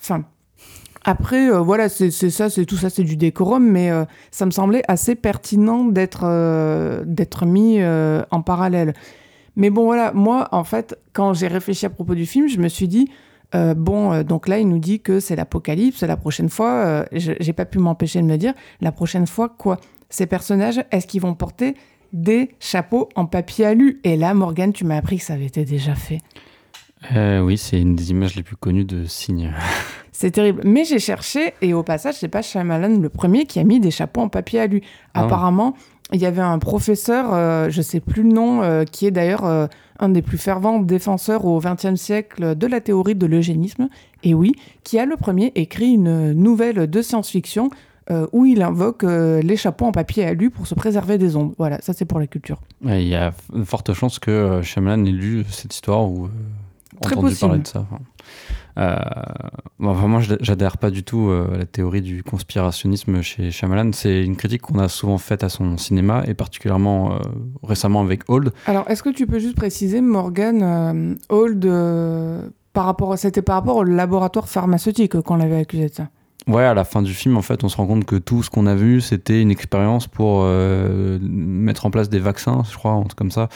[0.00, 0.24] Enfin,
[1.08, 4.50] après, euh, voilà, c'est ça, c'est tout ça, c'est du décorum, mais euh, ça me
[4.50, 8.92] semblait assez pertinent d'être euh, d'être mis euh, en parallèle.
[9.54, 12.66] Mais bon, voilà, moi, en fait, quand j'ai réfléchi à propos du film, je me
[12.66, 13.08] suis dit,
[13.54, 17.04] euh, bon, euh, donc là, il nous dit que c'est l'apocalypse, la prochaine fois, euh,
[17.12, 19.78] je- j'ai pas pu m'empêcher de me dire, la prochaine fois, quoi?
[20.10, 21.74] Ces personnages, est-ce qu'ils vont porter
[22.12, 25.64] des chapeaux en papier alu Et là, Morgane, tu m'as appris que ça avait été
[25.64, 26.20] déjà fait.
[27.14, 29.52] Euh, oui, c'est une des images les plus connues de Signe.
[30.12, 30.62] C'est terrible.
[30.64, 33.90] Mais j'ai cherché, et au passage, c'est pas Shyamalan le premier qui a mis des
[33.90, 34.80] chapeaux en papier alu.
[35.12, 35.24] Ah.
[35.24, 35.74] Apparemment,
[36.12, 39.44] il y avait un professeur, euh, je sais plus le nom, euh, qui est d'ailleurs
[39.44, 39.66] euh,
[39.98, 43.88] un des plus fervents défenseurs au XXe siècle de la théorie de l'eugénisme,
[44.22, 44.52] et oui,
[44.84, 47.70] qui a le premier écrit une nouvelle de science-fiction
[48.10, 51.54] euh, où il invoque les chapeaux en papier alu pour se préserver des ondes.
[51.58, 52.60] Voilà, ça c'est pour la culture.
[52.84, 56.28] Ouais, Il y a de fortes chances que Shyamalan ait lu cette histoire ou
[56.98, 57.40] entendu possible.
[57.48, 57.80] parler de ça.
[57.80, 58.00] Enfin,
[58.78, 58.96] euh,
[59.78, 63.90] bon, je- j'adhère pas du tout euh, à la théorie du conspirationnisme chez Shyamalan.
[63.92, 67.18] C'est une critique qu'on a souvent faite à son cinéma et particulièrement euh,
[67.62, 68.52] récemment avec Old.
[68.66, 71.64] Alors, est-ce que tu peux juste préciser, Morgan, euh, Old,
[72.72, 76.08] par rapport, c'était par rapport au laboratoire pharmaceutique qu'on l'avait accusé de ça?
[76.48, 78.50] Ouais, à la fin du film, en fait, on se rend compte que tout ce
[78.50, 82.92] qu'on a vu, c'était une expérience pour euh, mettre en place des vaccins, je crois,
[82.92, 83.48] un truc comme ça.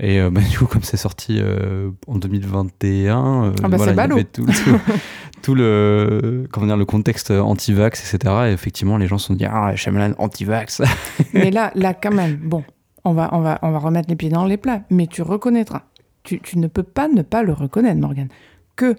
[0.00, 3.92] Et euh, bah, du coup, comme c'est sorti euh, en 2021, euh, Ah bah, voilà,
[3.92, 4.14] il y ballot.
[4.16, 4.80] avait tout, tout-
[5.42, 8.34] tout le, comment dire, le contexte anti-vax, etc.
[8.48, 10.82] Et effectivement, les gens se sont dit Ah, Shyamalan anti-vax.
[11.34, 12.64] Mais là, là, quand même, bon,
[13.04, 15.82] on va, on va, on va remettre les pieds dans les plats, mais tu reconnaîtras,
[16.22, 18.28] tu, tu ne peux pas ne pas le reconnaître, Morgan,
[18.76, 18.94] que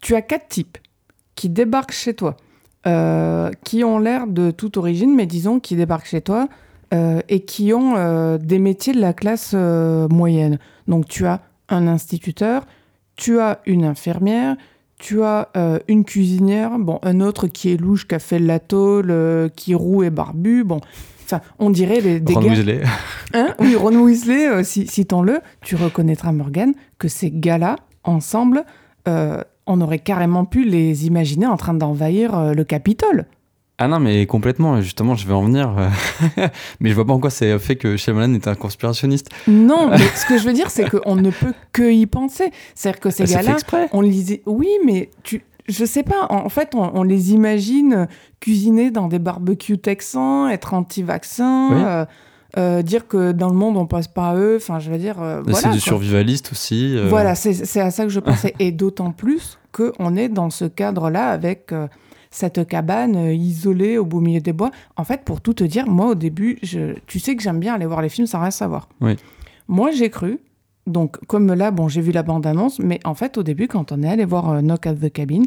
[0.00, 0.78] tu as quatre types
[1.34, 2.36] qui débarquent chez toi,
[2.84, 6.48] qui ont l'air de toute origine, mais disons qui débarquent chez toi
[6.92, 10.58] euh, et qui ont euh, des métiers de la classe euh, moyenne.
[10.88, 12.66] Donc tu as un instituteur,
[13.16, 14.56] tu as une infirmière,
[14.98, 18.60] tu as euh, une cuisinière, bon, un autre qui est louche, qui a fait la
[18.60, 20.80] tôle, euh, qui est roux et barbu, bon.
[21.24, 22.50] Enfin, on dirait les, des Ron gars...
[22.50, 22.80] Weasley.
[23.34, 28.64] Hein oui, Ron Weasley, euh, si, citons-le, tu reconnaîtras, Morgan, que ces gars-là, ensemble,
[29.08, 29.42] euh,
[29.72, 33.26] on aurait carrément pu les imaginer en train d'envahir euh, le Capitole.
[33.78, 35.74] Ah non, mais complètement, justement, je vais en venir.
[36.80, 39.28] mais je vois pas en quoi c'est fait que Shyamalan est un conspirationniste.
[39.48, 42.52] Non, mais ce que je veux dire, c'est qu'on ne peut que y penser.
[42.74, 44.42] C'est-à-dire que ces Bah, gars-là, on lisait.
[44.46, 45.42] Oui, mais tu.
[45.68, 48.08] Je sais pas, en fait, on, on les imagine
[48.40, 51.82] cuisiner dans des barbecues texans, être anti-vaccin, Oui.
[51.84, 52.04] euh,
[52.58, 54.56] euh, dire que dans le monde on passe pas à eux.
[54.56, 55.68] Enfin, je veux dire, euh, Mais voilà.
[55.68, 56.96] c'est du survivaliste aussi.
[56.96, 58.54] euh, Voilà, c'est à ça que je pensais.
[58.58, 61.72] Et d'autant plus qu'on est dans ce cadre-là avec
[62.30, 64.70] cette cabane isolée au beau milieu des bois.
[64.96, 67.74] En fait, pour tout te dire, moi au début, je, tu sais que j'aime bien
[67.74, 68.88] aller voir les films sans rien savoir.
[69.00, 69.16] Oui.
[69.68, 70.38] Moi, j'ai cru.
[70.86, 74.02] Donc, comme là, bon, j'ai vu la bande-annonce, mais en fait, au début, quand on
[74.02, 75.42] est allé voir Knock at the Cabin,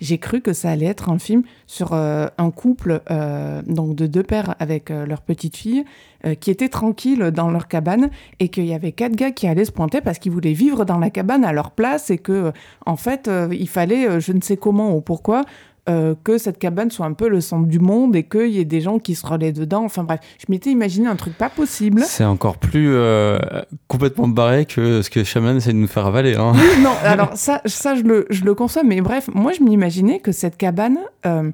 [0.00, 4.06] j'ai cru que ça allait être un film sur euh, un couple euh, donc de
[4.06, 5.84] deux pères avec euh, leur petite fille
[6.24, 9.64] euh, qui étaient tranquilles dans leur cabane et qu'il y avait quatre gars qui allaient
[9.64, 12.52] se pointer parce qu'ils voulaient vivre dans la cabane à leur place et que
[12.86, 15.44] en fait il fallait je ne sais comment ou pourquoi
[15.88, 18.64] euh, que cette cabane soit un peu le centre du monde et qu'il y ait
[18.64, 19.84] des gens qui se relaient dedans.
[19.84, 22.02] Enfin bref, je m'étais imaginé un truc pas possible.
[22.04, 23.38] C'est encore plus euh,
[23.86, 26.34] complètement barré que ce que Shyamalan essaie de nous faire avaler.
[26.34, 26.52] Hein.
[26.54, 30.20] Oui, non, alors ça, ça je, le, je le conçois, mais bref, moi je m'imaginais
[30.20, 31.50] que cette cabane euh,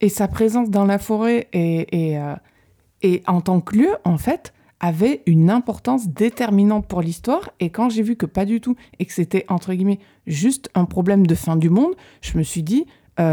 [0.00, 2.18] et sa présence dans la forêt et, et,
[3.02, 7.50] et en tant que lieu, en fait, avait une importance déterminante pour l'histoire.
[7.60, 10.86] Et quand j'ai vu que pas du tout, et que c'était, entre guillemets, juste un
[10.86, 12.84] problème de fin du monde, je me suis dit,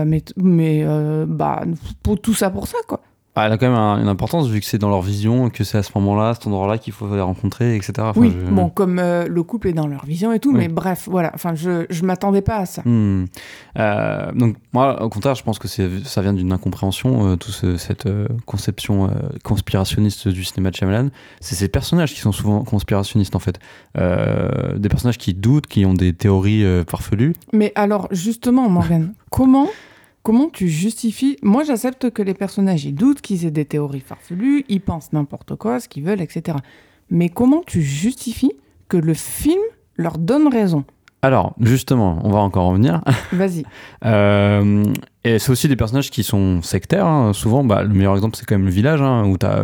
[0.05, 1.63] mais, mais euh, bah,
[2.03, 3.01] pour tout ça pour ça, quoi.
[3.39, 5.63] Ah, elle a quand même un- une importance vu que c'est dans leur vision, que
[5.63, 7.93] c'est à ce moment-là, à cet endroit-là qu'il faut les rencontrer, etc.
[7.99, 10.57] Enfin, oui, je- bon, comme euh, le couple est dans leur vision et tout, Oui.
[10.57, 12.81] mais bref, voilà, enfin, je, je m'attendais pas à ça.
[12.83, 13.25] Hmm.
[13.77, 18.05] Euh, donc moi, au contraire, je pense que ça vient d'une incompréhension, euh, toute cette
[18.07, 19.09] euh, conception
[19.43, 21.09] conspirationniste du cinéma de Shyamalan.
[21.39, 23.59] C'est ces personnages qui sont souvent conspirationnistes en fait,
[23.95, 27.35] des personnages qui doutent, qui ont des théories farfelues.
[27.53, 29.67] Mais alors, justement, Morgane, comment,
[30.23, 31.37] comment tu justifies?
[31.41, 35.55] Moi, j'accepte que les personnages, ils doutent qu'ils aient des théories farfelues, ils pensent n'importe
[35.55, 36.57] quoi, ce qu'ils veulent, etc.
[37.09, 38.53] Mais comment tu justifies
[38.87, 39.61] que le film
[39.95, 40.85] leur donne raison?
[41.21, 43.01] Alors justement, on va encore en venir.
[43.33, 43.65] Vas-y.
[44.05, 44.85] Euh,
[45.25, 47.05] et c'est aussi des personnages qui sont sectaires.
[47.05, 47.33] hein.
[47.33, 49.63] Souvent, bah, le meilleur exemple, c'est quand même le village, hein, où tu as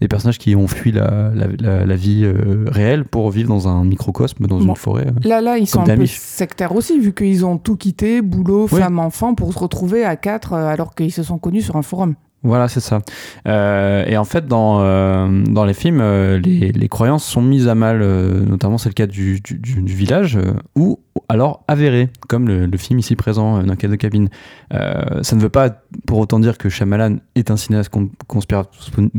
[0.00, 3.66] des personnages qui ont fui la, la- la- la vie euh, réelle pour vivre dans
[3.66, 4.64] un microcosme, dans Bon.
[4.68, 5.08] une forêt.
[5.24, 8.80] Là, là, ils sont un peu sectaires aussi, vu qu'ils ont tout quitté, boulot, Oui.
[8.80, 11.82] femme, enfant, pour se retrouver à quatre, euh, alors qu'ils se sont connus sur un
[11.82, 12.14] forum.
[12.44, 13.00] Voilà, c'est ça.
[13.48, 17.66] Euh, et en fait, dans, euh, dans les films, euh, les, les croyances sont mises
[17.66, 20.38] à mal, notamment c'est le cas du, du, village,
[20.76, 24.28] ou alors avérées, comme le, le film ici présent, dans cas de cabine.
[24.70, 25.70] Ça ne veut pas
[26.06, 28.66] pour autant dire que Shyamalan est un cinéaste con- conspira-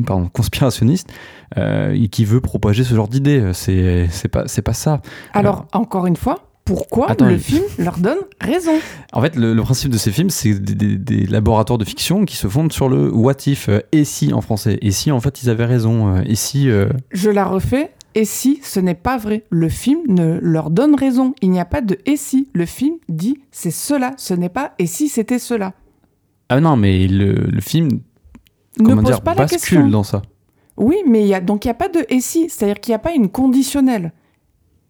[0.06, 1.12] pardon, conspirationniste
[1.58, 3.52] et qui veut propager ce genre d'idées.
[3.54, 5.02] C'est pas, c'est pas ça.
[5.34, 8.72] Alors, encore une fois, pourquoi Attends, le il- film leur donne raison
[9.14, 12.26] En fait, le, le principe de ces films, c'est des, des- des laboratoires de fiction
[12.26, 14.78] qui se fondent sur le what if, euh, et si en français.
[14.82, 16.16] Et si en fait ils avaient raison.
[16.16, 16.70] euh, et si.
[16.70, 17.92] euh, Je la refais.
[18.16, 21.34] Et si ce n'est pas vrai Le film ne leur donne raison.
[21.42, 22.50] Il n'y a pas de et si.
[22.54, 25.74] Le film dit c'est cela, ce n'est pas et si c'était cela.
[26.50, 27.90] Ah non, mais le, le film,
[28.80, 29.88] Ne pose dire, pas la bascule question.
[29.90, 30.22] dans ça.
[30.78, 32.50] Oui, mais y a donc il n'y a pas de et si.
[32.50, 34.12] C'est-à-dire qu'il n'y a pas une conditionnelle.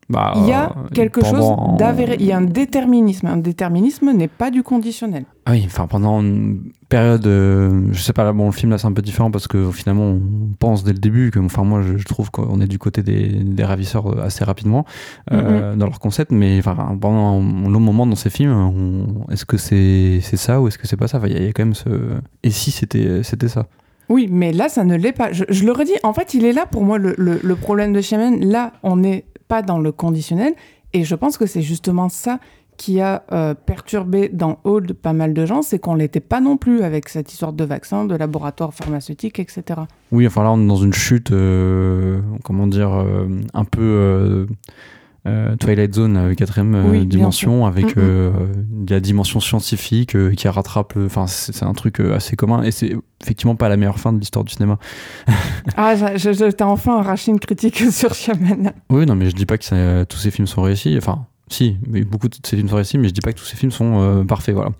[0.09, 1.45] Bah, Il y a euh, quelque chose
[1.77, 2.17] d'avéré.
[2.19, 3.27] Il y a un déterminisme.
[3.27, 5.25] Un déterminisme n'est pas du conditionnel.
[5.45, 8.77] Ah oui, enfin pendant une période, euh, je sais pas, là, bon, le film là
[8.79, 10.21] c'est un peu différent parce que finalement on
[10.59, 13.27] pense dès le début que, enfin moi je, je trouve qu'on est du côté des,
[13.29, 14.85] des ravisseurs euh, assez rapidement
[15.31, 19.57] euh, dans leur concept, mais enfin pendant un long moment dans ces films, est-ce que
[19.57, 21.17] c'est c'est ça ou est-ce que c'est pas ça?
[21.19, 21.89] Enfin, Il y, a- il y a quand même ce.
[22.43, 23.67] Et si c'était ça?
[24.09, 25.31] Oui, mais là, ça ne l'est pas.
[25.31, 27.93] Je, je le redis, en fait, il est là pour moi le, le- le problème
[27.93, 28.37] de Shyamalan.
[28.41, 30.53] Là, on n'est pas dans le conditionnel.
[30.93, 32.39] Et je pense que c'est justement ça
[32.77, 36.55] qui a euh, perturbé dans Old pas mal de gens, c'est qu'on l'était pas non
[36.55, 39.81] plus avec cette histoire de vaccin, de laboratoire pharmaceutique, etc.
[40.13, 44.47] Oui, enfin là on est dans une chute, euh, comment dire, euh, un peu
[45.29, 48.31] euh, Twilight Zone, euh, quatrième euh, Oui, dimension, avec Mm,
[48.89, 53.69] la dimension scientifique qui rattrape, enfin c'est un truc assez commun et c'est effectivement pas
[53.69, 54.77] la meilleure fin de l'histoire du cinéma.
[55.77, 55.95] Ah,
[56.51, 58.71] t'ai enfin arraché une critique sur Shyamalan.
[58.89, 60.95] Oui, non, mais je dis pas que ça- tous ces films sont réussis.
[60.97, 61.77] Enfin, si,
[62.09, 64.01] beaucoup de ces films sont réussis, mais je dis pas que tous ces films sont
[64.01, 64.55] euh, parfaits.
[64.55, 64.71] Voilà.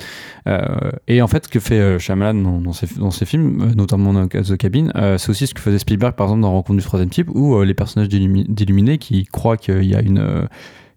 [0.47, 3.73] Euh, et en fait, ce que fait euh, Shyamalan dans, dans, dans ses films, euh,
[3.75, 6.85] notamment dans The Cabin, c'est aussi ce que faisait Spielberg, par exemple, dans Rencontre du
[6.85, 10.47] troisième type, où les personnages d'Illumi- d'Illuminés qui croient qu'il y a une.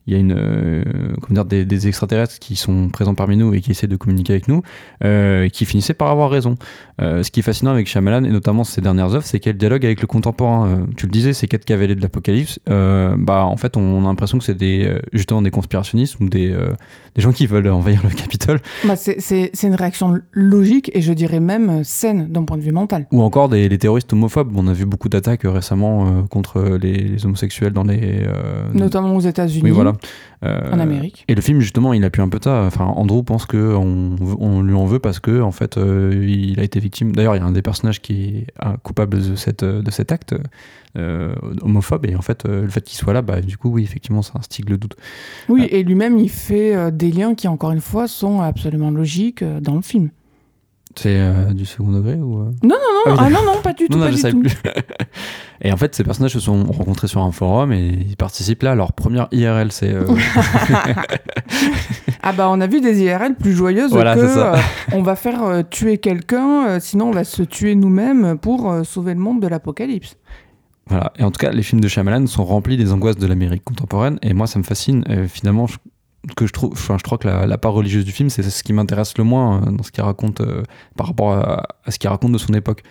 [0.06, 0.82] Il y a une, euh,
[1.20, 4.32] comment dire, des, des, extraterrestres qui sont présents parmi nous et qui essaient de communiquer
[4.32, 4.62] avec nous,
[5.04, 6.56] euh, qui finissaient par avoir raison.
[7.00, 9.84] Euh, ce qui est fascinant avec Shyamalan, et notamment ses dernières œuvres, c'est qu'elle dialogue
[9.84, 10.86] avec le contemporain.
[10.96, 14.44] Tu le disais, ces quatre cavaliers de l'apocalypse, bah, en fait, on a l'impression que
[14.44, 16.56] c'est des, justement des conspirationnistes ou des,
[17.14, 18.60] des gens qui veulent envahir le Capitole.
[18.84, 23.06] Bah, c'est une réaction logique et je dirais même saine d'un point de vue mental.
[23.12, 24.52] Ou encore des, les terroristes homophobes.
[24.56, 28.26] On a vu beaucoup d'attaques récemment contre les, les, homosexuels dans les...
[28.74, 29.62] Notamment aux États-Unis.
[29.64, 29.91] Oui, voilà.
[30.42, 31.24] En Amérique.
[31.28, 32.64] Et le film, justement, il a pu un peu ça.
[32.64, 36.80] Enfin, Andrew pense qu'on on lui en veut parce que, en fait, il a été
[36.80, 37.14] victime.
[37.14, 38.46] D'ailleurs, il y a un des personnages qui est
[38.82, 40.34] coupable de, cette, de cet acte
[40.96, 43.82] euh, homophobe et en fait euh, le fait qu'il soit là bah, du coup oui
[43.82, 44.96] effectivement ça instigue le doute
[45.48, 45.76] oui euh.
[45.76, 49.74] et lui-même il fait euh, des liens qui encore une fois sont absolument logiques dans
[49.74, 50.10] le film
[50.96, 53.72] c'est euh, du second degré ou Non, non, non, ah, oui, ah, non, non, pas
[53.72, 53.98] du tout.
[53.98, 54.40] Non, pas non, du tout.
[54.40, 54.56] plus.
[55.62, 58.72] et en fait, ces personnages se sont rencontrés sur un forum et ils participent là
[58.72, 59.72] à leur première IRL.
[59.72, 59.92] C'est.
[59.92, 60.04] Euh...
[62.22, 64.56] ah bah, on a vu des IRL plus joyeuses voilà, que euh,
[64.92, 69.20] on va faire euh, tuer quelqu'un, sinon on va se tuer nous-mêmes pour sauver le
[69.20, 70.16] monde de l'apocalypse.
[70.88, 71.12] Voilà.
[71.16, 74.18] Et en tout cas, les films de Shyamalan sont remplis des angoisses de l'Amérique contemporaine.
[74.22, 75.04] Et moi, ça me fascine.
[75.28, 75.76] finalement, je
[76.36, 78.72] que je trouve, enfin, je crois que la, part religieuse du film, c'est ce qui
[78.72, 80.62] m'intéresse le moins euh, dans ce qu'il raconte euh,
[80.96, 82.82] par rapport à, ce qu'il raconte de son époque.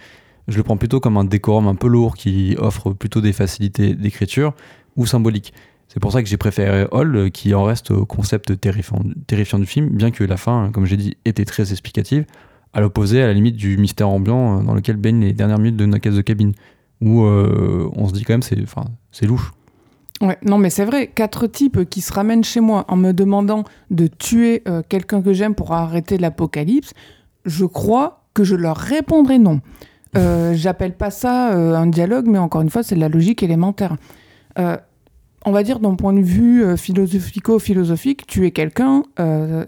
[0.48, 3.96] Je le prends plutôt comme un décorum un peu lourd qui offre plutôt des facilités
[3.96, 4.54] d'écriture
[4.98, 5.54] ou symboliques.
[5.88, 9.90] C'est pour ça que j'ai préféré Hall, qui en reste au concept terrifiant, du film,
[9.90, 12.26] bien que la fin, comme j'ai dit, était très explicative,
[12.74, 15.76] à l'opposé, à la limite du mystère ambiant euh, dans lequel baignent les dernières minutes
[15.76, 16.54] de la case de cabine,
[17.02, 19.52] où euh, on se dit quand même c'est, enfin, c'est louche.
[20.22, 23.64] Ouais, non, mais c'est vrai, quatre types qui se ramènent chez moi en me demandant
[23.90, 26.94] de tuer euh, quelqu'un que j'aime pour arrêter l'apocalypse,
[27.46, 29.62] je crois que je leur répondrai non.
[30.16, 33.42] Euh, J'appelle pas ça euh, un dialogue, mais encore une fois, c'est de la logique
[33.42, 33.96] élémentaire.
[35.44, 39.02] On va dire d'un point de vue philosophico-philosophique, tuer quelqu'un,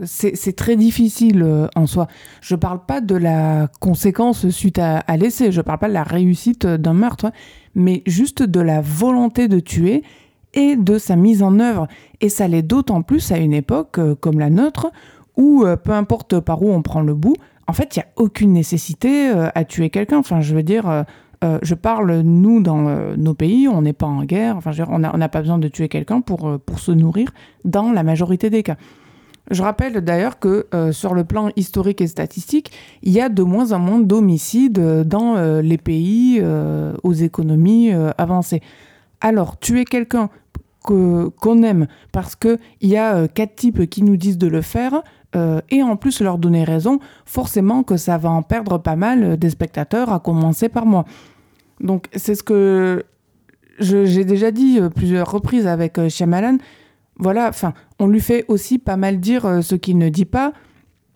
[0.03, 1.43] c'est très difficile
[1.75, 2.07] en soi.
[2.41, 6.03] Je parle pas de la conséquence suite à, à l'essai, je parle pas de la
[6.03, 7.31] réussite d'un meurtre,
[7.73, 10.03] mais juste de la volonté de tuer
[10.53, 11.87] et de sa mise en œuvre.
[12.21, 14.91] Et ça l'est d'autant plus à une époque euh, comme la nôtre,
[15.35, 17.35] où euh, peu importe par où on prend le bout,
[17.67, 20.17] en fait, il n'y a aucune nécessité euh, à tuer quelqu'un.
[20.17, 21.05] Enfin, je veux dire,
[21.61, 24.95] je parle, nous, dans nos pays, on n'est pas en guerre, enfin, je veux dire,
[25.13, 27.31] on n'a pas besoin de tuer quelqu'un pour, pour se nourrir,
[27.65, 28.77] dans la majorité des cas.
[29.51, 32.71] Je rappelle d'ailleurs que sur le plan historique et statistique,
[33.01, 36.41] il y a de moins en moins d'homicides dans les pays
[37.03, 38.61] aux économies avancées.
[39.19, 40.29] Alors, tuer quelqu'un
[40.83, 44.61] qu'on qu aime parce qu'il y a euh, quatre types qui nous disent de le
[44.61, 45.01] faire,
[45.35, 49.23] euh, et en plus leur donner raison, forcément que ça va en perdre pas mal
[49.23, 51.05] euh, des spectateurs, à commencer par moi.
[51.79, 53.03] Donc c'est ce que
[53.79, 56.57] j'ai déjà dit plusieurs reprises avec Shyamalan.
[57.17, 60.53] Voilà, enfin, on lui fait aussi pas mal dire ce qu'il ne dit pas.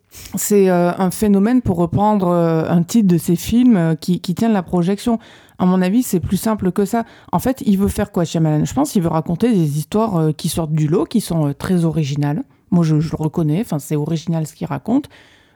[0.10, 5.19] C'est un phénomène pour reprendre un titre de ses films qui, tient la projection.
[5.59, 7.05] À mon avis, c'est plus simple que ça.
[7.31, 8.65] En fait, il veut faire quoi, Shyamalan?
[8.65, 11.53] Je pense qu'il veut raconter des histoires euh, qui sortent du lot, qui sont euh,
[11.53, 12.43] très originales.
[12.69, 15.09] Moi, je, le reconnais, enfin, c'est original ce qu'il raconte.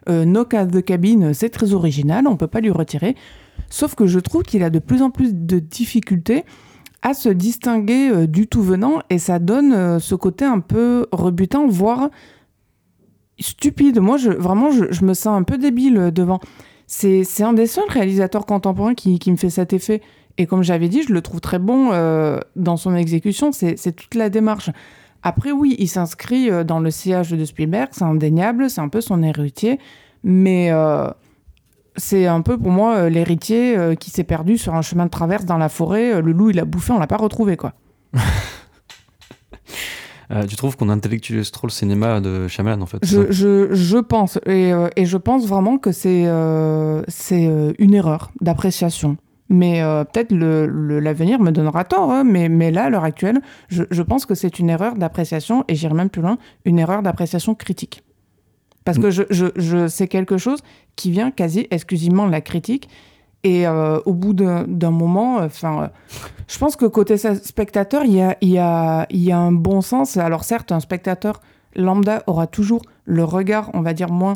[0.10, 3.16] Euh, No Case de Cabine, c'est très original, on peut pas lui retirer.
[3.70, 6.44] Sauf que je trouve qu'il a de plus en plus de difficultés
[7.04, 11.68] à se distinguer euh, du tout venant et ça donne ce côté un peu rebutant,
[11.68, 12.10] voire
[13.40, 14.00] stupide.
[14.00, 16.40] Moi, vraiment, je, me sens un peu débile devant.
[16.94, 20.02] C'est un des seuls réalisateurs contemporains qui, qui me fait cet effet.
[20.38, 23.54] Et comme j'avais dit, je le trouve très bon euh, dans son exécution.
[23.54, 24.70] C'est toute la démarche.
[25.24, 29.00] Après, oui, il s'inscrit euh, dans le sillage de Spielberg, c'est indéniable, c'est un peu
[29.00, 29.80] son héritier.
[30.26, 31.08] Mais euh,
[31.96, 35.58] c'est un peu pour moi l'héritier qui s'est perdu sur un chemin de traverse dans
[35.58, 36.22] la forêt.
[36.22, 37.74] Le loup, il a bouffé, on l'a pas retrouvé, quoi.
[40.32, 43.98] Euh, tu trouves qu'on intellectualise trop le cinéma de Shyamalan en fait Je, je, je
[43.98, 47.50] pense, et, euh, et je pense vraiment que c'est euh, c'est
[47.80, 49.18] une erreur d'appréciation.
[49.50, 49.82] Mais
[50.14, 53.84] peut-être le- le- l'avenir me donnera tort, hein, mais, mais là, à l'heure actuelle, je,
[53.92, 57.54] je pense que c'est une erreur d'appréciation, et j'irai même plus loin, une erreur d'appréciation
[57.54, 58.02] critique.
[58.86, 60.60] Parce que je, je, je, c'est quelque chose
[60.96, 62.88] qui vient quasi exclusivement de la critique,
[63.44, 65.88] et euh, au bout d'un moment, enfin, euh,
[66.48, 70.18] je pense que côté spectateur, il y a, un bon sens.
[70.18, 71.42] Alors certes, un spectateur
[71.76, 74.34] lambda aura toujours le regard, on va dire, moins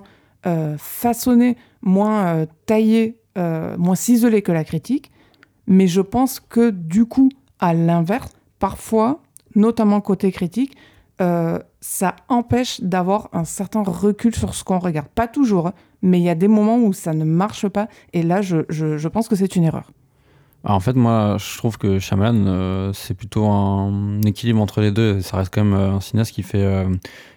[0.48, 5.11] euh, façonné, moins euh, taillé, euh, moins ciselé que la critique.
[5.68, 7.30] Mais je pense que du coup,
[7.60, 9.22] à l'inverse, parfois,
[9.56, 10.76] notamment côté critique,
[11.22, 15.07] euh, ça empêche d'avoir un certain recul sur ce qu'on regarde.
[15.07, 15.73] Pas toujours, hein,
[16.06, 17.88] mais il y a des moments où ça ne marche pas.
[18.14, 19.91] Et là, je, je, je pense que c'est une erreur.
[20.68, 25.22] En fait, moi, je trouve que Shyamalan, euh, c'est plutôt un équilibre entre les deux.
[25.22, 26.86] Ça reste quand même euh, un cinéaste qui fait, euh,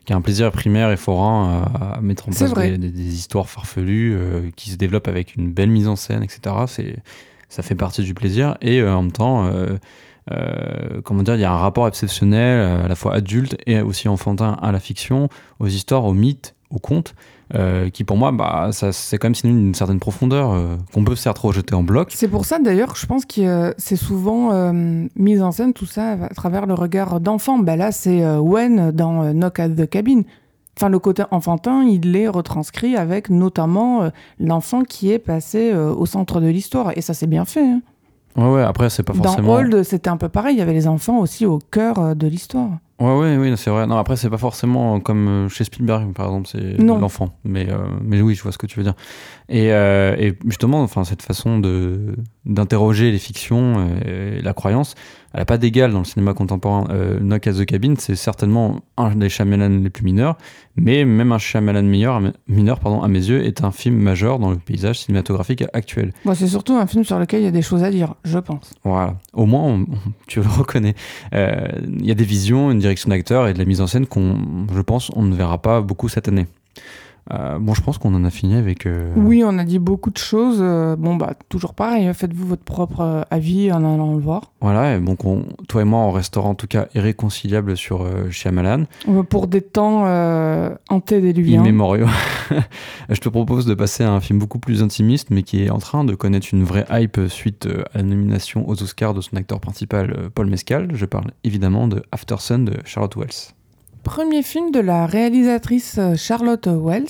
[0.07, 1.65] qui a un plaisir primaire et forain
[1.97, 4.17] à, mettre en place des, des- des histoires farfelues
[4.57, 6.55] qui se développent avec une belle mise en scène, etc.
[6.69, 6.97] C'est,
[7.51, 8.57] ça fait partie du plaisir.
[8.63, 9.47] Et en même temps,
[10.31, 13.81] euh, comment dire, il y a un rapport exceptionnel, euh, à la fois adulte et
[13.81, 15.29] aussi enfantin à la fiction,
[15.59, 17.15] aux histoires, aux mythes, aux contes.
[17.55, 21.05] Euh, qui pour moi, bah, ça, c'est quand même synonyme d'une certaine profondeur euh, qu'on
[21.05, 23.97] peut certes rejeter en bloc, C'est pour ça d'ailleurs que je pense que euh, c'est
[23.97, 24.73] souvent
[25.17, 27.59] mis en scène tout ça à travers le regard d'enfant.
[27.59, 30.23] Ben là, c'est Wen dans Knock at the Cabin.
[30.77, 36.41] Enfin, le côté enfantin, il est retranscrit avec notamment l'enfant qui est passé au centre
[36.41, 36.93] de l'histoire.
[36.97, 37.67] Et ça, c'est bien fait.
[37.67, 37.81] hein.
[38.37, 39.55] Ouais, ouais, après, c'est pas Dans forcément.
[39.55, 40.55] Old, c'était un peu pareil.
[40.55, 42.71] Il y avait les enfants aussi au cœur de l'histoire.
[43.01, 43.87] Ouais, ouais, oui, c'est vrai.
[43.87, 47.37] Non, après, c'est pas forcément comme euh, chez Spielberg, par exemple, c'est l'enfant.
[47.45, 48.95] Mais, euh, mais oui, je vois ce que tu veux dire.
[49.49, 54.95] Et, euh, et justement, enfin, cette façon de d'interroger les fictions et la croyance,
[55.35, 56.87] elle a pas d'égal dans le cinéma contemporain.
[56.91, 60.39] Euh, Knock at the Cabin, c'est certainement un des Shyamalan les plus mineurs,
[60.77, 63.97] mais même un Shyamalan mineur, à mes- mineur pardon, à mes yeux, est un film
[63.97, 66.13] majeur dans le paysage cinématographique actuel.
[66.25, 68.39] Bon, c'est surtout un film sur lequel il y a des choses à dire, je
[68.39, 68.73] pense.
[68.85, 69.17] Voilà.
[69.35, 69.87] Au moins, on-
[70.27, 70.95] tu le reconnais.
[71.33, 74.67] Il y a des visions, une direction d'acteur et de la mise en scène qu'on,
[74.75, 76.47] je pense, on ne verra pas beaucoup cette année.
[77.31, 78.87] Euh, bon, je pense qu'on en a fini avec.
[78.87, 80.59] euh, Oui, on a dit beaucoup de choses.
[80.61, 82.07] Euh, bon, bah, toujours pareil.
[82.07, 84.53] hein, Faites-vous votre propre avis en allant le voir.
[84.61, 84.97] Voilà.
[84.97, 88.85] Et donc, on- toi et moi, on restera en tout cas irréconciliables sur euh, Shyamalan,
[89.29, 90.05] Pour des temps
[90.89, 91.61] antédiluviens.
[91.61, 92.07] immémoriaux.
[93.09, 95.79] je te propose de passer à un film beaucoup plus intimiste, mais qui est en
[95.79, 99.61] train de connaître une vraie hype suite à la nomination aux Oscars de son acteur
[99.61, 100.89] principal, Paul Mescal.
[100.95, 103.53] Je parle évidemment de After Sun de Charlotte Wells.
[104.03, 107.09] Premier film de la réalisatrice euh, Charlotte Wells,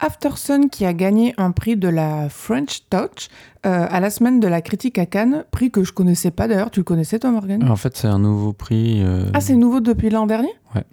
[0.00, 3.28] Aftersun, qui a gagné un prix de la French Touch
[3.66, 6.70] euh, à la semaine de la critique à Cannes, prix que je connaissais pas d'ailleurs.
[6.70, 9.02] Tu le connaissais toi, Morgan En fait, c'est un nouveau prix.
[9.02, 10.52] euh, Ah, c'est nouveau depuis l'an dernier?
[10.74, 10.84] Ouais.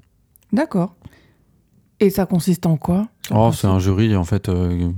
[0.52, 0.96] D'accord.
[2.00, 3.08] Et ça consiste en quoi?
[3.34, 4.90] Oh, c'est un jury en fait euh,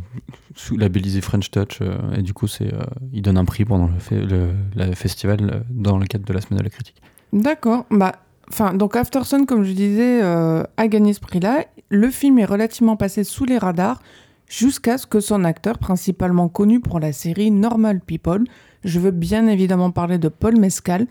[0.56, 1.80] sous- labellisé French Touch
[2.18, 2.72] et du coup c'est
[3.14, 6.64] il donne un prix pendant le, le festival dans le cadre de la semaine de
[6.64, 7.00] la critique.
[7.32, 7.86] D'accord.
[7.92, 8.14] Bah,
[8.52, 11.66] enfin, donc Aftersun, comme je disais, euh, a gagné ce prix-là.
[11.90, 14.02] Le film est relativement passé sous les radars
[14.48, 18.46] jusqu'à ce que son acteur, principalement connu pour la série Normal People,
[18.84, 21.08] je veux bien évidemment parler de Paul Mescal,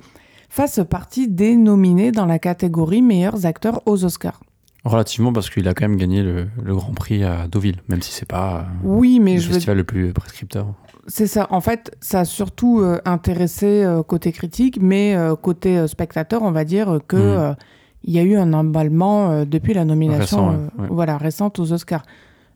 [0.48, 4.40] fasse partie des nominés dans la catégorie meilleurs acteurs aux Oscars.
[4.84, 8.12] Relativement parce qu'il a quand même gagné le, le Grand Prix à Deauville, même si
[8.12, 10.68] c'est pas euh, Oui, mais le je veux festival le plus prescripteur.
[11.08, 11.46] C'est ça.
[11.50, 16.50] En fait, ça a surtout euh, intéressé euh, côté critique, mais euh, côté spectateur, on
[16.50, 17.54] va dire que euh,
[18.02, 20.88] il y a eu un emballement depuis la nomination Récent, ouais, ouais.
[20.90, 22.04] voilà, récente aux Oscars.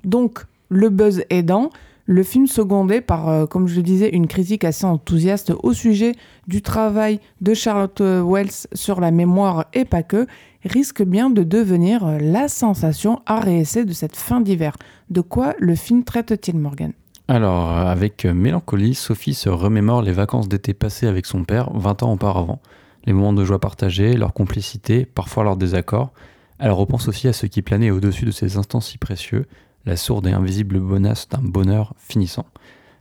[0.05, 1.71] Donc, le buzz aidant,
[2.07, 6.13] le film secondé par, comme je le disais, une critique assez enthousiaste au sujet
[6.47, 10.27] du travail de Charlotte Wells sur la mémoire et pas que,
[10.65, 14.77] risque bien de devenir la sensation à réessayer de cette fin d'hiver.
[15.09, 16.93] De quoi le film traite-t-il, Morgan
[17.31, 22.13] Alors avec mélancolie, Sophie se remémore les vacances d'été passées avec son père 20 ans
[22.15, 22.61] auparavant,
[23.05, 26.13] les moments de joie partagés, leur complicité, parfois leurs désaccords.
[26.59, 29.47] Elle repense aussi à ce qui planait au-dessus de ces instants si précieux,
[29.87, 32.47] la sourde et invisible bonasse d'un bonheur finissant.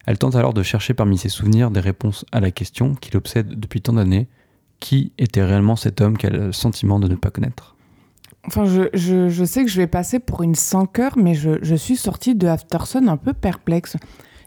[0.06, 3.60] Elle tente alors de chercher parmi ses souvenirs des réponses à la question qui l'obsède
[3.60, 4.28] depuis tant d'années.
[4.80, 7.76] Qui était réellement cet homme qu'elle a le sentiment de ne pas connaître?
[8.46, 11.76] Enfin, je, je, sais que je vais passer pour une sans cœur, mais je, je
[11.76, 13.98] suis sortie de Aftersun un peu perplexe.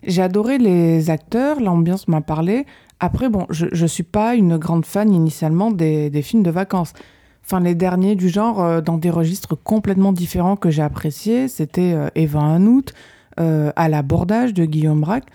[0.03, 2.67] J'ai adoré les acteurs, l'ambiance m'a parlé.
[3.01, 6.93] Après, bon, je ne suis pas une grande fan initialement des, des films de vacances.
[7.45, 11.93] Enfin, les derniers du genre, euh, dans des registres complètement différents que j'ai appréciés, c'était
[11.93, 12.95] euh, Eva un août,
[13.41, 15.27] euh, à l'abordage de Guillaume Braque.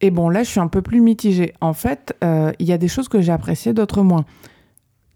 [0.00, 1.54] Et bon, là, je suis un peu plus mitigée.
[1.62, 4.26] En fait, euh, il y a des choses que j'ai appréciées, d'autres moins.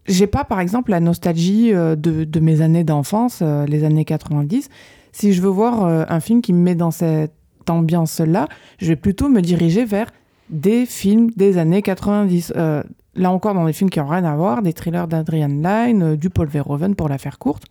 [0.09, 4.68] J'ai pas, par exemple, la nostalgie euh, de, mes années d'enfance, euh, les années 90.
[5.12, 7.32] Si je veux voir euh, un film qui me met dans cette
[7.68, 8.48] ambiance-là,
[8.78, 10.10] je vais plutôt me diriger vers
[10.48, 12.55] des films des années 90.
[12.56, 12.82] Euh,
[13.14, 16.30] là encore, dans des films qui n'ont rien à voir, des thrillers d'Adrian Lyne, du
[16.30, 17.64] Paul Verhoeven pour la faire courte.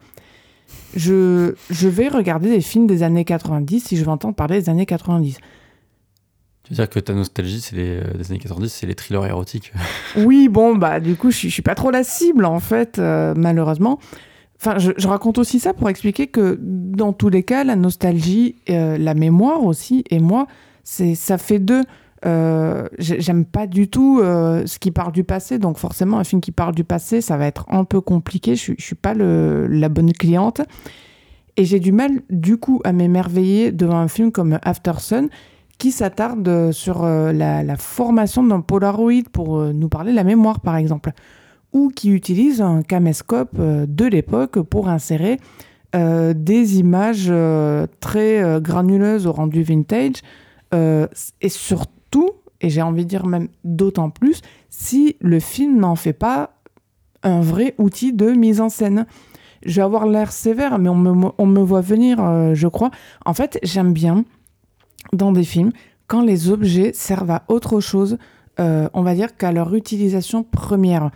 [0.95, 4.85] Je vais regarder des films des années 90 si je veux entendre parler des années
[4.85, 5.37] 90.
[6.67, 9.71] Tu veux dire que ta nostalgie, c'est les, euh, années 90, c'est les thrillers érotiques
[10.17, 13.99] Oui, bon, bah, du coup, je suis, pas trop la cible, en fait, euh, malheureusement.
[14.59, 18.97] Enfin, je, raconte aussi ça pour expliquer que, dans tous les cas, la nostalgie, euh,
[18.97, 20.47] la mémoire aussi, et moi,
[20.83, 21.83] c'est, ça fait deux.
[22.25, 26.51] J'ai- J'aime pas du tout ce qui parle du passé, donc forcément, un film qui
[26.51, 28.57] parle du passé, ça va être un peu compliqué.
[28.57, 30.59] Je, je suis pas le, la bonne cliente.
[31.55, 35.29] Et j'ai du mal, du coup, à m'émerveiller devant un film comme After Sun,
[35.77, 40.75] qui s'attarde sur la, la, formation d'un Polaroid pour nous parler de la mémoire, par
[40.75, 41.11] exemple,
[41.73, 45.39] ou qui utilise un caméscope de l'époque pour insérer
[45.93, 47.31] des images
[47.99, 50.23] très granuleuses au rendu vintage,
[50.73, 52.31] et surtout,
[52.61, 56.57] et j'ai envie de dire même d'autant plus, si le film n'en fait pas
[57.23, 59.05] un vrai outil de mise en scène.
[59.65, 62.91] Je vais avoir l'air sévère, mais on me, voit venir, euh, je crois.
[63.25, 64.23] En fait, j'aime bien,
[65.13, 65.71] dans des films,
[66.07, 68.17] quand les objets servent à autre chose,
[68.59, 71.11] euh, on va dire qu'à leur utilisation première.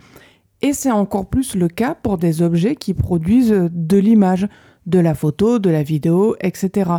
[0.60, 4.46] Et c'est encore plus le cas pour des objets qui produisent de l'image,
[4.86, 6.90] de la photo, de la vidéo, etc.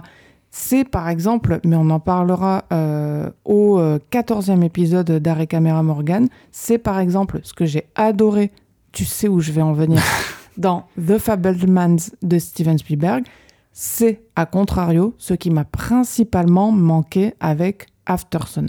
[0.50, 3.80] C'est par exemple, mais on en parlera euh, au
[4.12, 8.52] 14e épisode d'Arrêt Caméra Morgan, c'est par exemple ce que j'ai adoré
[8.94, 10.02] tu sais où je vais en venir,
[10.58, 13.26] dans The Fablemans de Steven Spielberg,
[13.74, 18.68] c'est, à contrario, ce qui m'a principalement manqué avec Afterson.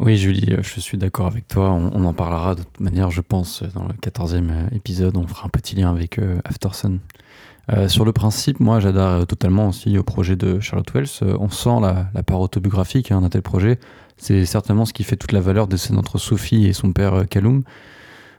[0.00, 1.70] Oui, Julie, euh, je suis d'accord avec toi.
[1.70, 5.16] On, en parlera de toute manière, je pense, dans le 14e euh, épisode.
[5.16, 6.98] On fera un petit lien avec euh, Afterson.
[7.88, 11.36] sur le principe, moi, j'adore totalement aussi au projet de Charlotte Wells.
[11.38, 13.78] on sent la, part autobiographique hein, d'un tel projet.
[14.16, 17.62] C'est certainement ce qui fait toute la valeur de entre Sophie et son père Kaloum.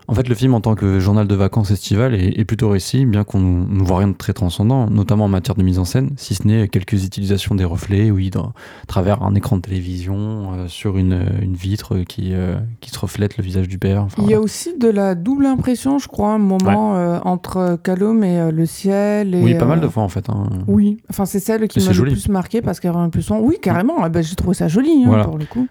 [0.09, 3.23] En fait, le film, en tant que journal de vacances estival, est, plutôt réussi, bien
[3.23, 6.33] qu'on ne voit rien de très transcendant, notamment en matière de mise en scène, si
[6.33, 8.51] ce n'est quelques utilisations des reflets, oui, à
[8.87, 13.43] travers un écran de télévision, euh, sur une, vitre qui, euh, qui se reflète le
[13.43, 14.07] visage du père.
[14.17, 18.23] Il y a aussi de la double impression, je crois, un moment euh, entre Calum
[18.23, 19.35] et le ciel.
[19.35, 20.27] Et, oui, pas mal de fois en fait.
[20.29, 20.49] Hein.
[20.67, 23.37] Oui, enfin, c'est celle qui m'a le plus marqué parce qu'elle a un plus son.
[23.41, 25.67] Oui, carrément, ah bah, j'ai trouvé ça joli hein, pour le coup.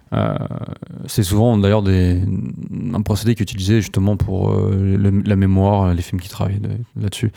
[1.07, 6.03] c'est souvent d'ailleurs un procédé qui est utilisé justement pour pour euh, la mémoire, les
[6.03, 6.61] films qui travaillent
[7.01, 7.33] là-dessus.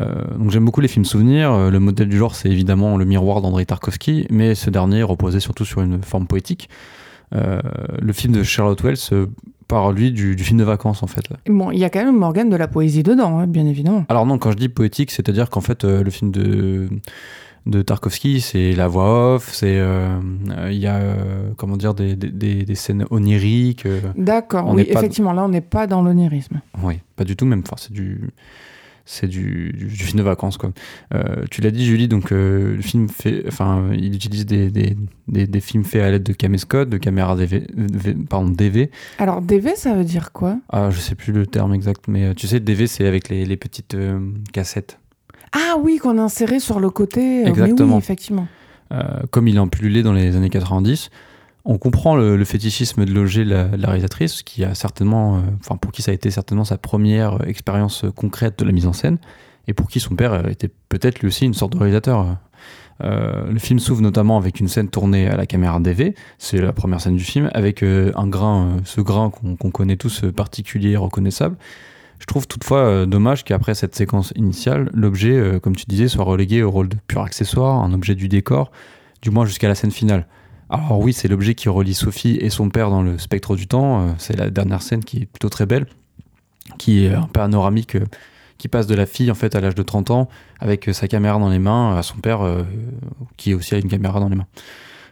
[0.00, 1.50] Euh, donc j'aime beaucoup les films souvenirs.
[1.50, 5.40] Euh, le modèle du genre, c'est évidemment le miroir d'Andrei Tarkovsky, mais ce dernier reposait
[5.40, 6.68] surtout sur une forme poétique.
[7.32, 9.26] le film de Charlotte Wells
[9.66, 11.24] par lui du, film de vacances en fait.
[11.48, 14.04] Bon, il y a quand même Morgane de la poésie dedans, hein, bien évidemment.
[14.08, 16.88] Alors non, quand je dis poétique, c'est-à-dire qu'en fait le film de
[17.66, 20.20] de Tarkovsky, c'est la voix off, c'est euh,
[20.70, 23.86] il y a euh, comment dire des, des, des, scènes oniriques.
[23.86, 24.00] Euh.
[24.16, 26.60] D'accord, oui, effectivement, là on n'est pas dans l'onirisme.
[26.82, 27.62] Oui, pas du tout même.
[27.66, 28.30] Enfin, c'est du
[29.08, 30.72] c'est du, du, film de vacances quoi.
[31.48, 34.96] tu l'as dit Julie, donc le film fait, enfin il utilise des, des,
[35.28, 37.68] des, films faits à l'aide de caméscope, de caméra DV,
[38.28, 38.90] pardon DV.
[39.20, 40.58] Alors DV ça veut dire quoi?
[40.70, 43.56] Ah je sais plus le terme exact, mais tu sais DV c'est avec les, les
[43.56, 43.96] petites
[44.52, 44.98] cassettes.
[45.58, 47.46] Ah oui, qu'on a inséré sur le côté.
[47.46, 47.94] Exactement.
[47.94, 48.46] oui, effectivement.
[48.92, 51.08] Euh, comme il est empulé dans les années 90,
[51.64, 56.10] on comprend le, fétichisme de loger la, réalisatrice, qui a certainement, euh, pour qui ça
[56.10, 59.16] a été certainement sa première expérience concrète de la mise en scène,
[59.66, 62.36] et pour qui son père était peut-être lui aussi une sorte de réalisateur.
[63.02, 66.74] Euh, le film s'ouvre notamment avec une scène tournée à la caméra DV, c'est la
[66.74, 71.56] première scène du film, avec un grain, ce grain qu'on connaît tous particulier, reconnaissable,
[72.18, 76.24] je trouve toutefois euh, dommage qu'après cette séquence initiale, l'objet, euh, comme tu disais, soit
[76.24, 78.70] relégué au rôle de pur accessoire, un objet du décor,
[79.22, 80.26] du moins jusqu'à la scène finale.
[80.70, 84.00] Alors oui, c'est l'objet qui relie Sophie et son père dans le spectre du temps.
[84.00, 85.86] Euh, c'est la dernière scène qui est plutôt très belle,
[86.78, 87.96] qui est un panoramique
[88.58, 90.28] qui passe de la fille en fait à l'âge de 30 ans
[90.60, 92.40] avec sa caméra dans les mains à son père
[93.36, 94.46] qui aussi a une caméra dans les mains.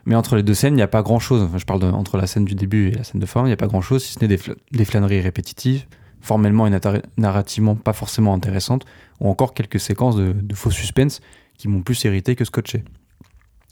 [0.07, 1.47] Mais entre les deux scènes, il n'y a pas grand chose.
[1.55, 3.59] je parle entre la scène du début et la scène de fin, il n'y a
[3.59, 4.39] pas grand chose si ce n'est
[4.73, 5.85] des flâneries répétitives,
[6.25, 6.71] formellement et
[7.19, 8.85] narrativement pas forcément intéressantes,
[9.21, 11.21] ou encore quelques séquences de, faux suspense
[11.59, 12.83] qui m'ont plus irrité que scotché.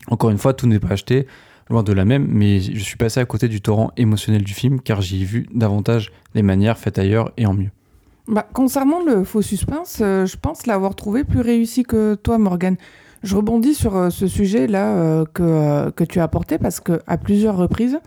[0.08, 1.26] Encore une fois, tout n'est pas acheté,
[1.70, 4.80] loin de la même, mais je suis passé à côté du torrent émotionnel du film
[4.80, 7.70] car j'y ai vu davantage les manières faites ailleurs et en mieux.
[8.28, 12.76] Bah, concernant le faux suspense, euh, je pense l'avoir trouvé plus réussi que toi, Morgan.
[13.22, 17.16] Je rebondis sur euh, ce sujet-là euh, que, que tu as apporté parce que à
[17.16, 17.98] plusieurs reprises,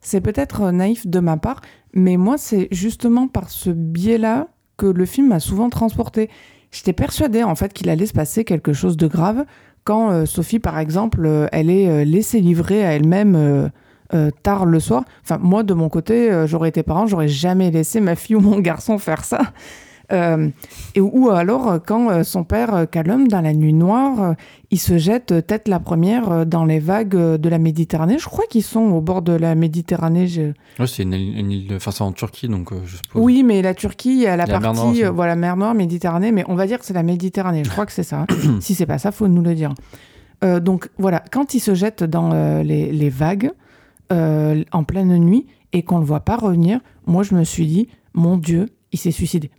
[0.00, 1.60] c'est peut-être naïf de ma part,
[1.92, 6.30] mais moi, c'est justement par ce biais-là que le film m'a souvent transporté.
[6.70, 9.44] J'étais persuadée en fait qu'il allait se passer quelque chose de grave
[9.88, 13.70] quand euh, Sophie, par exemple, euh, elle est euh, laissée livrer à elle-même
[14.42, 15.04] tard le soir.
[15.22, 18.58] Enfin, moi, de mon côté, j'aurais été parent, j'aurais jamais laissé ma fille ou mon
[18.60, 19.40] garçon faire ça.
[20.12, 20.48] Euh,
[20.94, 24.34] et, ou alors, euh, quand euh, son père Calum, dans la nuit noire,
[24.70, 28.18] il se jette tête la première dans les vagues de la Méditerranée.
[28.18, 30.26] Je crois qu'ils sont au bord de la Méditerranée.
[30.86, 33.22] c'est une, île, enfin c'est en Turquie, donc je suppose.
[33.22, 36.78] Oui, mais la Turquie, a la partie, voilà, mer Noire, Méditerranée, mais on va dire
[36.78, 37.64] que c'est la Méditerranée.
[37.64, 38.26] Je crois que c'est ça.
[38.60, 39.74] si c'est pas ça, faut nous le dire.
[40.42, 43.50] donc voilà, quand il se jette dans les, les, vagues
[44.10, 48.36] en pleine nuit et qu'on le voit pas revenir, moi je me suis dit, mon
[48.36, 49.50] Dieu, il s'est suicidé.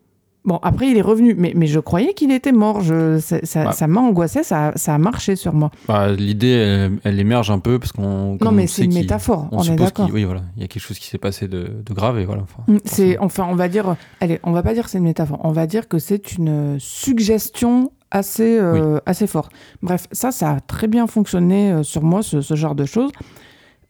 [0.45, 2.79] Bon, après, il est revenu, mais, mais je croyais qu'il était mort.
[2.81, 3.87] Je, ça ça- Bah.
[3.87, 5.69] m'a angoissé, ça, ça a marché sur moi.
[5.87, 8.37] Bah, L'idée, elle, elle émerge un peu parce qu'on.
[8.41, 10.09] Non, mais c'est une métaphore, On, on, est d'accord.
[10.13, 12.43] oui, voilà, il y a quelque chose qui s'est passé de, de grave et voilà.
[12.43, 15.03] enfin, Mm, C'est, enfin, on va dire, allez, on va pas dire que c'est une
[15.03, 19.51] métaphore, on va dire que c'est une suggestion assez, euh, assez forte.
[19.83, 23.11] Bref, ça, ça a très bien fonctionné euh, sur moi, ce, ce genre de choses.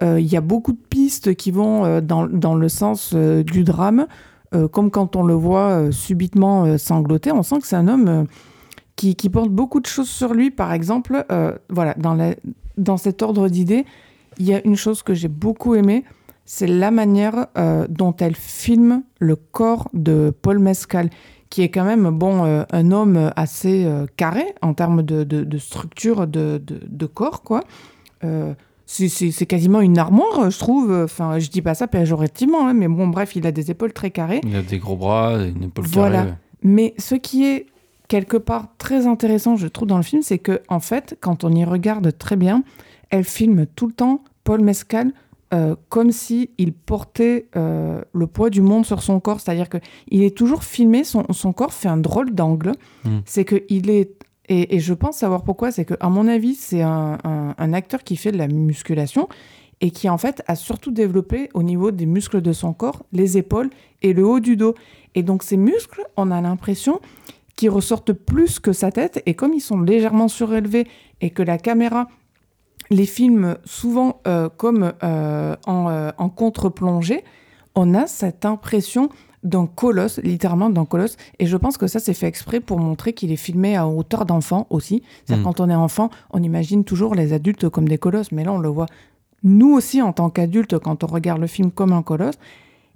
[0.01, 4.07] Euh, Il y a beaucoup de pistes qui vont dans, dans le sens du drame,
[4.67, 8.07] comme quand on le voit euh, subitement euh, sangloter, on sent que c'est un homme
[8.07, 8.23] euh,
[8.95, 10.51] qui, porte beaucoup de choses sur lui.
[10.51, 12.35] Par exemple, euh, voilà, dans, la,
[12.97, 13.85] cet ordre d'idées,
[14.37, 16.03] il y a une chose que j'ai beaucoup aimée,
[16.45, 21.09] c'est la manière euh, dont elle filme le corps de Paul Mescal,
[21.49, 26.27] qui est quand même bon, euh, un homme assez euh, carré en termes de, structure
[26.27, 27.63] de- de corps, quoi.
[29.01, 30.91] Euh, c'est- quasiment une armoire, je trouve.
[31.03, 34.11] Enfin, je dis pas ça péjorativement, hein, mais bon, bref, il a des épaules très
[34.11, 34.41] carrées.
[34.43, 36.17] Il a des gros bras, une épaule Voilà.
[36.23, 36.33] carrée.
[36.63, 37.67] Mais ce qui est
[38.07, 41.51] quelque part très intéressant, je trouve, dans le film, c'est que en fait, quand on
[41.51, 42.63] y regarde très bien,
[43.11, 45.13] elle filme tout le temps Paul Mescal
[45.53, 49.39] euh, comme si il portait euh, le poids du monde sur son corps.
[49.39, 49.77] C'est-à-dire que
[50.09, 52.73] il est toujours filmé, son, son corps fait un drôle d'angle.
[53.03, 53.19] Mm.
[53.25, 54.11] C'est que il est
[54.49, 55.71] et, je pense savoir pourquoi.
[55.71, 59.29] C'est que à mon avis, c'est un acteur qui fait de la musculation
[59.81, 63.37] et qui en fait a surtout développé au niveau des muscles de son corps les
[63.37, 63.69] épaules
[64.01, 64.75] et le haut du dos.
[65.15, 66.99] Et donc ces muscles, on a l'impression
[67.55, 69.21] qu'ils ressortent plus que sa tête.
[69.25, 70.87] Et comme ils sont légèrement surélevés
[71.21, 72.07] et que la caméra
[72.89, 77.23] les filme souvent euh, comme euh, en, euh, en contre-plongée,
[77.75, 79.09] on a cette impression
[79.43, 81.15] d'un colosse, littéralement d'un colosse.
[81.39, 84.25] Et je pense que ça, c'est fait exprès pour montrer qu'il est filmé à hauteur
[84.25, 85.01] d'enfant aussi.
[85.25, 85.47] C'est-à-dire Mm.
[85.47, 88.31] quand on est enfant, on imagine toujours les adultes comme des colosses.
[88.31, 88.87] Mais là, on le voit
[89.43, 92.35] nous aussi en tant qu'adultes quand on regarde le film comme un colosse.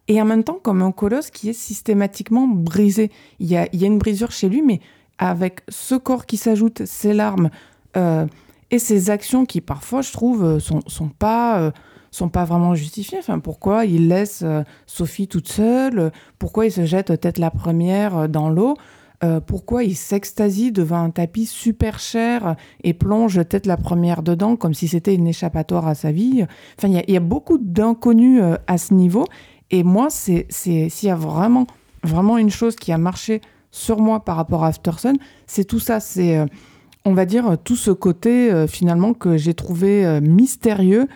[0.08, 3.10] Et en même temps, comme un colosse qui est systématiquement brisé.
[3.40, 4.82] Il y a, il y a une brisure chez lui, mais
[5.18, 7.50] avec ce corps qui s'ajoute, ses larmes
[7.96, 8.26] euh,
[8.72, 11.72] et ses actions qui, parfois, je trouve, euh, sont, sont, pas, euh,
[12.14, 13.18] sont pas vraiment justifiées.
[13.20, 16.12] Enfin, pourquoi il laisse euh, Sophie toute seule?
[16.38, 18.76] Pourquoi il se jette tête la première euh, dans l'eau?
[19.24, 24.56] Euh, Pourquoi il s'extasie devant un tapis super cher et plonge tête la première dedans
[24.56, 26.46] comme si c'était une échappatoire à sa vie?
[26.78, 29.26] Enfin, il y a- beaucoup d'inconnus à ce niveau.
[29.72, 31.66] Et moi, c'est s'il y a vraiment,
[32.04, 33.42] vraiment une chose qui a marché
[33.72, 35.16] sur moi par rapport à Aftersun,
[35.48, 36.00] c'est tout ça.
[36.00, 36.46] C'est,
[37.06, 41.08] on va dire, tout ce côté finalement que j'ai trouvé mystérieux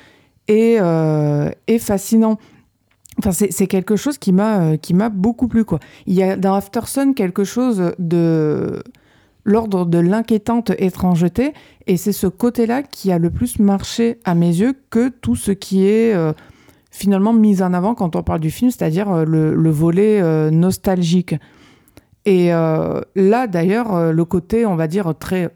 [0.48, 2.38] et, euh, et fascinant.
[3.19, 5.65] Enfin, c'est quelque chose qui m'a euh, beaucoup plu.
[6.06, 8.84] Il y a dans Aftersun quelque chose de
[9.44, 11.53] l'ordre de l'inquiétante étrangeté
[11.88, 15.52] et c'est ce côté-là qui a le plus marché à mes yeux que tout ce
[15.52, 16.34] qui est euh,
[16.91, 21.36] finalement mis en avant quand on parle du film, c'est-à-dire le, le volet nostalgique.
[22.26, 25.49] Et là, d'ailleurs, le côté, on va dire, très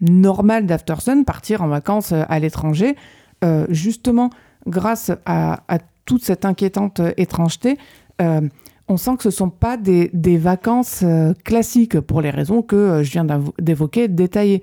[0.00, 2.94] normal d'Aftersun, partir en vacances à l'étranger,
[3.44, 4.30] euh, justement,
[4.66, 5.60] grâce à,
[6.04, 7.78] toute cette inquiétante euh, étrangeté,
[8.22, 8.40] euh,
[8.88, 11.04] on sent que ce ne sont pas des, vacances
[11.44, 13.26] classiques pour les raisons que je viens
[13.58, 14.62] d'évoquer, détaillées.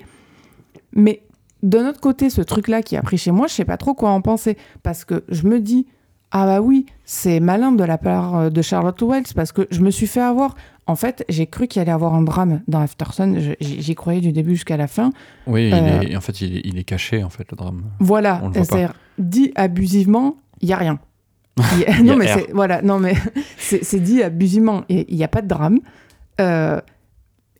[0.94, 1.24] Mais
[1.62, 4.12] d'un autre côté, ce truc-là qui a pris chez moi, je sais pas trop quoi
[4.12, 4.58] en penser.
[4.82, 5.88] Parce que je me dis,
[6.32, 9.92] ah bah oui, c'est malin de la part de Charlotte Wells, parce que je me
[9.92, 10.56] suis fait avoir.
[10.86, 13.36] En fait, j'ai cru qu'il allait y avoir un drame dans Aftersun.
[13.62, 15.12] J'y croyais du début jusqu'à la fin.
[15.48, 17.84] Oui, il Euh, est, en fait, il est, il est caché, en fait, le drame.
[18.00, 21.00] Voilà, c'est-à-dire, dit abusivement, il y a rien.
[21.76, 23.14] Il y a- Il y non a mais c'est voilà, non mais
[23.58, 25.80] c'est c'est dit abusivement il n'y a pas de drame.
[26.42, 26.82] Euh,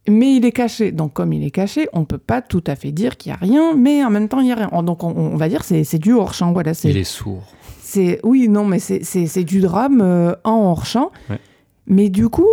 [0.10, 0.92] mais il est caché.
[0.92, 3.38] Donc comme il est caché, on peut pas tout à fait dire qu'il y a
[3.38, 4.82] rien, mais en même temps il y a rien.
[4.82, 6.52] Donc on, on va dire c'est c'est du hors champ.
[6.54, 7.44] Voilà, Il est sourd.
[8.24, 11.12] oui non mais c'est du drame euh, en hors champ.
[11.30, 11.40] Ouais.
[11.86, 12.48] Mais du coup,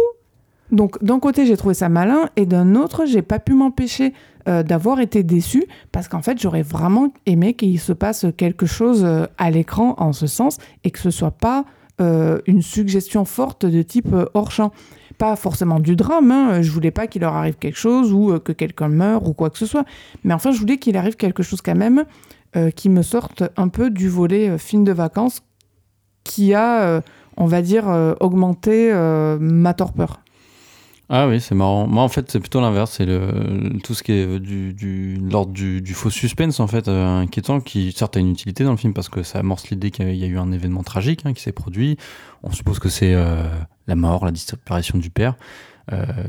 [0.73, 4.13] donc d'un côté j'ai trouvé ça malin et d'un autre j'ai pas pu m'empêcher
[4.49, 9.05] euh, d'avoir été déçu parce qu'en fait j'aurais vraiment aimé qu'il se passe quelque chose
[9.05, 11.65] euh, à l'écran en ce sens et que ce soit pas
[12.01, 14.73] euh, une suggestion forte de type hors champ.
[15.19, 18.53] Pas forcément du drame, hein, je voulais pas qu'il leur arrive quelque chose ou que
[18.53, 19.85] quelqu'un meure ou quoi que ce soit,
[20.25, 22.05] mais enfin je voulais qu'il arrive quelque chose quand même
[22.75, 25.43] qui me sorte un peu du volet film de vacances
[26.25, 27.03] qui a,
[27.37, 27.87] on va dire,
[28.21, 28.91] augmenté
[29.39, 30.21] ma torpeur.
[31.13, 31.89] Ah oui, c'est marrant.
[31.89, 32.93] Moi, en fait, c'est plutôt l'inverse.
[32.93, 36.87] C'est le, tout ce qui est du, du, l'ordre du, du faux suspense, en fait,
[36.87, 39.91] euh, inquiétant, qui certes a une utilité dans le film parce que ça amorce l'idée
[39.91, 41.97] qu'il y a- il y a eu un événement tragique hein, qui s'est produit.
[42.45, 43.43] On suppose que c'est euh,
[43.89, 45.35] la mort, la disparition du père.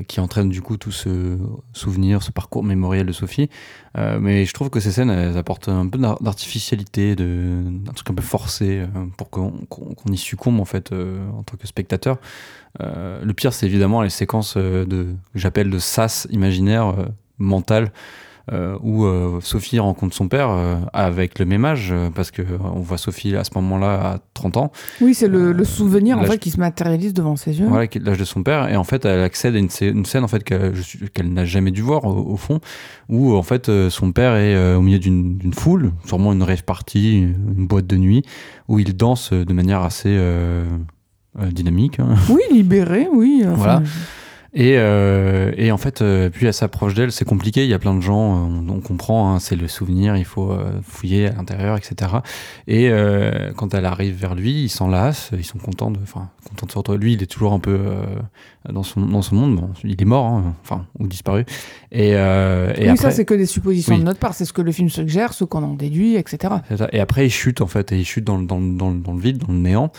[0.07, 1.37] Qui entraîne du coup tout ce
[1.73, 3.49] souvenir, ce parcours mémoriel de Sophie.
[3.95, 8.15] mais je trouve que ces scènes, elles apportent un peu d'artificialité, de, un truc un
[8.15, 8.83] peu forcé
[9.17, 9.53] pour qu'on
[10.07, 12.17] y succombe en fait en tant que spectateur.
[12.79, 16.95] le pire, c'est évidemment les séquences de j'appelle de sas imaginaire
[17.37, 17.91] mental
[18.51, 22.81] euh, où euh, Sophie rencontre son père euh, avec le même âge, parce que on
[22.81, 24.71] voit Sophie à ce moment-là à 30 ans.
[24.99, 27.67] Oui, c'est le, souvenir en fait qui se matérialise devant ses yeux.
[27.67, 30.43] Voilà, l'âge de son père, et en fait, elle accède à une, scène en fait
[30.43, 32.59] qu'elle n'a jamais dû voir au, fond,
[33.07, 37.67] où en fait son père est au milieu d'une foule, sûrement une rêve party, une
[37.67, 38.23] boîte de nuit,
[38.67, 40.19] où il danse de manière assez
[41.39, 41.99] dynamique.
[41.99, 42.15] Hein.
[42.29, 43.45] Oui, libéré, oui.
[43.47, 43.81] voilà.
[44.53, 47.79] Et, euh, et en fait, euh, puis elle s'approche d'elle, c'est compliqué, il y a
[47.79, 51.33] plein de gens, euh, on, comprend, hein, c'est le souvenir, il faut euh, fouiller à
[51.35, 52.11] l'intérieur, etc.
[52.67, 56.67] Et euh, quand elle arrive vers lui, ils s'enlacent, ils sont contents de, enfin, contents
[56.67, 56.97] de retrouver.
[56.97, 57.79] Lui, il est toujours un peu
[58.69, 61.45] dans, son, dans son monde, bon, il est mort, hein, enfin, ou disparu.
[61.91, 64.61] Et, et oui, après, ça, c'est que des suppositions de notre part, c'est ce que
[64.61, 66.55] le film suggère, ce qu'on en déduit, etc.
[66.91, 69.39] Et après, il chute, en fait, et il chute dans, dans, dans, dans le vide,
[69.39, 69.91] dans le néant.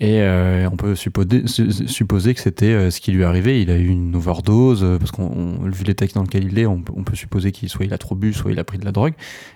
[0.00, 3.60] Et euh, on peut supposer, supposer que c'était euh, ce qui lui est arrivé.
[3.60, 6.66] Il a eu une overdose, euh, parce qu'on vu les textes dans lesquels il est,
[6.66, 8.92] on, peut supposer qu'il soit il a trop bu, soit il a pris de la
[8.92, 9.14] drogue.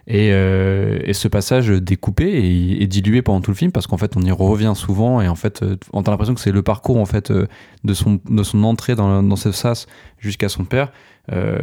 [0.08, 4.22] Et, et ce passage découpé et, dilué pendant tout le film, parce qu'en fait on
[4.22, 7.32] y revient souvent, et en fait on a l'impression que c'est le parcours en fait
[7.32, 9.86] de son de son entrée dans, dans ce sas
[10.18, 10.92] jusqu'à son père.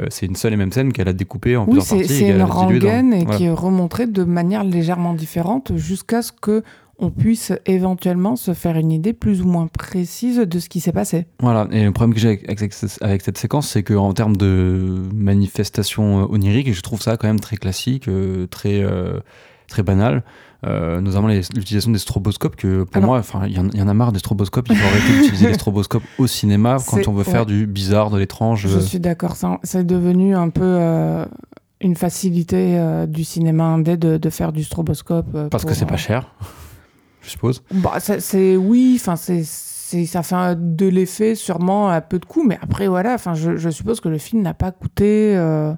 [0.09, 2.07] c'est une seule et même scène qu'elle a découpée en plusieurs parties.
[2.07, 6.63] C'est une rengaine et qui est remontrée de manière légèrement différente jusqu'à ce que
[6.99, 10.91] on puisse éventuellement se faire une idée plus ou moins précise de ce qui s'est
[10.91, 11.25] passé.
[11.39, 12.73] Voilà, et le problème que j'ai avec,
[13.23, 17.57] cette séquence, c'est qu'en termes de manifestation euh, onirique, je trouve ça quand même très
[17.57, 19.19] classique, euh, très, euh,
[19.67, 20.23] très banal.
[20.64, 24.68] Notamment l'utilisation des stroboscopes que pour moi enfin il y, en a marre des stroboscopes.
[24.69, 28.18] Il faut arrêter d'utiliser les stroboscopes au cinéma quand on veut faire du bizarre de
[28.18, 31.26] l'étrange je suis d'accord c'est devenu un peu
[31.81, 36.34] une facilité du cinéma indé de, de, faire du stroboscope parce que c'est pas cher
[37.22, 37.64] je suppose.
[37.72, 42.60] Bah, c'est oui, enfin c'est ça fait de l'effet sûrement à peu de coûts, mais
[42.61, 45.73] après voilà, enfin je, je, suppose que le film n'a pas coûté euh,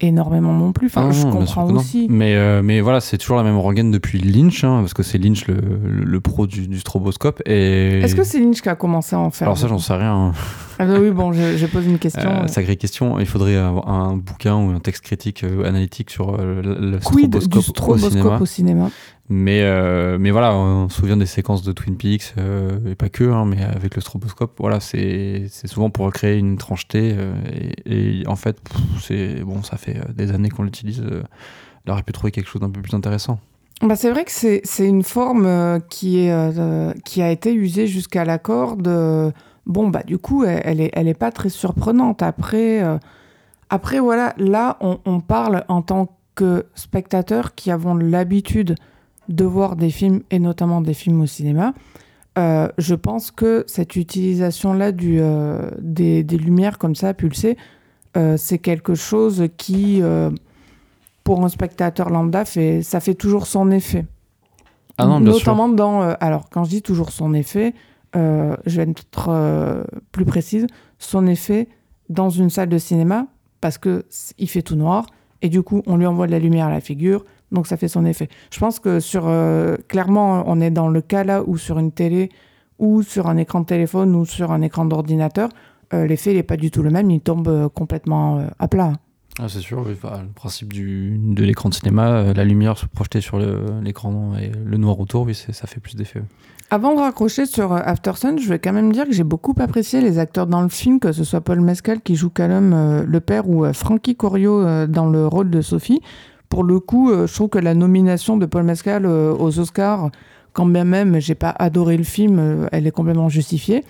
[0.00, 0.86] énormément non plus.
[0.86, 2.06] Enfin, je comprends aussi.
[2.10, 5.18] Mais, euh, mais voilà, c'est toujours la même organe depuis Lynch, hein, parce que c'est
[5.18, 5.56] Lynch le,
[5.88, 7.42] le, pro du, du, stroboscope.
[7.46, 8.00] Et...
[8.00, 10.32] Est-ce que c'est Lynch qui a commencé à en faire Alors ça, j'en sais rien.
[10.78, 12.28] Ah bah oui, bon, je, je, pose une question.
[12.28, 13.18] Euh, sacrée question.
[13.18, 18.46] Il faudrait avoir un bouquin ou un texte critique analytique sur le, stroboscope, stroboscope, au
[18.46, 18.90] cinéma?
[19.28, 23.08] Mais, euh, mais voilà, on se souvient des séquences de Twin Peaks, euh, et pas
[23.08, 27.12] que, hein, mais avec le stroboscope, voilà, c'est souvent pour créer une trancheté.
[27.16, 27.34] Euh,
[27.84, 28.56] et, en fait,
[29.00, 31.02] c'est bon, ça fait des années qu'on l'utilise.
[31.86, 33.40] on aurait pu trouver quelque chose d'un peu plus intéressant.
[33.82, 38.38] Bah c'est vrai que c'est une forme qui, est, qui a été usée jusqu'à la
[38.38, 39.32] corde.
[39.66, 42.22] Bon, bah du coup, elle, n'est elle est pas très surprenante.
[42.22, 42.80] Après,
[43.68, 48.76] après voilà, là, on, on parle en tant que spectateurs qui avons l'habitude
[49.28, 51.74] de voir des films, et notamment des films au cinéma,
[52.38, 57.56] euh, je pense que cette utilisation-là euh, des, lumières comme ça, pulsées,
[58.16, 60.02] euh, c'est quelque chose qui,
[61.24, 64.04] pour un spectateur lambda, fait, ça fait toujours son effet.
[64.98, 66.00] Ah non, notamment dans...
[66.00, 67.74] alors, quand je dis toujours son effet,
[68.14, 70.66] je vais être plus précise,
[70.98, 71.68] son effet
[72.08, 73.26] dans une salle de cinéma,
[73.60, 75.06] parce qu'il fait tout noir,
[75.42, 77.24] et du coup, on lui envoie de la lumière à la figure,
[77.56, 78.28] donc ça fait son effet.
[78.52, 81.90] Je pense que sur euh, clairement, on est dans le cas là où sur une
[81.90, 82.28] télé
[82.78, 85.48] ou sur un écran de téléphone ou sur un écran d'ordinateur,
[85.94, 88.92] euh, l'effet n'est pas du tout le même, il tombe euh, complètement à plat.
[89.38, 89.94] Ah, c'est sûr, le
[90.34, 94.98] principe du, de l'écran de cinéma, la lumière se projeter sur l'écran et le noir
[94.98, 96.22] autour, oui, ça fait plus d'effet.
[96.70, 100.18] Avant de raccrocher sur Aftersun, je vais quand même dire que j'ai beaucoup apprécié les
[100.18, 103.70] acteurs dans le film, que ce soit Paul Mescal qui joue Callum le père ou
[103.74, 106.00] Frankie Corio dans le rôle de Sophie
[106.48, 110.10] pour le coup, euh, je trouve que la nomination de Paul Mescal euh, aux Oscars,
[110.52, 113.84] quand même même j'ai pas adoré le film, euh, elle est complètement justifiée.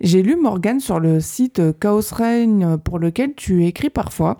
[0.00, 4.38] J'ai lu Morgan sur le site Chaos Reign pour lequel tu écris parfois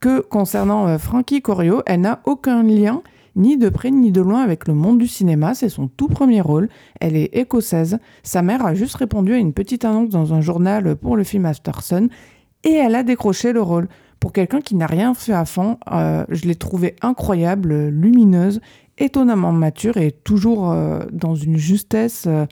[0.00, 3.02] que concernant Frankie Corio, elle n'a aucun lien
[3.36, 6.40] ni de près ni de loin avec le monde du cinéma, c'est son tout premier
[6.40, 6.68] rôle.
[7.00, 8.00] Elle est écossaise.
[8.24, 11.46] Sa mère a juste répondu à une petite annonce dans un journal pour le film
[11.46, 11.70] After
[12.64, 13.88] et elle a décroché le rôle.
[14.20, 18.60] Pour quelqu'un qui n'a rien fait à fond, euh, je l'ai trouvée incroyable, lumineuse,
[18.98, 22.46] étonnamment mature et toujours euh, dans une justesse euh,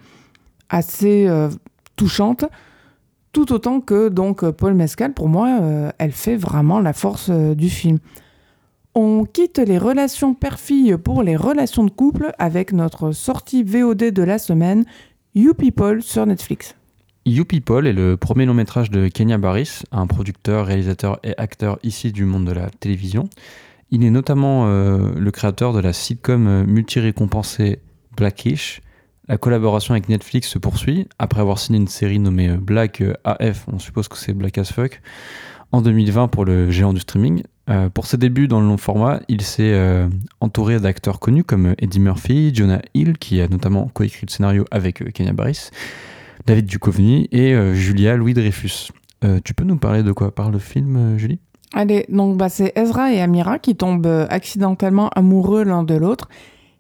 [0.69, 1.29] assez
[1.97, 2.45] touchante.
[3.33, 5.61] Tout autant que donc Paul Mescal, pour moi,
[5.99, 7.99] elle fait vraiment la force du film.
[8.95, 14.23] On quitte les relations père-fille pour les relations de couple avec notre sortie VOD de
[14.23, 14.85] la semaine,
[15.35, 16.75] You People sur Netflix.
[17.29, 21.77] You People est le premier long métrage de Kenya Barris, un producteur, réalisateur et acteur
[21.83, 23.29] ici du monde de la télévision.
[23.91, 27.81] Il est notamment euh, le créateur de la sitcom euh, multi-récompensée
[28.17, 28.81] Blackish.
[29.27, 33.67] La collaboration avec Netflix se poursuit après avoir signé une série nommée euh, Black AF,
[33.73, 35.03] on suppose que c'est Black as Fuck,
[35.73, 37.43] en 2020 pour le géant du streaming.
[37.93, 39.77] pour ses débuts dans le long format, il s'est
[40.41, 45.13] entouré d'acteurs connus comme Eddie Murphy, Jonah Hill, qui a notamment coécrit le scénario avec
[45.13, 45.71] Kenya Barris,
[46.47, 48.93] David Duchovny et Julia Louis-Dreyfus.
[49.45, 51.41] tu peux nous parler de quoi parle le film, Julie?
[51.73, 56.29] Allez, donc bah, c'est Ezra et Amira qui tombent euh, accidentellement amoureux l'un de l'autre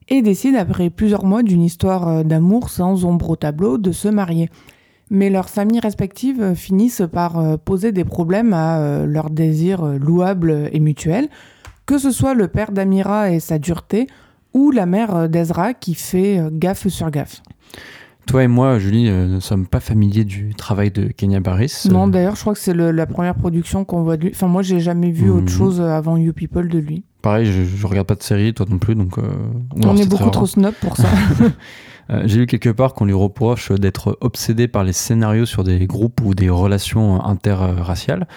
[0.08, 4.08] et décident, après plusieurs mois d'une histoire euh, d'amour sans ombre au tableau, de se
[4.08, 4.48] marier.
[5.10, 10.80] Mais leurs familles respectives euh, finissent par poser des problèmes à leurs désirs louables et
[10.80, 11.28] mutuels,
[11.84, 14.06] que ce soit le père d'Amira et sa dureté,
[14.54, 17.42] ou la mère d'Ezra qui fait gaffe sur gaffe.
[18.26, 21.84] Toi et moi, Julie, euh, ne sommes pas familiers du travail de Kenya Barris.
[21.88, 24.30] Non, d'ailleurs, je crois que c'est la première production qu'on voit de lui.
[24.34, 25.48] Enfin, moi, j'ai jamais vu autre mhm.
[25.48, 27.04] chose avant You People de lui.
[27.22, 29.18] Pareil, je, je regarde pas de série, toi non plus, donc.
[29.18, 29.22] Euh,
[29.76, 31.08] on, est beaucoup trop snob pour ça.
[32.08, 35.88] Euh, j'ai lu quelque part qu'on lui reproche d'être obsédé par les scénarios sur des
[35.88, 38.28] groupes ou des relations interraciales.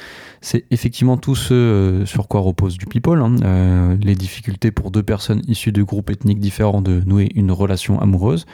[0.41, 3.21] C'est effectivement tout ce sur quoi repose du People.
[3.21, 3.95] Hein.
[4.01, 8.47] les difficultés pour deux personnes issues de groupes ethniques différents de nouer une relation amoureuse.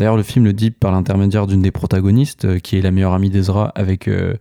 [0.00, 3.12] D'ailleurs, le film le dit par l'intermédiaire d'une des protagonistes, euh, qui est la meilleure
[3.12, 4.32] amie d'Ezra, avec euh,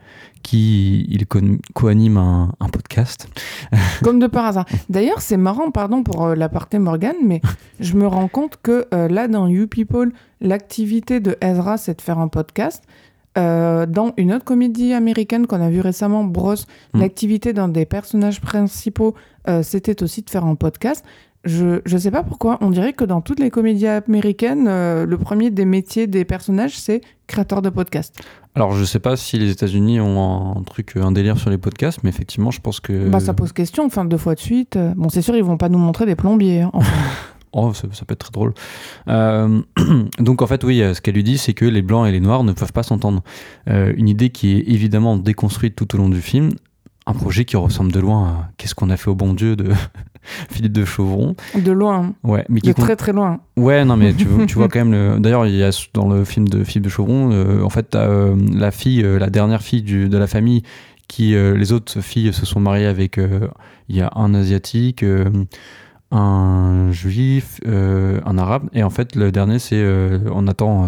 [0.42, 3.28] qui il co-anime un, podcast.
[4.02, 4.66] Comme de par hasard.
[4.88, 7.42] D'ailleurs, c'est marrant, pardon pour euh, l'aparté Morgan, mais
[7.82, 12.20] je me rends compte que là, dans You People, l'activité de Ezra, c'est de faire
[12.20, 12.86] un podcast.
[13.36, 16.56] dans une autre comédie américaine qu'on a vue récemment, Bros,
[16.94, 17.02] mm.
[17.02, 19.14] l'activité d'un des personnages principaux,
[19.62, 21.04] c'était aussi de faire un podcast.
[21.46, 25.18] Je ne sais pas pourquoi, on dirait que dans toutes les comédies américaines, euh, le
[25.18, 28.14] premier des métiers des personnages, c'est créateur de podcast.
[28.56, 32.00] Alors, je sais pas si les États-Unis ont un truc, un délire sur les podcasts,
[32.04, 33.08] mais effectivement, je pense que.
[33.08, 34.78] Bah, ça pose question, enfin, deux fois de suite.
[34.98, 36.64] Bon, c'est sûr, ils vont pas nous montrer des plombiers.
[36.64, 36.72] Hein,
[37.54, 38.54] oh, ça, peut être très drôle.
[39.08, 39.62] Euh,
[40.20, 42.44] donc, en fait, oui, ce qu'elle lui dit, c'est que les blancs et les noirs
[42.44, 43.24] ne peuvent pas s'entendre.
[43.70, 46.52] Euh, une idée qui est évidemment déconstruite tout au long du film,
[47.06, 49.72] un projet qui ressemble de loin à Qu'est-ce qu'on a fait au bon Dieu de
[50.52, 51.36] Philippe de Chauvron.
[51.56, 52.14] De loin.
[52.24, 53.40] Ouais, mais qui de très très loin.
[53.58, 54.92] Ouais, non, mais tu, tu vois quand même.
[54.92, 55.20] Le...
[55.20, 58.36] D'ailleurs, il y a dans le film de Philippe de Chauvron, euh, en fait, euh,
[58.54, 60.64] la fille, euh, la dernière fille du, de la famille,
[61.08, 63.20] qui les autres filles se sont mariées avec.
[63.88, 65.04] Il y a un asiatique
[66.12, 70.88] un juif, euh, un arabe, et en fait le dernier c'est euh, on attend, euh,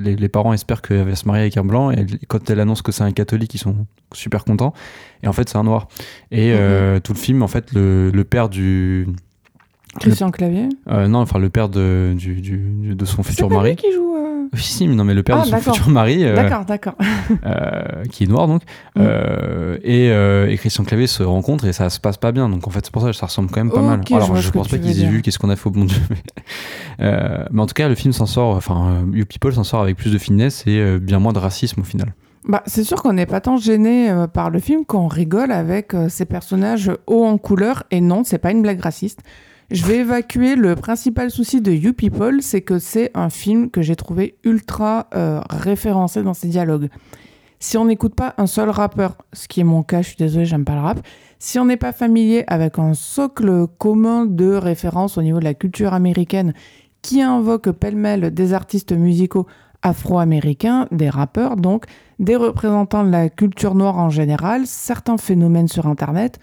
[0.00, 2.80] les, les, parents espèrent qu'elle va se marier avec un blanc, et quand elle annonce
[2.80, 4.72] que c'est un catholique, ils sont super contents,
[5.22, 5.88] et en fait c'est un noir.
[6.30, 7.00] Et mhm.
[7.00, 9.06] tout le film, en fait, le, le père du...
[10.00, 10.68] Christian Clavier?
[10.86, 13.76] Non, enfin le père de, du, du, de son futur mari.
[13.76, 14.12] qui joue
[14.54, 16.94] oui, si, mais non, mais le père de ah, son futur mari, euh, d'accord, d'accord,
[17.46, 18.62] euh, qui est noir donc,
[18.96, 19.00] mm.
[19.00, 20.08] euh, et,
[20.52, 22.50] et, Christian Clavier se rencontrent et ça se passe pas bien.
[22.50, 24.02] Donc en fait, c'est pour ça que ça ressemble quand même pas mal.
[24.12, 26.02] Alors je, pense pas qu'ils aient vu qu'est-ce qu'on a fait au bon Dieu,
[26.98, 27.16] mais,
[27.50, 30.12] mais, en tout cas, le film s'en sort, enfin, You People s'en sort avec plus
[30.12, 32.12] de finesse et bien moins de racisme au final.
[32.44, 36.26] Bah, c'est sûr qu'on n'est pas tant gêné par le film qu'on rigole avec ces
[36.26, 39.22] personnages hauts en couleur et non, c'est pas une blague raciste.
[39.70, 43.80] Je vais évacuer le principal souci de You People, c'est que c'est un film que
[43.80, 46.88] j'ai trouvé ultra euh, référencé dans ses dialogues.
[47.58, 50.44] Si on n'écoute pas un seul rappeur, ce qui est mon cas, je suis désolée,
[50.44, 51.06] j'aime pas le rap,
[51.38, 55.54] si on n'est pas familier avec un socle commun de référence au niveau de la
[55.54, 56.54] culture américaine
[57.02, 59.46] qui invoque pêle-mêle des artistes musicaux
[59.82, 61.86] afro-américains, des rappeurs donc,
[62.18, 66.40] des représentants de la culture noire en général, certains phénomènes sur Internet,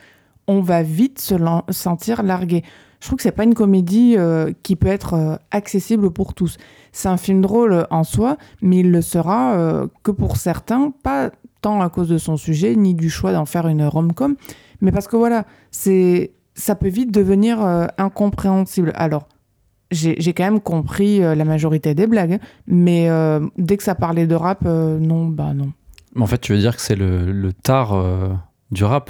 [0.48, 1.36] on va vite se
[1.70, 2.64] sentir largué
[3.00, 6.58] je trouve que c'est pas une comédie euh, qui peut être euh, accessible pour tous.
[6.92, 11.32] C'est un film drôle en soi, mais il le sera euh, que pour certains, pas
[11.62, 14.36] tant à cause de son sujet ni du choix d'en faire une rom-com,
[14.82, 17.60] mais parce que voilà, c'est ça peut vite devenir
[17.98, 18.92] incompréhensible.
[18.96, 19.28] Alors,
[19.92, 23.10] j'ai quand même compris la majorité des blagues, hein, mais
[23.58, 25.72] dès que ça parlait de rap, non, bah non.
[26.18, 27.96] En fait, tu veux dire que c'est le, le tard
[28.72, 29.10] du rap?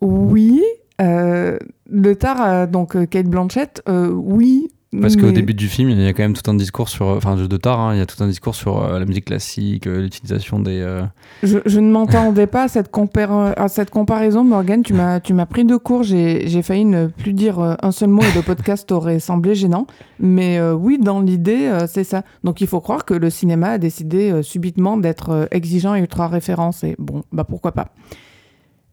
[0.00, 0.62] Oui,
[1.00, 1.58] euh,
[1.90, 4.68] le tard, euh, donc euh, Kate Blanchett, oui.
[5.00, 7.34] Parce qu'au début du film, il y a quand même tout un discours sur, enfin
[7.34, 11.02] de tard, hein, il y a tout un discours sur la musique classique, l'utilisation des.
[11.42, 12.96] Je, ne m'entendais pas à cette,
[13.26, 14.84] à cette comparaison, Morgan.
[14.84, 16.04] Tu m'as, tu m'as pris de court.
[16.04, 19.88] J'ai, failli ne plus dire un seul mot et le podcast aurait semblé gênant.
[20.20, 22.22] Mais oui, dans l'idée, c'est ça.
[22.44, 26.94] Donc il faut croire que le cinéma a décidé subitement d'être exigeant et ultra référencé.
[27.00, 27.90] Bon, bah pourquoi pas.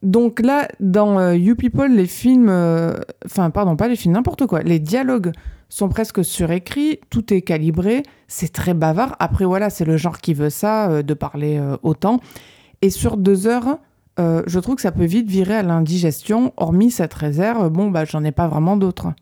[0.04, 2.96] Donc là, dans euh, You People, les films, euh,
[3.26, 5.32] enfin pardon, pas les films, n'importe quoi, les dialogues
[5.70, 9.16] sont presque surécrits, tout est calibré, c'est très bavard.
[9.20, 12.20] Après voilà, c'est le genre qui veut ça, euh, de parler autant.
[12.82, 13.78] Et sur deux heures,
[14.18, 16.54] je trouve que ça peut vite virer à l'indigestion.
[16.58, 19.14] Hormis cette réserve, bon bah j'en ai pas vraiment d'autres.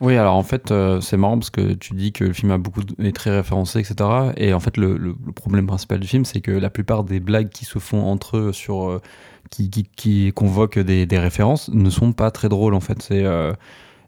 [0.00, 2.58] Oui, alors en fait, euh, c'est marrant parce que tu dis que le film a
[2.58, 3.96] beaucoup de- est très référencé, etc.
[4.36, 7.18] Et en fait, le, le- le problème principal du film, c'est que la plupart des
[7.20, 9.00] blagues qui se font entre eux sur euh,
[9.50, 12.74] qui, qui, qui convoquent des, des références ne sont pas très drôles.
[12.74, 13.52] En fait, c'est euh,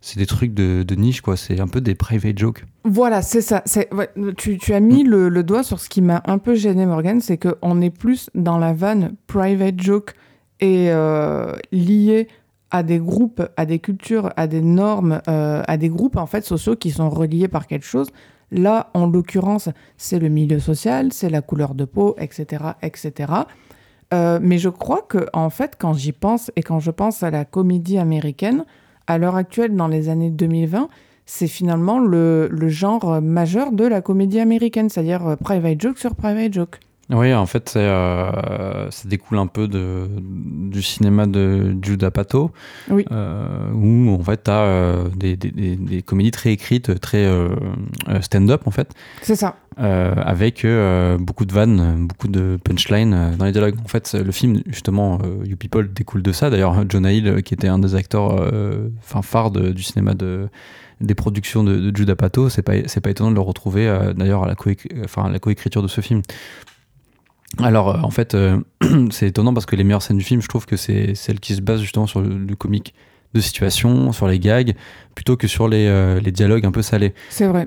[0.03, 1.37] c'est des trucs de, de niche, quoi.
[1.37, 2.65] C'est un peu des private jokes.
[2.85, 3.63] Voilà, c'est ça.
[3.67, 4.09] C'est, ouais,
[4.39, 7.21] tu, tu as mis le, le doigt sur ce qui m'a un peu gêné, Morgan,
[7.21, 10.15] c'est qu'on est plus dans la vanne private joke
[10.61, 12.29] et euh, lié
[12.71, 16.45] à des groupes, à des cultures, à des normes, euh, à des groupes en fait
[16.45, 18.11] sociaux qui sont reliés par quelque chose.
[18.53, 23.33] Là, en l'occurrence, c'est le milieu social, c'est la couleur de peau, etc., etc.
[24.13, 27.31] Euh, mais je crois que en fait, quand j'y pense et quand je pense à
[27.31, 28.65] la comédie américaine,
[29.07, 30.89] à l'heure actuelle, dans les années 2020,
[31.27, 36.17] c'est finalement le, le genre majeur de la comédie américaine, c'est-à-dire euh, private joke sur
[36.17, 36.81] private joke.
[37.13, 42.53] Oui, en fait, euh, ça découle un peu de, du cinéma de Judah Pato,
[42.89, 43.05] Oui.
[43.11, 47.49] euh, où en fait, tu as des, des, des, des comédies très écrites, très euh,
[48.09, 48.93] euh, stand-up, en fait.
[49.23, 49.57] C'est ça.
[49.81, 53.77] euh, avec euh, beaucoup de vannes, beaucoup de punchlines euh, dans les dialogues.
[53.85, 56.49] En fait, le film, justement, euh, You People découle de ça.
[56.51, 60.15] D'ailleurs, Jonah Hill, euh, qui était un des acteurs euh, enfin, phares de- du cinéma
[60.15, 60.49] de,
[61.01, 64.45] des productions de, de Judah Pato, c'est pas, pas étonnant de le retrouver euh, d'ailleurs
[64.45, 64.71] à la, co
[65.05, 66.21] enfin, à la coécriture de ce film.
[67.59, 68.61] Alors, euh, en fait, euh,
[69.11, 71.55] c'est étonnant parce que les meilleures scènes du film, je trouve que c'est celles qui
[71.55, 72.95] se basent justement sur le, le comique
[73.35, 74.75] de situation, sur les gags,
[75.15, 77.15] plutôt que sur les, euh, les dialogues un peu salés.
[77.31, 77.67] C'est vrai.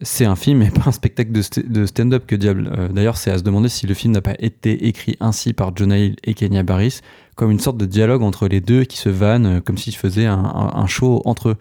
[0.00, 2.70] C'est un film et pas un spectacle de, st- de stand-up que diable.
[2.94, 5.98] D'ailleurs, c'est à se demander si le film n'a pas été écrit ainsi par Jonah
[5.98, 7.00] Hill et Kenya Barris,
[7.36, 10.38] comme une sorte de dialogue entre les deux qui se vannent, comme s'ils faisaient un,
[10.38, 11.56] un- un show entre eux.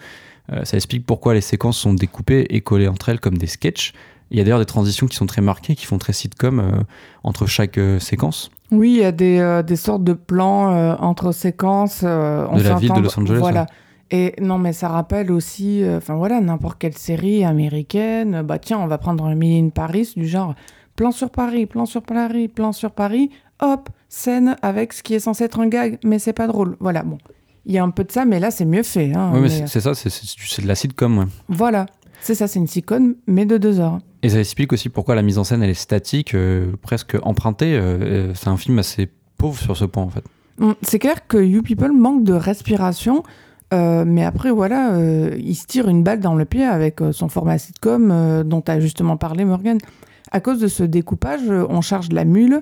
[0.64, 3.92] Ça explique pourquoi les séquences sont découpées et collées entre elles comme des sketchs.
[4.32, 6.72] Il y a d'ailleurs des transitions qui sont très marquées, qui font très sitcom euh,
[7.24, 8.50] entre chaque euh, séquence.
[8.72, 12.04] Oui, il y a des, euh, des sortes de plans entre séquences.
[12.04, 13.66] on De la ville de Los Angeles, Voilà.
[14.10, 18.42] Et non, mais ça rappelle aussi, enfin voilà, n'importe quelle série américaine.
[18.42, 20.56] Bah tiens, on va prendre un Emily in Paris, du genre
[20.96, 23.30] plan sur Paris, plan sur Paris, plan sur Paris.
[23.60, 26.78] Hop, scène avec ce qui est censé être un gag, mais c'est pas drôle.
[26.80, 27.18] Voilà, bon.
[27.66, 29.12] Il y a un peu de ça, mais là, c'est mieux fait.
[29.14, 31.18] hein, oui, mais mais, c'est- ça, c'est de la sitcom.
[31.18, 31.26] ouais.
[31.50, 31.86] Voilà.
[32.22, 34.00] C'est ça, c'est une sitcom, mais de deux heures.
[34.24, 37.76] Et ça explique aussi pourquoi la mise en scène elle est statique, euh, presque empruntée.
[37.78, 40.24] euh, euh, c'est un film assez pauvre sur ce point en fait.
[40.60, 43.24] Mm, C'est clair que You People manque de respiration,
[43.74, 44.98] euh, mais après, voilà,
[45.38, 48.80] il se tire une balle dans le pied avec son format sitcom dont tu as
[48.80, 49.78] justement parlé, Morgan.
[50.32, 52.62] À cause de ce découpage, on charge la mule,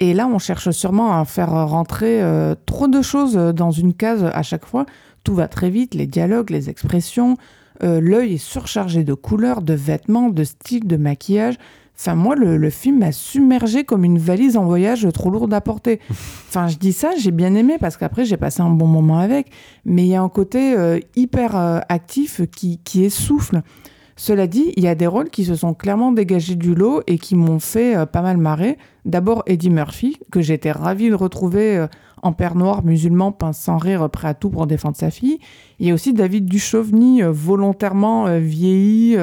[0.00, 4.24] et là, on cherche sûrement à faire rentrer euh, trop de choses dans une case
[4.24, 4.84] à chaque fois.
[5.24, 7.36] Tout va très vite, les dialogues, les expressions,
[7.82, 11.56] euh, l'œil est surchargé de couleurs, de vêtements, de styles, de maquillage.
[11.98, 15.60] Enfin, moi, le, le film m'a submergé comme une valise en voyage trop lourde à
[15.60, 16.00] porter.
[16.48, 19.50] Enfin, je dis ça, j'ai bien aimé parce qu'après, j'ai passé un bon moment avec.
[19.84, 23.62] Mais il y a un côté euh, hyper euh, actif qui, qui essouffle.
[24.18, 27.18] Cela dit, il y a des rôles qui se sont clairement dégagés du lot et
[27.18, 28.78] qui m'ont fait euh, pas mal marrer.
[29.04, 31.86] D'abord Eddie Murphy, que j'étais ravie de retrouver euh,
[32.22, 35.38] en père noir musulman, pince sans rire, prêt à tout pour défendre sa fille.
[35.78, 39.18] Il y a aussi David Duchovny, euh, volontairement vieilli,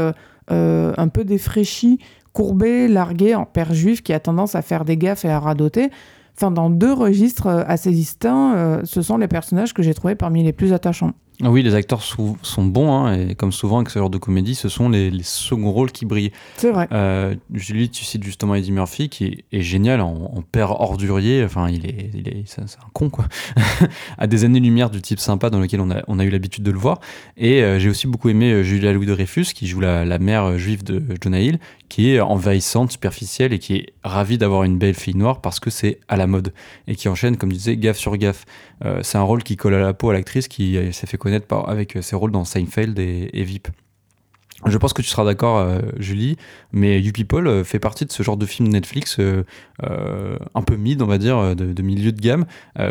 [0.50, 1.98] un peu défraîchi,
[2.32, 5.90] courbé, largué en père juif qui a tendance à faire des gaffes et à radoter.
[6.36, 10.54] Enfin, dans deux registres assez distincts, ce sont les personnages que j'ai trouvés parmi les
[10.54, 11.14] plus attachants.
[11.42, 14.56] Oui, les acteurs sou- sont bons, hein, et comme souvent avec ce genre de comédie,
[14.56, 16.32] ce sont les, les seconds rôles qui brillent.
[16.58, 16.88] C'est vrai.
[16.92, 21.44] Euh, Julie, tu cites justement Eddie Murphy, qui est, est génial en, en père ordurier,
[21.44, 23.26] enfin, il est, il est, c'est c'est un con, quoi,
[24.18, 26.72] à des années-lumière du type sympa dans lequel on a, on a eu l'habitude de
[26.72, 27.00] le voir.
[27.36, 30.58] Et euh, j'ai aussi beaucoup aimé euh, Julia Louis Dreyfus, qui joue la, la mère
[30.58, 34.96] juive de Jonah Hill, qui est envahissante, superficielle, et qui est ravie d'avoir une belle
[34.96, 36.54] fille noire parce que c'est à la mode,
[36.88, 38.46] et qui enchaîne, comme tu disais, gaffe sur gaffe.
[38.86, 41.18] Euh, c'est un rôle qui colle à la peau à l'actrice, qui euh, s'est fait
[41.18, 43.68] connaître avec euh, ses rôles dans Seinfeld et, VIP.
[44.66, 46.38] Je pense que tu seras d'accord, Julie,
[46.72, 49.20] mais You People fait partie de ce genre de film Netflix
[49.82, 52.46] un peu mid, on va dire, de, de milieu de gamme,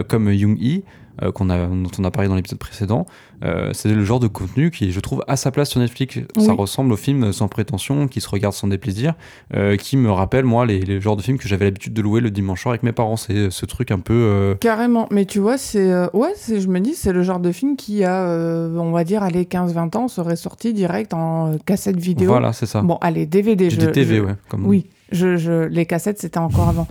[0.06, 0.82] comme Young E,
[1.20, 3.06] euh, qu'on a, dont on a parlé dans l'épisode précédent.
[3.44, 6.18] Euh, c'est le genre de contenu qui, je trouve, a sa place sur Netflix.
[6.38, 9.14] Ça ressemble au film sans prétention, qui se regarde sans déplaisir,
[9.54, 12.20] euh, qui me rappelle, moi, les, les genres de films que j'avais l'habitude de louer
[12.20, 13.16] le dimanche soir avec mes parents.
[13.16, 14.56] C'est ce truc un peu...
[14.60, 17.76] Carrément, mais tu vois, c'est ouais, c'est je me dis c'est le genre de film
[17.76, 22.28] qui a on va dire allez 15-20 ans serait sorti direct en cassette vidéo.
[22.28, 22.82] Voilà, c'est ça.
[22.82, 24.34] Bon, allez, DVD, je, DTV, je- ouais.
[24.48, 24.66] Comme...
[24.66, 26.86] Oui, je, je, les cassettes c'était encore avant.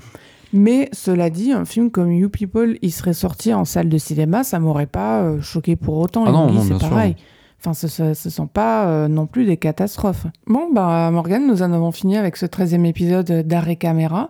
[0.54, 4.44] Mais cela dit, un film comme You People, il serait sorti en salle de cinéma,
[4.44, 6.26] ça m'aurait pas euh, choqué pour autant.
[6.26, 6.90] Ah non, non, c'est bien sûr.
[6.90, 7.16] pareil.
[7.64, 10.26] Enfin, ce ne sont pas euh, non plus des catastrophes.
[10.48, 14.30] Bon, bah, Morgane, nous en avons fini avec ce 13e épisode d'Arrêt Caméra.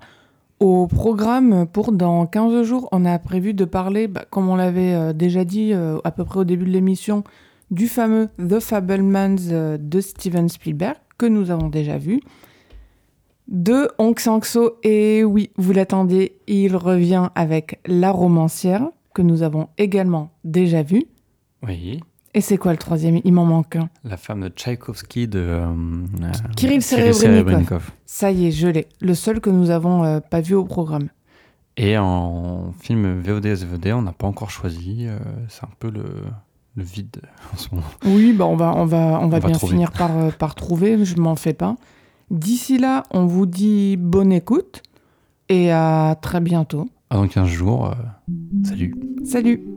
[0.59, 4.93] Au programme pour dans 15 jours, on a prévu de parler, bah, comme on l'avait
[4.93, 7.23] euh, déjà dit euh, à peu près au début de l'émission,
[7.71, 12.19] du fameux The Fablemans de Steven Spielberg, que nous avons déjà vu.
[13.51, 14.17] De Hong
[14.81, 21.03] et oui, vous l'attendiez, il revient avec La Romancière, que nous avons également déjà vu.
[21.67, 21.99] Oui.
[22.33, 23.19] Et c'est quoi le troisième?
[23.25, 23.89] Il m'en manque un.
[24.05, 25.65] La femme de Tchaïkovski de euh,
[26.55, 27.91] Kirill Serebrennikov.
[28.05, 28.87] Ça y est, je l'ai.
[29.01, 31.09] Le seul que nous avons euh, pas vu au programme.
[31.75, 35.07] Et en film VOD SVD, on n'a pas encore choisi.
[35.07, 35.19] euh,
[35.49, 36.05] c'est un peu le,
[36.77, 37.17] le vide
[37.53, 37.87] en ce moment.
[38.05, 41.17] Oui, bah on va, on va, on va bien finir par, euh, par trouver, je
[41.17, 41.75] m'en fais pas.
[42.31, 44.83] D'ici là, on vous dit bonne écoute
[45.49, 46.87] et à très bientôt.
[47.09, 47.93] Ah, dans 15 jours, euh,
[48.63, 48.95] salut.
[49.25, 49.67] Salut